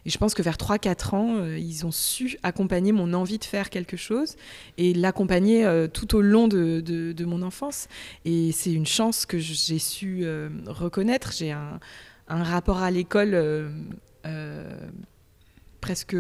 Et 0.05 0.11
je 0.11 0.19
pense 0.19 0.35
que 0.35 0.43
vers 0.43 0.57
3-4 0.57 1.15
ans, 1.15 1.37
euh, 1.37 1.59
ils 1.59 1.87
ont 1.87 1.93
su 1.93 2.37
accompagner 2.43 2.91
mon 2.93 3.13
envie 3.15 3.39
de 3.39 3.45
faire 3.45 3.71
quelque 3.71 3.97
chose 3.97 4.35
et 4.77 4.95
l'accompagner 4.95 5.65
euh, 5.65 5.87
tout 5.87 6.17
au 6.17 6.21
long 6.21 6.49
de, 6.49 6.81
de- 6.81 7.13
de 7.13 7.25
mon 7.25 7.43
enfance. 7.43 7.87
Et 8.25 8.51
c'est 8.53 8.73
une 8.73 8.87
chance 8.87 9.27
que 9.27 9.39
j'ai 9.39 9.79
su 9.79 10.21
euh, 10.25 10.49
reconnaître. 10.67 11.33
J'ai 11.33 11.53
un, 11.53 11.79
un 12.29 12.43
rapport 12.43 12.79
à 12.79 12.91
l'école 12.91 13.37
presque... 15.81 16.17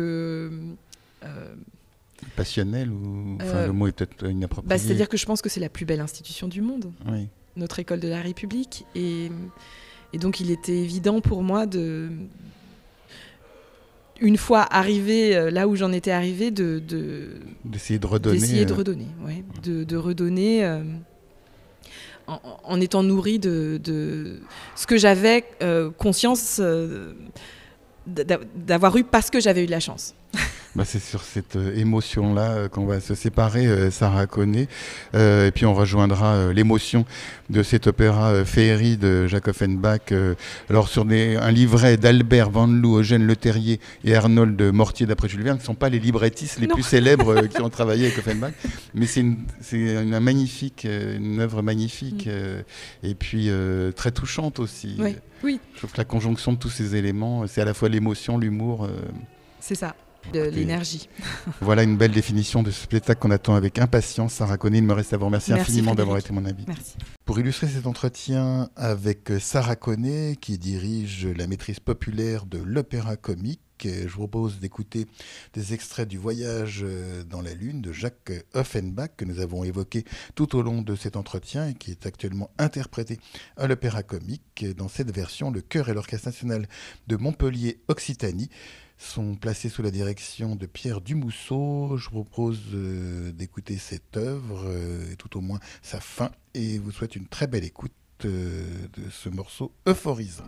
Passionnel 2.37 2.88
ou 2.90 3.37
enfin, 3.40 3.47
Euh, 3.57 3.66
le 3.66 3.73
mot 3.73 3.88
est 3.88 3.92
peut-être 3.92 4.31
inapproprié. 4.31 4.68
bah, 4.68 4.79
C'est-à-dire 4.79 5.09
que 5.09 5.16
je 5.16 5.27
pense 5.27 5.42
que 5.42 5.49
c'est 5.49 5.59
la 5.61 5.68
plus 5.68 5.85
belle 5.85 6.01
institution 6.01 6.47
du 6.47 6.61
monde. 6.61 6.92
Oui. 7.09 7.29
notre 7.57 7.81
école 7.81 7.99
de 8.01 8.07
la 8.09 8.21
République. 8.23 8.87
Et, 8.95 9.29
et 10.12 10.18
donc, 10.18 10.38
il 10.40 10.51
était 10.53 10.77
évident 10.79 11.21
pour 11.21 11.42
moi 11.42 11.66
de. 11.66 12.11
Une 14.22 14.37
fois 14.37 14.61
arrivé 14.70 15.37
euh, 15.37 15.50
là 15.50 15.66
où 15.68 15.74
j'en 15.76 15.90
étais 15.92 16.12
arrivé, 16.12 16.50
de, 16.50 16.78
de- 16.78 17.30
D'essayer 17.64 17.98
de 17.98 18.06
redonner. 18.06 18.38
d'essayer 18.38 18.64
de 18.64 18.72
euh, 18.72 18.76
redonner. 18.76 19.06
Ouais, 19.26 19.42
de, 19.64 19.82
de 19.85 19.96
redonner 19.96 20.64
euh, 20.64 20.82
en, 22.28 22.40
en 22.62 22.80
étant 22.80 23.02
nourri 23.02 23.38
de, 23.38 23.80
de 23.82 24.38
ce 24.76 24.87
que 24.87 24.96
j'avais 24.96 25.44
euh, 25.62 25.90
conscience 25.90 26.58
euh, 26.61 27.12
d'a- 28.06 28.38
d'avoir 28.54 28.96
eu 28.96 29.02
parce 29.04 29.28
que 29.28 29.40
j'avais 29.40 29.64
eu 29.64 29.66
de 29.66 29.72
la 29.72 29.80
chance. 29.80 30.14
Bah, 30.74 30.85
c'est 30.87 31.00
sur 31.00 31.22
cette 31.22 31.56
euh, 31.56 31.76
émotion-là 31.76 32.52
euh, 32.52 32.68
qu'on 32.68 32.87
va 32.87 32.98
se 33.00 33.14
séparer, 33.14 33.66
euh, 33.66 33.90
Sarah 33.90 34.26
Conné. 34.26 34.68
Euh, 35.14 35.48
et 35.48 35.50
puis 35.50 35.66
on 35.66 35.74
rejoindra 35.74 36.50
l'émotion 36.54 37.04
de 37.50 37.62
cet 37.62 37.87
opéra 37.88 38.42
Féerie 38.46 38.96
de 38.96 39.26
Jacques 39.26 39.48
Offenbach. 39.48 40.12
alors 40.70 40.88
sur 40.88 41.04
des- 41.04 41.37
un 41.37 41.50
livret 41.50 41.98
d'Albert 41.98 42.48
Van 42.48 42.66
Loo, 42.66 43.00
Eugène 43.00 43.26
Leterrier 43.26 43.80
et 44.04 44.14
Arnold 44.14 44.62
Mortier 44.72 45.04
d'après 45.04 45.28
Jules 45.28 45.42
Verne, 45.42 45.58
ne 45.58 45.62
sont 45.62 45.74
pas 45.74 45.90
les 45.90 45.98
librettistes 45.98 46.58
les 46.58 46.66
Non. 46.68 46.74
plus 46.74 46.82
célèbres 46.85 47.42
qui 47.48 47.61
ont 47.61 47.68
travaillé 47.68 48.06
avec 48.06 48.16
Offenbach. 48.18 48.54
Mais 48.94 49.04
c'est 49.04 49.20
une, 49.20 49.37
c'est 49.61 49.76
une, 49.76 50.14
un 50.14 50.20
magnifique, 50.20 50.85
une 50.85 51.40
œuvre 51.40 51.61
magnifique 51.61 52.26
Mm. 52.26 53.06
et 53.06 53.14
puis 53.14 53.50
très 53.94 54.11
touchante 54.11 54.58
aussi. 54.58 54.96
Oui, 54.98 55.16
oui. 55.44 55.61
Je 55.74 55.78
trouve 55.80 55.92
que 55.92 55.98
la 55.98 56.04
conjonction 56.06 56.52
de 56.54 56.58
tous 56.58 56.70
ces 56.70 56.96
éléments, 56.96 57.46
c'est 57.46 57.61
à 57.61 57.64
la 57.66 57.74
fois 57.74 57.88
l'émotion, 57.90 58.38
l'humour. 58.38 58.88
C'est 59.61 59.74
ça, 59.74 59.94
de 60.32 60.40
l'énergie. 60.40 61.08
voilà 61.61 61.82
une 61.82 61.96
belle 61.96 62.12
définition 62.12 62.62
de 62.62 62.70
ce 62.70 62.82
spectacle 62.82 63.20
qu'on 63.20 63.30
attend 63.30 63.54
avec 63.54 63.78
impatience. 63.78 64.35
Sarah 64.35 64.58
Conné, 64.58 64.78
il 64.78 64.85
me 64.85 64.92
reste 64.92 65.12
à 65.12 65.16
vous 65.16 65.26
remercier 65.26 65.54
Merci, 65.54 65.72
infiniment 65.72 65.94
d'avoir 65.94 66.18
été 66.18 66.32
mon 66.32 66.44
invité. 66.44 66.64
Merci. 66.68 66.94
Pour 67.24 67.38
illustrer 67.38 67.68
cet 67.68 67.87
entretien 67.87 68.70
avec 68.76 69.30
euh, 69.30 69.38
Sarah 69.38 69.76
Conné, 69.76 70.37
qui 70.40 70.58
dirige 70.58 71.26
la 71.26 71.46
maîtrise 71.46 71.80
populaire 71.80 72.46
de 72.46 72.58
l'opéra 72.58 73.16
comique, 73.16 73.61
euh, 73.87 74.02
je 74.02 74.12
vous 74.12 74.28
propose 74.28 74.58
d'écouter 74.58 75.06
des 75.54 75.74
extraits 75.74 76.08
du 76.08 76.18
Voyage 76.18 76.80
euh, 76.82 77.24
dans 77.24 77.40
la 77.40 77.54
Lune 77.54 77.80
de 77.80 77.92
Jacques 77.92 78.32
Offenbach, 78.54 79.11
que 79.16 79.24
nous 79.24 79.40
avons 79.40 79.64
évoqué 79.64 80.04
tout 80.35 80.56
au 80.56 80.62
long 80.62 80.82
de 80.82 80.94
cet 80.94 81.16
entretien 81.16 81.68
et 81.68 81.74
qui 81.74 81.90
est 81.90 82.06
actuellement 82.06 82.50
interprété 82.58 83.18
à 83.56 83.66
l'opéra 83.66 84.02
comique. 84.02 84.64
Dans 84.76 84.88
cette 84.88 85.14
version, 85.14 85.50
le 85.50 85.61
chœur 85.61 85.88
et 85.88 85.94
l'orchestre 85.94 86.28
national 86.28 86.68
de 87.06 87.16
Montpellier 87.16 87.80
Occitanie 87.88 88.50
sont 89.02 89.34
placés 89.34 89.68
sous 89.68 89.82
la 89.82 89.90
direction 89.90 90.56
de 90.56 90.66
Pierre 90.66 91.00
Dumousseau. 91.00 91.96
Je 91.96 92.08
vous 92.10 92.24
propose 92.24 92.60
euh, 92.74 93.32
d'écouter 93.32 93.76
cette 93.76 94.16
œuvre, 94.16 94.64
euh, 94.66 95.14
tout 95.18 95.36
au 95.36 95.40
moins 95.40 95.58
sa 95.82 96.00
fin, 96.00 96.30
et 96.54 96.78
vous 96.78 96.92
souhaite 96.92 97.16
une 97.16 97.26
très 97.26 97.46
belle 97.46 97.64
écoute 97.64 97.92
euh, 98.24 98.64
de 98.96 99.10
ce 99.10 99.28
morceau 99.28 99.72
euphorisant. 99.86 100.44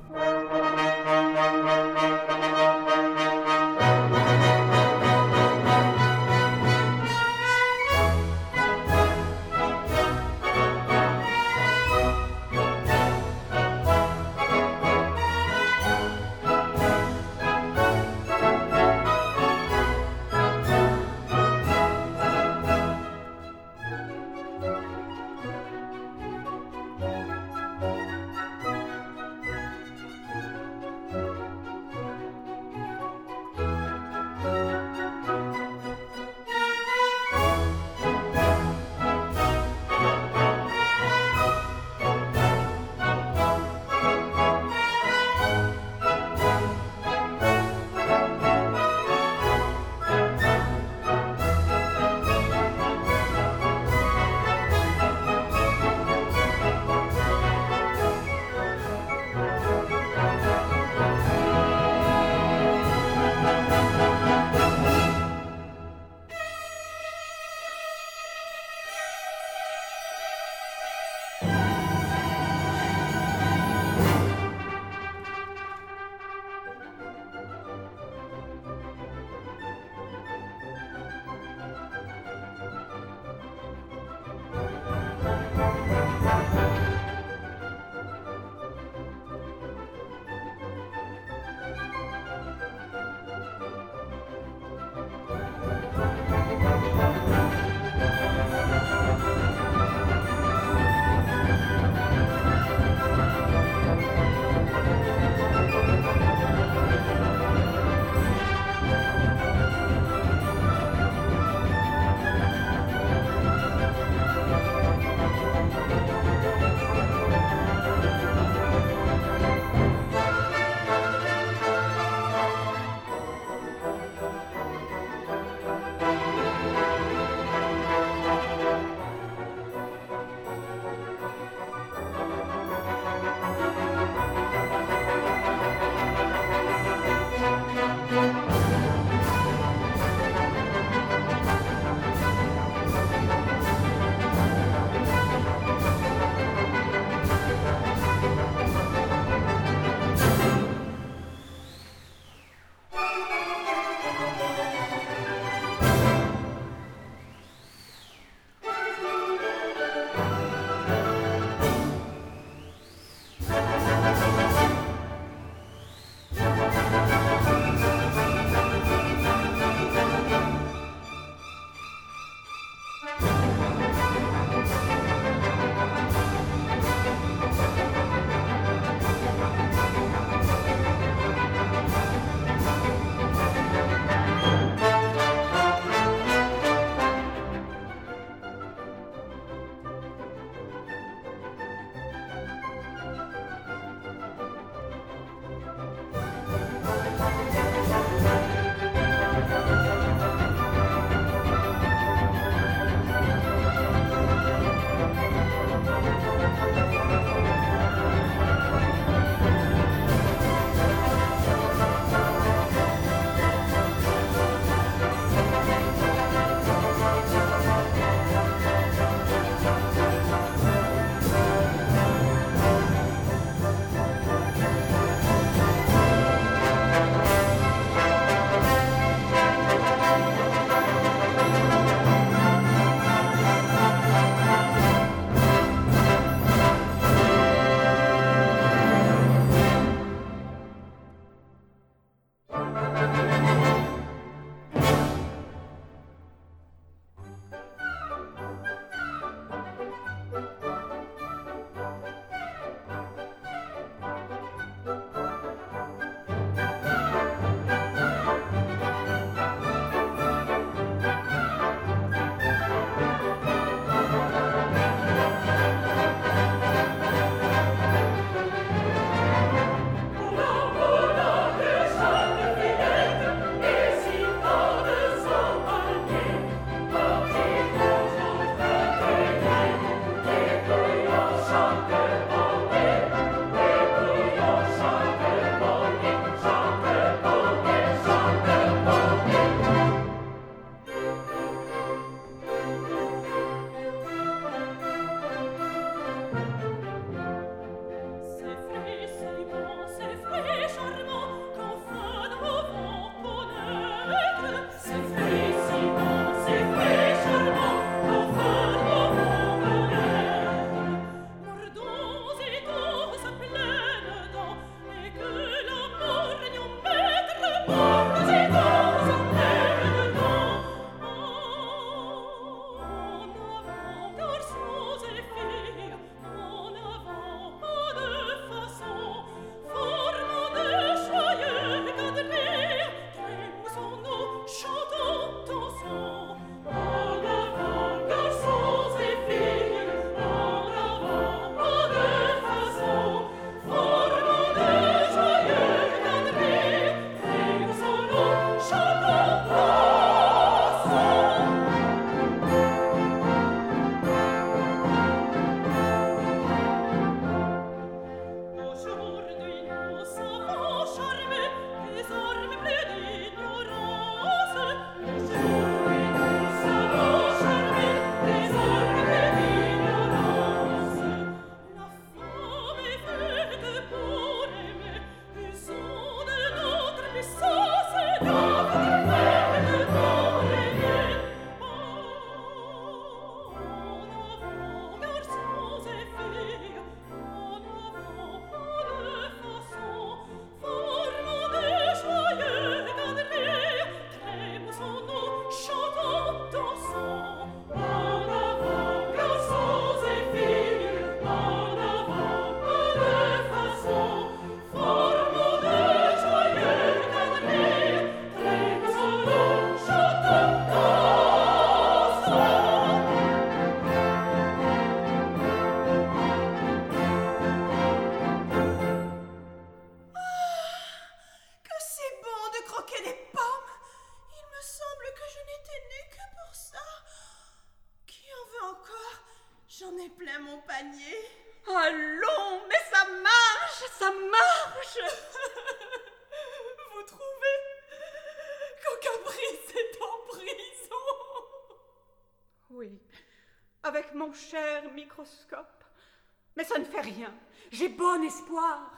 Mais 446.57 446.65
ça 446.65 446.79
ne 446.79 446.85
fait 446.85 447.01
rien. 447.01 447.33
J'ai 447.71 447.89
bon 447.89 448.23
espoir. 448.23 448.91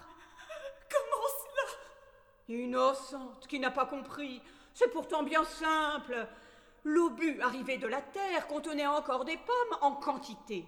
Comment 0.90 1.28
cela? 1.28 1.78
Innocente, 2.48 3.46
qui 3.48 3.58
n'a 3.58 3.70
pas 3.70 3.86
compris. 3.86 4.42
C'est 4.74 4.88
pourtant 4.88 5.22
bien 5.22 5.44
simple. 5.44 6.26
L'obus 6.84 7.40
arrivé 7.40 7.78
de 7.78 7.86
la 7.86 8.02
terre 8.02 8.46
contenait 8.46 8.86
encore 8.86 9.24
des 9.24 9.38
pommes 9.38 9.78
en 9.80 9.92
quantité. 9.92 10.64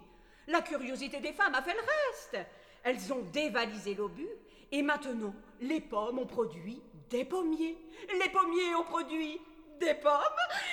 La 0.47 0.63
curiosité 0.63 1.21
des 1.21 1.33
femmes 1.33 1.55
a 1.55 1.63
fait 1.63 1.75
le 1.75 1.81
reste. 1.81 2.39
Elles 2.83 3.13
ont 3.13 3.23
dévalisé 3.33 3.95
l'obus 3.95 4.29
et 4.73 4.83
maintenant 4.83 5.35
les 5.61 5.81
pommes 5.81 6.19
ont 6.19 6.27
produit 6.27 6.81
des 7.11 7.25
pommiers. 7.25 7.79
Les 8.23 8.29
pommiers 8.31 8.75
ont 8.75 8.85
produit 8.85 9.41
des 9.81 9.95
pommes 9.95 10.21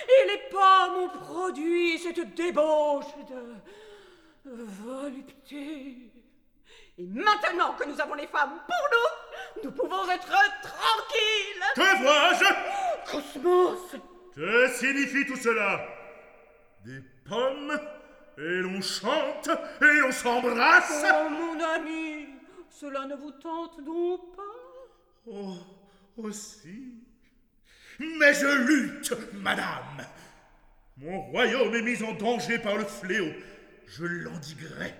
et 0.07 0.27
les 0.27 0.41
pommes 0.49 1.03
ont 1.03 1.09
produit 1.09 1.97
cette 1.99 2.35
débauche 2.35 3.05
de 3.27 4.51
volupté. 4.53 6.11
Et 6.97 7.05
maintenant 7.07 7.73
que 7.73 7.83
nous 7.87 7.99
avons 7.99 8.13
les 8.15 8.27
femmes 8.27 8.61
pour 8.67 8.89
nous, 8.91 9.63
nous 9.63 9.71
pouvons 9.71 10.09
être 10.09 10.27
tranquilles. 10.61 11.63
Que 11.75 12.03
vois-je? 12.03 13.11
Cosmos 13.11 13.95
Que 14.35 14.67
signifie 14.69 15.25
tout 15.25 15.35
cela? 15.35 15.85
Des 16.85 17.01
pommes 17.27 17.77
Et 18.37 18.61
l'on 18.61 18.81
chante 18.81 19.49
Et 19.81 19.99
l'on 19.99 20.11
s'embrasse 20.11 21.03
Oh, 21.05 21.29
mon 21.29 21.59
ami 21.63 22.04
Cela 22.79 23.05
ne 23.05 23.15
vous 23.15 23.31
tente 23.31 23.83
donc 23.83 24.35
pas? 24.35 24.41
Oh, 25.27 25.55
aussi. 26.17 26.95
Mais 27.99 28.33
je 28.33 28.67
lutte, 28.67 29.13
madame 29.33 30.05
Mon 30.97 31.21
royaume 31.21 31.73
est 31.73 31.81
mis 31.81 32.03
en 32.03 32.13
danger 32.13 32.59
par 32.59 32.75
le 32.77 32.85
fléau 32.85 33.31
je 33.87 34.05
l'endiguerai. 34.05 34.93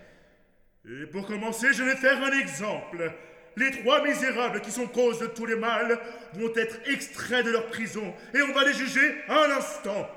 Et 0.88 1.06
pour 1.08 1.26
commencer, 1.26 1.74
je 1.74 1.84
vais 1.84 1.96
faire 1.96 2.22
un 2.24 2.40
exemple. 2.40 3.12
Les 3.58 3.72
trois 3.72 4.04
misérables 4.04 4.62
qui 4.62 4.72
sont 4.72 4.88
cause 4.88 5.20
de 5.20 5.28
tous 5.28 5.46
les 5.46 5.56
mâles 5.56 5.98
vont 6.34 6.54
être 6.56 6.78
extraits 6.90 7.46
de 7.46 7.52
leur 7.52 7.68
prison 7.68 8.14
et 8.34 8.42
on 8.42 8.54
va 8.54 8.66
les 8.66 8.74
juger 8.74 9.16
à 9.28 9.48
l'instant. 9.48 10.10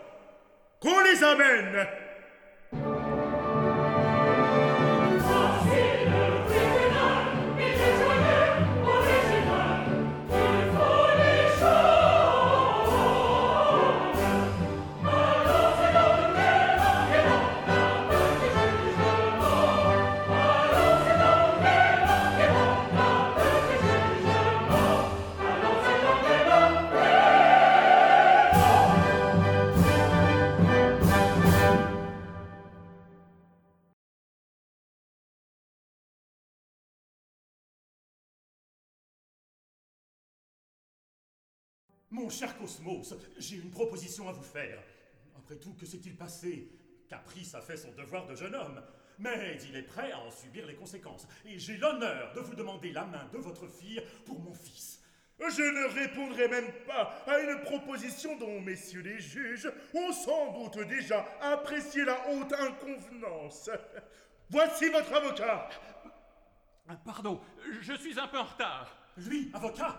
Qu'on 0.80 1.00
les 1.00 1.22
amène 1.22 1.86
Mon 42.28 42.34
cher 42.34 42.58
Cosmos, 42.58 43.14
j'ai 43.38 43.56
une 43.56 43.70
proposition 43.70 44.28
à 44.28 44.32
vous 44.32 44.42
faire. 44.42 44.82
Après 45.38 45.56
tout, 45.56 45.72
que 45.72 45.86
s'est-il 45.86 46.14
passé? 46.14 46.70
Caprice 47.08 47.54
a 47.54 47.62
fait 47.62 47.78
son 47.78 47.90
devoir 47.92 48.26
de 48.26 48.34
jeune 48.34 48.54
homme, 48.54 48.82
mais 49.18 49.56
il 49.66 49.74
est 49.74 49.82
prêt 49.82 50.12
à 50.12 50.18
en 50.18 50.30
subir 50.30 50.66
les 50.66 50.74
conséquences. 50.74 51.26
Et 51.46 51.58
j'ai 51.58 51.78
l'honneur 51.78 52.34
de 52.34 52.40
vous 52.40 52.54
demander 52.54 52.92
la 52.92 53.06
main 53.06 53.26
de 53.32 53.38
votre 53.38 53.66
fille 53.66 54.02
pour 54.26 54.38
mon 54.40 54.52
fils. 54.52 55.00
Je 55.38 55.62
ne 55.62 55.94
répondrai 55.94 56.48
même 56.48 56.70
pas 56.86 57.14
à 57.26 57.40
une 57.40 57.62
proposition 57.62 58.36
dont, 58.36 58.60
messieurs 58.60 59.00
les 59.00 59.20
juges, 59.20 59.72
ont 59.94 60.12
sans 60.12 60.52
doute 60.52 60.86
déjà 60.86 61.26
apprécié 61.40 62.04
la 62.04 62.28
haute 62.28 62.52
inconvenance. 62.52 63.70
Voici 64.50 64.90
votre 64.90 65.14
avocat. 65.14 65.70
Pardon, 67.06 67.40
je 67.80 67.94
suis 67.94 68.20
un 68.20 68.28
peu 68.28 68.36
en 68.36 68.44
retard. 68.44 68.94
Lui, 69.16 69.50
avocat, 69.54 69.98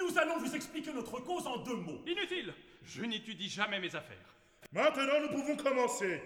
nous 0.00 0.18
allons 0.18 0.38
vous 0.38 0.54
expliquer 0.54 0.92
notre 0.92 1.20
cause 1.20 1.46
en 1.46 1.58
deux 1.58 1.76
mots. 1.76 2.00
Inutile, 2.06 2.54
je 2.84 3.02
n'étudie 3.02 3.48
jamais 3.48 3.80
mes 3.80 3.94
affaires. 3.94 4.34
Maintenant, 4.72 5.20
nous 5.22 5.28
pouvons 5.28 5.56
commencer. 5.56 6.22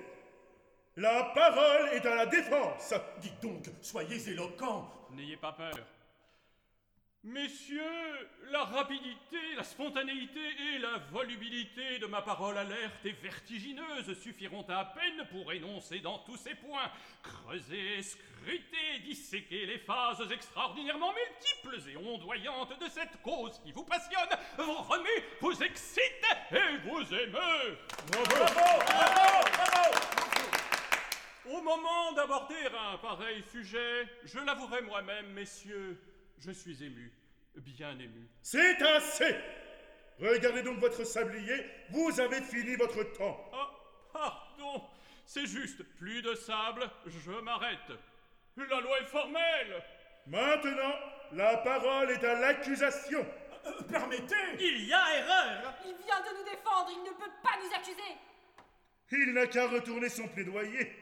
La 0.96 1.24
parole 1.34 1.88
est 1.92 2.04
à 2.04 2.14
la 2.14 2.26
défense. 2.26 2.92
Dites 3.20 3.40
donc, 3.42 3.66
soyez 3.80 4.28
éloquent. 4.28 4.90
N'ayez 5.12 5.36
pas 5.36 5.52
peur. 5.52 5.74
Messieurs, 7.24 8.28
la 8.50 8.64
rapidité, 8.64 9.38
la 9.56 9.62
spontanéité 9.62 10.40
et 10.40 10.78
la 10.80 10.98
volubilité 11.12 12.00
de 12.00 12.06
ma 12.06 12.20
parole 12.20 12.58
alerte 12.58 13.06
et 13.06 13.12
vertigineuse 13.12 14.20
suffiront 14.20 14.66
à 14.68 14.86
peine 14.86 15.24
pour 15.30 15.52
énoncer 15.52 16.00
dans 16.00 16.18
tous 16.18 16.36
ces 16.36 16.56
points, 16.56 16.90
creuser, 17.22 18.02
scruter, 18.02 18.98
disséquer 19.04 19.66
les 19.66 19.78
phases 19.78 20.32
extraordinairement 20.32 21.12
multiples 21.12 21.90
et 21.90 21.96
ondoyantes 21.96 22.76
de 22.80 22.88
cette 22.88 23.22
cause 23.22 23.60
qui 23.62 23.70
vous 23.70 23.84
passionne, 23.84 24.36
vous 24.58 24.82
remet, 24.82 25.24
vous 25.40 25.62
excite 25.62 26.26
et 26.50 26.76
vous 26.88 27.14
émeut. 27.14 27.78
Bravo, 28.10 28.34
bravo, 28.34 29.48
bravo. 29.52 29.96
Au 31.52 31.62
moment 31.62 32.12
d'aborder 32.14 32.66
un 32.66 32.98
pareil 32.98 33.44
sujet, 33.48 34.08
je 34.24 34.40
l'avouerai 34.40 34.82
moi-même, 34.82 35.26
messieurs, 35.34 36.00
je 36.44 36.50
suis 36.50 36.82
ému, 36.82 37.12
bien 37.56 37.96
ému. 37.98 38.28
C'est 38.42 38.82
assez. 38.82 39.36
Regardez 40.18 40.62
donc 40.62 40.78
votre 40.78 41.04
sablier. 41.04 41.64
Vous 41.90 42.20
avez 42.20 42.42
fini 42.42 42.74
votre 42.74 43.02
temps. 43.12 43.50
Ah, 43.52 43.70
pardon, 44.12 44.82
c'est 45.24 45.46
juste, 45.46 45.82
plus 45.98 46.20
de 46.22 46.34
sable, 46.34 46.90
je 47.06 47.30
m'arrête. 47.42 47.92
La 48.56 48.80
loi 48.80 49.00
est 49.00 49.06
formelle. 49.06 49.82
Maintenant, 50.26 50.94
la 51.32 51.56
parole 51.58 52.10
est 52.10 52.24
à 52.24 52.38
l'accusation. 52.40 53.24
Euh, 53.64 53.82
permettez 53.88 54.34
Il 54.58 54.86
y 54.86 54.92
a 54.92 55.18
erreur 55.18 55.74
Il 55.84 55.94
vient 56.04 56.20
de 56.20 56.38
nous 56.38 56.44
défendre, 56.44 56.90
il 56.90 57.02
ne 57.04 57.16
peut 57.16 57.32
pas 57.42 57.58
nous 57.62 57.74
accuser. 57.74 58.16
Il 59.12 59.32
n'a 59.32 59.46
qu'à 59.46 59.68
retourner 59.68 60.08
son 60.08 60.26
plaidoyer. 60.28 60.92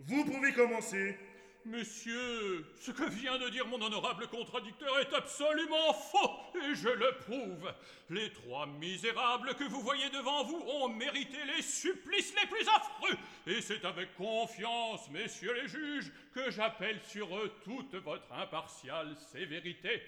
Vous 0.00 0.24
pouvez 0.24 0.52
commencer. 0.52 1.18
Monsieur, 1.66 2.66
ce 2.78 2.90
que 2.90 3.08
vient 3.08 3.38
de 3.38 3.48
dire 3.48 3.66
mon 3.66 3.80
honorable 3.80 4.26
contradicteur 4.28 4.98
est 4.98 5.14
absolument 5.14 5.94
faux, 5.94 6.30
et 6.56 6.74
je 6.74 6.90
le 6.90 7.10
prouve. 7.20 7.72
Les 8.10 8.30
trois 8.34 8.66
misérables 8.66 9.54
que 9.54 9.64
vous 9.64 9.80
voyez 9.80 10.10
devant 10.10 10.44
vous 10.44 10.62
ont 10.66 10.90
mérité 10.90 11.38
les 11.56 11.62
supplices 11.62 12.34
les 12.38 12.46
plus 12.48 12.68
affreux, 12.68 13.16
et 13.46 13.62
c'est 13.62 13.82
avec 13.86 14.14
confiance, 14.14 15.08
messieurs 15.10 15.54
les 15.54 15.68
juges, 15.68 16.12
que 16.34 16.50
j'appelle 16.50 17.00
sur 17.08 17.34
eux 17.34 17.50
toute 17.64 17.94
votre 17.94 18.30
impartiale 18.34 19.16
sévérité. 19.32 20.02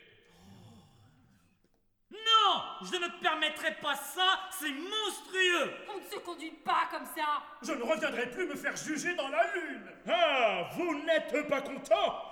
Non 2.10 2.62
Je 2.82 2.96
ne 2.96 3.20
permettrai 3.20 3.74
pas 3.82 3.96
ça, 3.96 4.40
c'est 4.50 4.70
monstrueux 4.70 5.72
On 5.88 5.98
ne 5.98 6.04
se 6.04 6.18
conduit 6.24 6.52
pas 6.64 6.88
comme 6.90 7.06
ça. 7.06 7.42
Je 7.62 7.72
ne 7.72 7.82
reviendrai 7.82 8.30
plus 8.30 8.46
me 8.46 8.54
faire 8.54 8.76
juger 8.76 9.14
dans 9.14 9.28
la 9.28 9.52
lune. 9.54 9.90
Ah, 10.08 10.70
vous 10.76 11.02
n'êtes 11.04 11.48
pas 11.48 11.62
content 11.62 12.22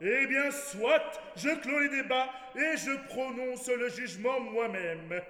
Eh 0.00 0.26
bien, 0.26 0.50
soit, 0.50 1.20
je 1.36 1.48
clôt 1.60 1.80
les 1.80 1.88
débats 1.88 2.28
et 2.54 2.76
je 2.76 2.96
prononce 3.08 3.68
le 3.68 3.88
jugement 3.88 4.38
moi-même. 4.40 5.20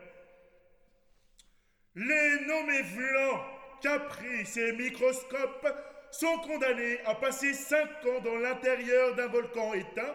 Les 1.95 2.41
nommés 2.47 2.83
Vlan, 2.83 3.45
Caprice 3.81 4.57
et 4.57 4.73
Microscope 4.73 5.67
sont 6.11 6.39
condamnés 6.39 7.01
à 7.07 7.15
passer 7.15 7.55
cinq 7.55 7.89
ans 8.07 8.21
dans 8.23 8.37
l'intérieur 8.37 9.15
d'un 9.15 9.27
volcan 9.27 9.73
éteint 9.73 10.15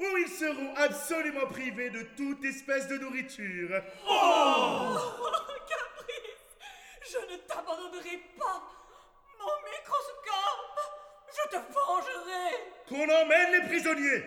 où 0.00 0.16
ils 0.16 0.28
seront 0.28 0.74
absolument 0.76 1.46
privés 1.46 1.90
de 1.90 2.02
toute 2.16 2.44
espèce 2.44 2.88
de 2.88 2.96
nourriture. 2.96 3.82
Oh 4.08 4.96
Caprice, 5.68 6.56
je 7.02 7.32
ne 7.32 7.38
t'abandonnerai 7.38 8.22
pas. 8.38 8.62
Mon 9.38 9.70
microscope, 9.70 10.80
je 11.28 11.48
te 11.50 11.56
vengerai. 11.56 12.56
Qu'on 12.88 13.22
emmène 13.22 13.52
les 13.52 13.68
prisonniers 13.68 14.24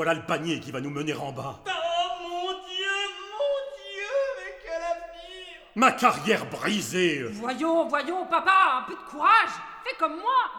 voilà 0.00 0.14
le 0.14 0.24
panier 0.24 0.60
qui 0.60 0.70
va 0.70 0.80
nous 0.80 0.88
mener 0.88 1.12
en 1.12 1.30
bas. 1.30 1.60
Oh 1.66 2.22
mon 2.22 2.52
Dieu, 2.52 2.96
mon 3.32 3.58
Dieu, 3.76 4.16
mais 4.38 4.58
quel 4.64 4.82
avenir 4.82 5.58
Ma 5.76 5.92
carrière 5.92 6.46
brisée 6.46 7.24
Voyons, 7.24 7.86
voyons, 7.86 8.24
papa, 8.24 8.78
un 8.78 8.82
peu 8.84 8.94
de 8.94 9.10
courage. 9.10 9.50
Fais 9.84 9.94
comme 9.98 10.16
moi. 10.16 10.50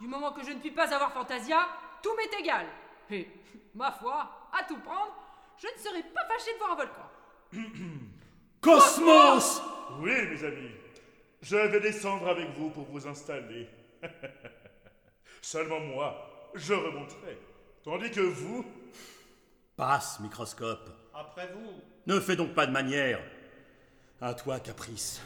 Du 0.00 0.08
moment 0.08 0.32
que 0.32 0.44
je 0.44 0.50
ne 0.50 0.58
puis 0.58 0.72
pas 0.72 0.92
avoir 0.92 1.12
Fantasia, 1.12 1.64
tout 2.02 2.10
m'est 2.16 2.40
égal. 2.40 2.66
Et, 3.12 3.28
ma 3.72 3.92
foi, 3.92 4.48
à 4.52 4.64
tout 4.64 4.78
prendre, 4.78 5.14
je 5.58 5.68
ne 5.68 5.78
serais 5.80 6.02
pas 6.02 6.24
fâché 6.26 6.54
de 6.54 6.58
voir 6.58 6.72
un 6.72 6.74
volcan. 6.74 7.08
Cosmos 8.60 9.62
Oui, 10.00 10.10
mes 10.28 10.42
amis, 10.42 10.72
je 11.40 11.54
vais 11.54 11.78
descendre 11.78 12.26
avec 12.26 12.48
vous 12.56 12.70
pour 12.70 12.86
vous 12.86 13.06
installer. 13.06 13.68
Seulement 15.40 15.78
moi, 15.78 16.50
je 16.56 16.74
remonterai. 16.74 17.38
Tandis 17.84 18.10
que 18.10 18.20
vous, 18.20 18.64
Passe, 19.78 20.18
microscope. 20.18 20.90
Après 21.14 21.48
vous. 21.54 21.70
Ne 22.12 22.18
fais 22.18 22.34
donc 22.34 22.52
pas 22.52 22.66
de 22.66 22.72
manière. 22.72 23.20
À 24.20 24.34
toi, 24.34 24.58
Caprice. 24.58 25.22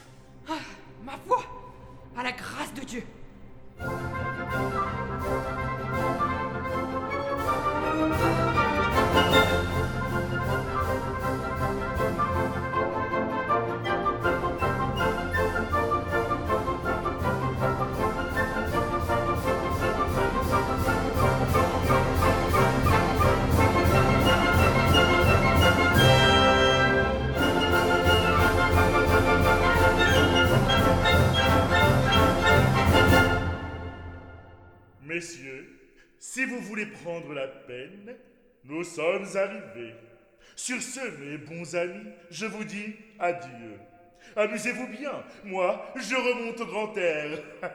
Ma 1.03 1.17
foi, 1.27 1.39
à 2.15 2.21
la 2.21 2.31
grâce 2.33 2.71
de 2.75 2.81
Dieu. 2.81 3.03
Nous 38.63 38.83
sommes 38.83 39.27
arrivés. 39.35 39.95
Sur 40.55 40.81
ce, 40.81 40.99
mes 41.19 41.37
bons 41.37 41.75
amis, 41.75 42.09
je 42.29 42.45
vous 42.45 42.63
dis 42.63 42.95
adieu. 43.19 43.79
Amusez-vous 44.35 44.87
bien, 44.87 45.23
moi, 45.43 45.91
je 45.95 46.15
remonte 46.15 46.61
au 46.61 46.65
grand 46.65 46.95
air. 46.97 47.39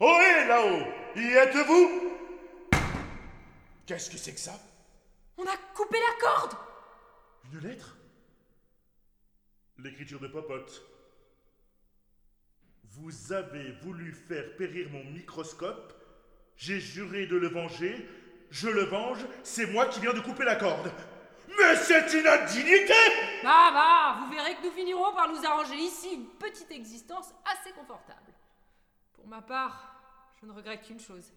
oh, 0.00 0.18
hé, 0.20 0.46
là-haut, 0.46 0.84
y 1.16 1.32
êtes-vous? 1.32 2.12
Qu'est-ce 3.86 4.10
que 4.10 4.18
c'est 4.18 4.34
que 4.34 4.40
ça? 4.40 4.58
On 5.36 5.44
a 5.44 5.56
coupé 5.74 5.96
la 5.98 6.20
corde. 6.20 6.54
Une 7.52 7.60
lettre? 7.60 7.96
L'écriture 9.78 10.20
de 10.20 10.28
Popote. 10.28 10.82
Vous 12.84 13.32
avez 13.32 13.72
voulu 13.82 14.12
faire 14.12 14.56
périr 14.56 14.90
mon 14.90 15.04
microscope? 15.04 15.94
J'ai 16.56 16.80
juré 16.80 17.26
de 17.26 17.36
le 17.36 17.48
venger. 17.48 18.08
Je 18.50 18.68
le 18.68 18.84
venge. 18.84 19.24
C'est 19.42 19.66
moi 19.66 19.86
qui 19.86 20.00
viens 20.00 20.12
de 20.12 20.20
couper 20.20 20.44
la 20.44 20.56
corde. 20.56 20.90
Mais 21.58 21.76
c'est 21.76 22.12
une 22.12 22.26
indignité 22.26 22.94
Bah 23.42 23.70
bah, 23.72 24.16
vous 24.20 24.30
verrez 24.34 24.54
que 24.56 24.66
nous 24.66 24.72
finirons 24.72 25.12
par 25.14 25.28
nous 25.28 25.44
arranger 25.44 25.74
ici 25.76 26.14
une 26.14 26.26
petite 26.26 26.70
existence 26.70 27.32
assez 27.44 27.72
confortable. 27.72 28.32
Pour 29.14 29.26
ma 29.26 29.42
part, 29.42 29.94
je 30.40 30.46
ne 30.46 30.52
regrette 30.52 30.82
qu'une 30.82 31.00
chose, 31.00 31.32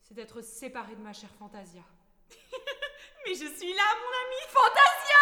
c'est 0.00 0.14
d'être 0.14 0.40
séparée 0.40 0.94
de 0.94 1.02
ma 1.02 1.12
chère 1.12 1.30
Fantasia. 1.38 1.82
Mais 3.26 3.34
je 3.34 3.46
suis 3.46 3.72
là, 3.74 3.82
mon 4.00 4.12
ami 4.26 4.40
Fantasia 4.48 5.20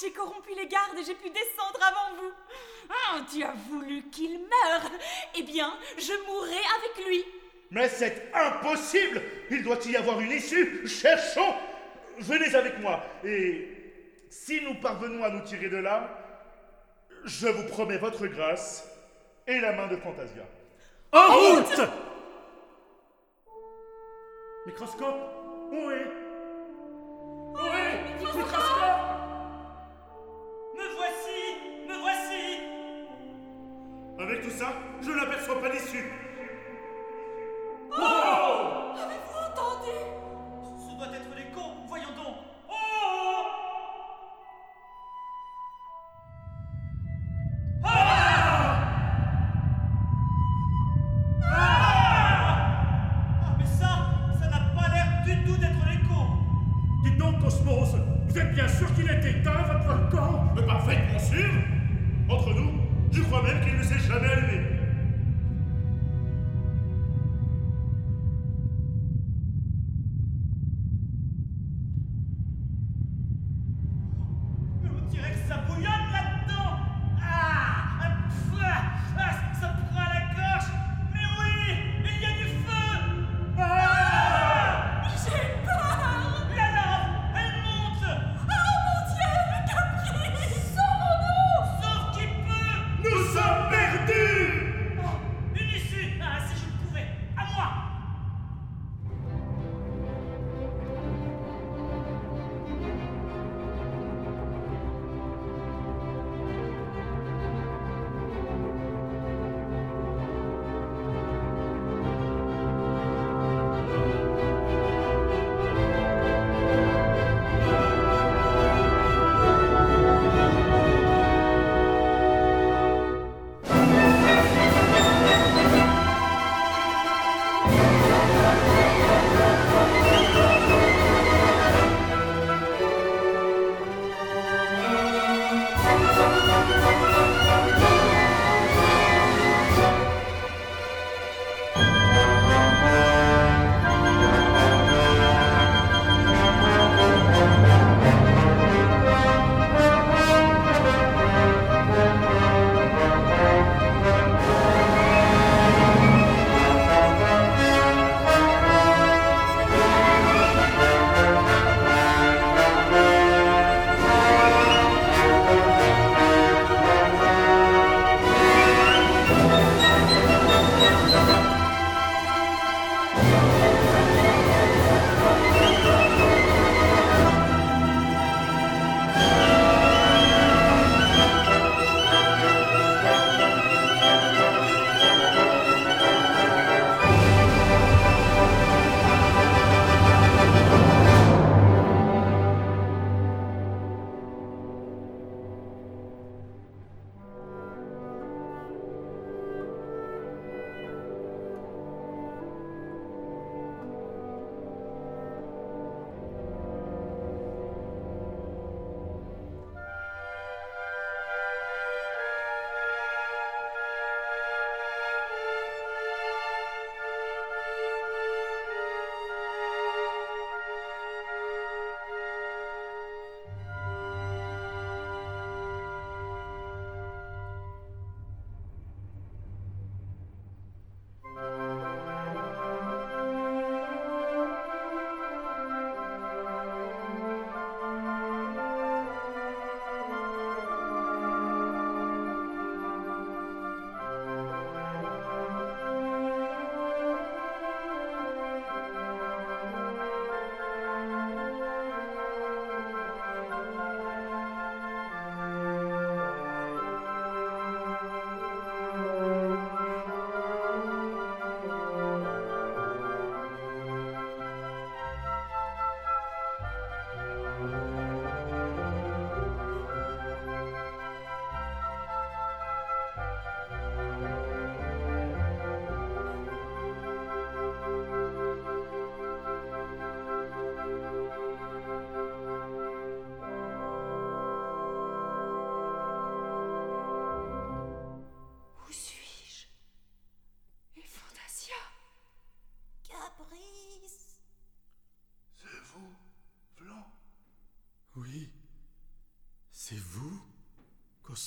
J'ai 0.00 0.12
corrompu 0.12 0.54
les 0.54 0.66
gardes 0.66 0.98
et 0.98 1.04
j'ai 1.04 1.14
pu 1.14 1.30
descendre 1.30 1.80
avant 1.82 2.16
vous. 2.16 2.32
Ah, 2.90 3.20
tu 3.32 3.42
as 3.42 3.52
voulu 3.52 4.10
qu'il 4.10 4.40
meure. 4.40 4.90
Eh 5.36 5.42
bien, 5.42 5.74
je 5.96 6.12
mourrai 6.26 6.60
avec 6.78 7.06
lui. 7.06 7.24
Mais 7.70 7.88
c'est 7.88 8.30
impossible. 8.34 9.22
Il 9.50 9.62
doit 9.62 9.78
y 9.86 9.96
avoir 9.96 10.20
une 10.20 10.32
issue. 10.32 10.86
Cherchons. 10.86 11.54
Venez 12.18 12.54
avec 12.54 12.78
moi, 12.80 13.02
et 13.24 13.68
si 14.28 14.60
nous 14.62 14.74
parvenons 14.74 15.24
à 15.24 15.30
nous 15.30 15.40
tirer 15.40 15.70
de 15.70 15.78
là, 15.78 16.18
je 17.24 17.48
vous 17.48 17.64
promets 17.64 17.96
votre 17.96 18.26
grâce 18.26 18.86
et 19.46 19.58
la 19.58 19.72
main 19.72 19.86
de 19.86 19.96
Fantasia. 19.96 20.42
En 21.12 21.26
route. 21.28 21.80
Microscope. 24.66 25.16
Où 25.72 25.90
est? 25.90 26.06
Où 27.54 27.66
est? 27.66 28.18
Microscope. 28.18 28.54
Me 30.76 30.86
voici 30.96 31.40
Me 31.88 31.96
voici. 32.00 32.60
Avec 34.18 34.42
tout 34.42 34.50
ça, 34.50 34.74
je 35.00 35.10
n'aperçois 35.10 35.60
pas 35.60 35.70
d'issue. 35.70 36.12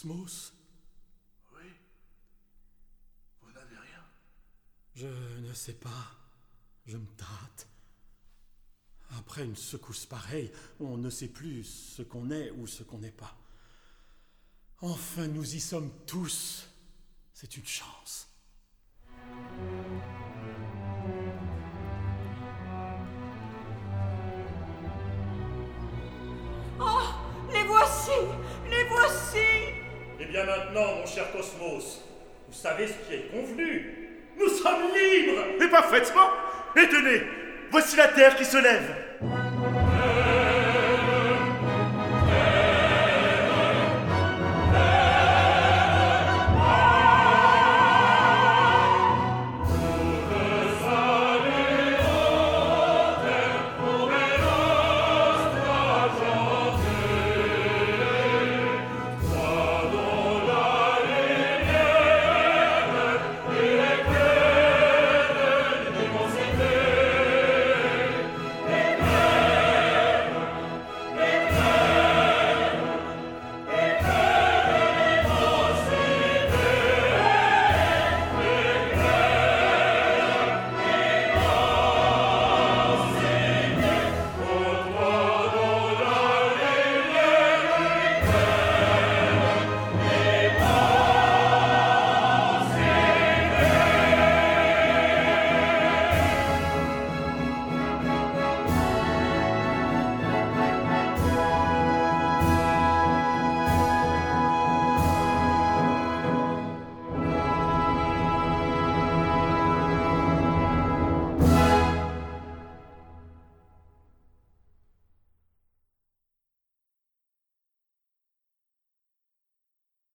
Cosmos 0.03 0.53
Oui. 1.55 1.71
Vous 3.41 3.51
n'avez 3.53 3.77
rien. 3.77 4.03
Je 4.95 5.07
ne 5.07 5.53
sais 5.53 5.73
pas. 5.73 6.11
Je 6.85 6.97
me 6.97 7.07
tâte. 7.15 7.67
Après 9.17 9.45
une 9.45 9.55
secousse 9.55 10.05
pareille, 10.05 10.51
on 10.79 10.97
ne 10.97 11.09
sait 11.09 11.29
plus 11.29 11.63
ce 11.63 12.01
qu'on 12.01 12.31
est 12.31 12.51
ou 12.51 12.67
ce 12.67 12.83
qu'on 12.83 12.99
n'est 12.99 13.11
pas. 13.11 13.37
Enfin, 14.81 15.27
nous 15.27 15.55
y 15.55 15.59
sommes 15.61 15.91
tous. 16.05 16.67
C'est 17.33 17.55
une 17.55 17.65
chance. 17.65 18.27
Bien 30.45 30.55
maintenant, 30.55 30.95
mon 30.99 31.05
cher 31.05 31.31
Cosmos, 31.31 32.01
vous 32.47 32.53
savez 32.53 32.87
ce 32.87 32.93
qui 33.07 33.13
est 33.15 33.31
convenu. 33.31 34.09
Nous 34.37 34.49
sommes 34.49 34.91
libres. 34.93 35.63
Et 35.63 35.67
parfaitement 35.69 36.29
Et 36.75 36.87
tenez, 36.87 37.21
voici 37.71 37.95
la 37.95 38.07
terre 38.07 38.35
qui 38.35 38.45
se 38.45 38.57
lève 38.57 39.42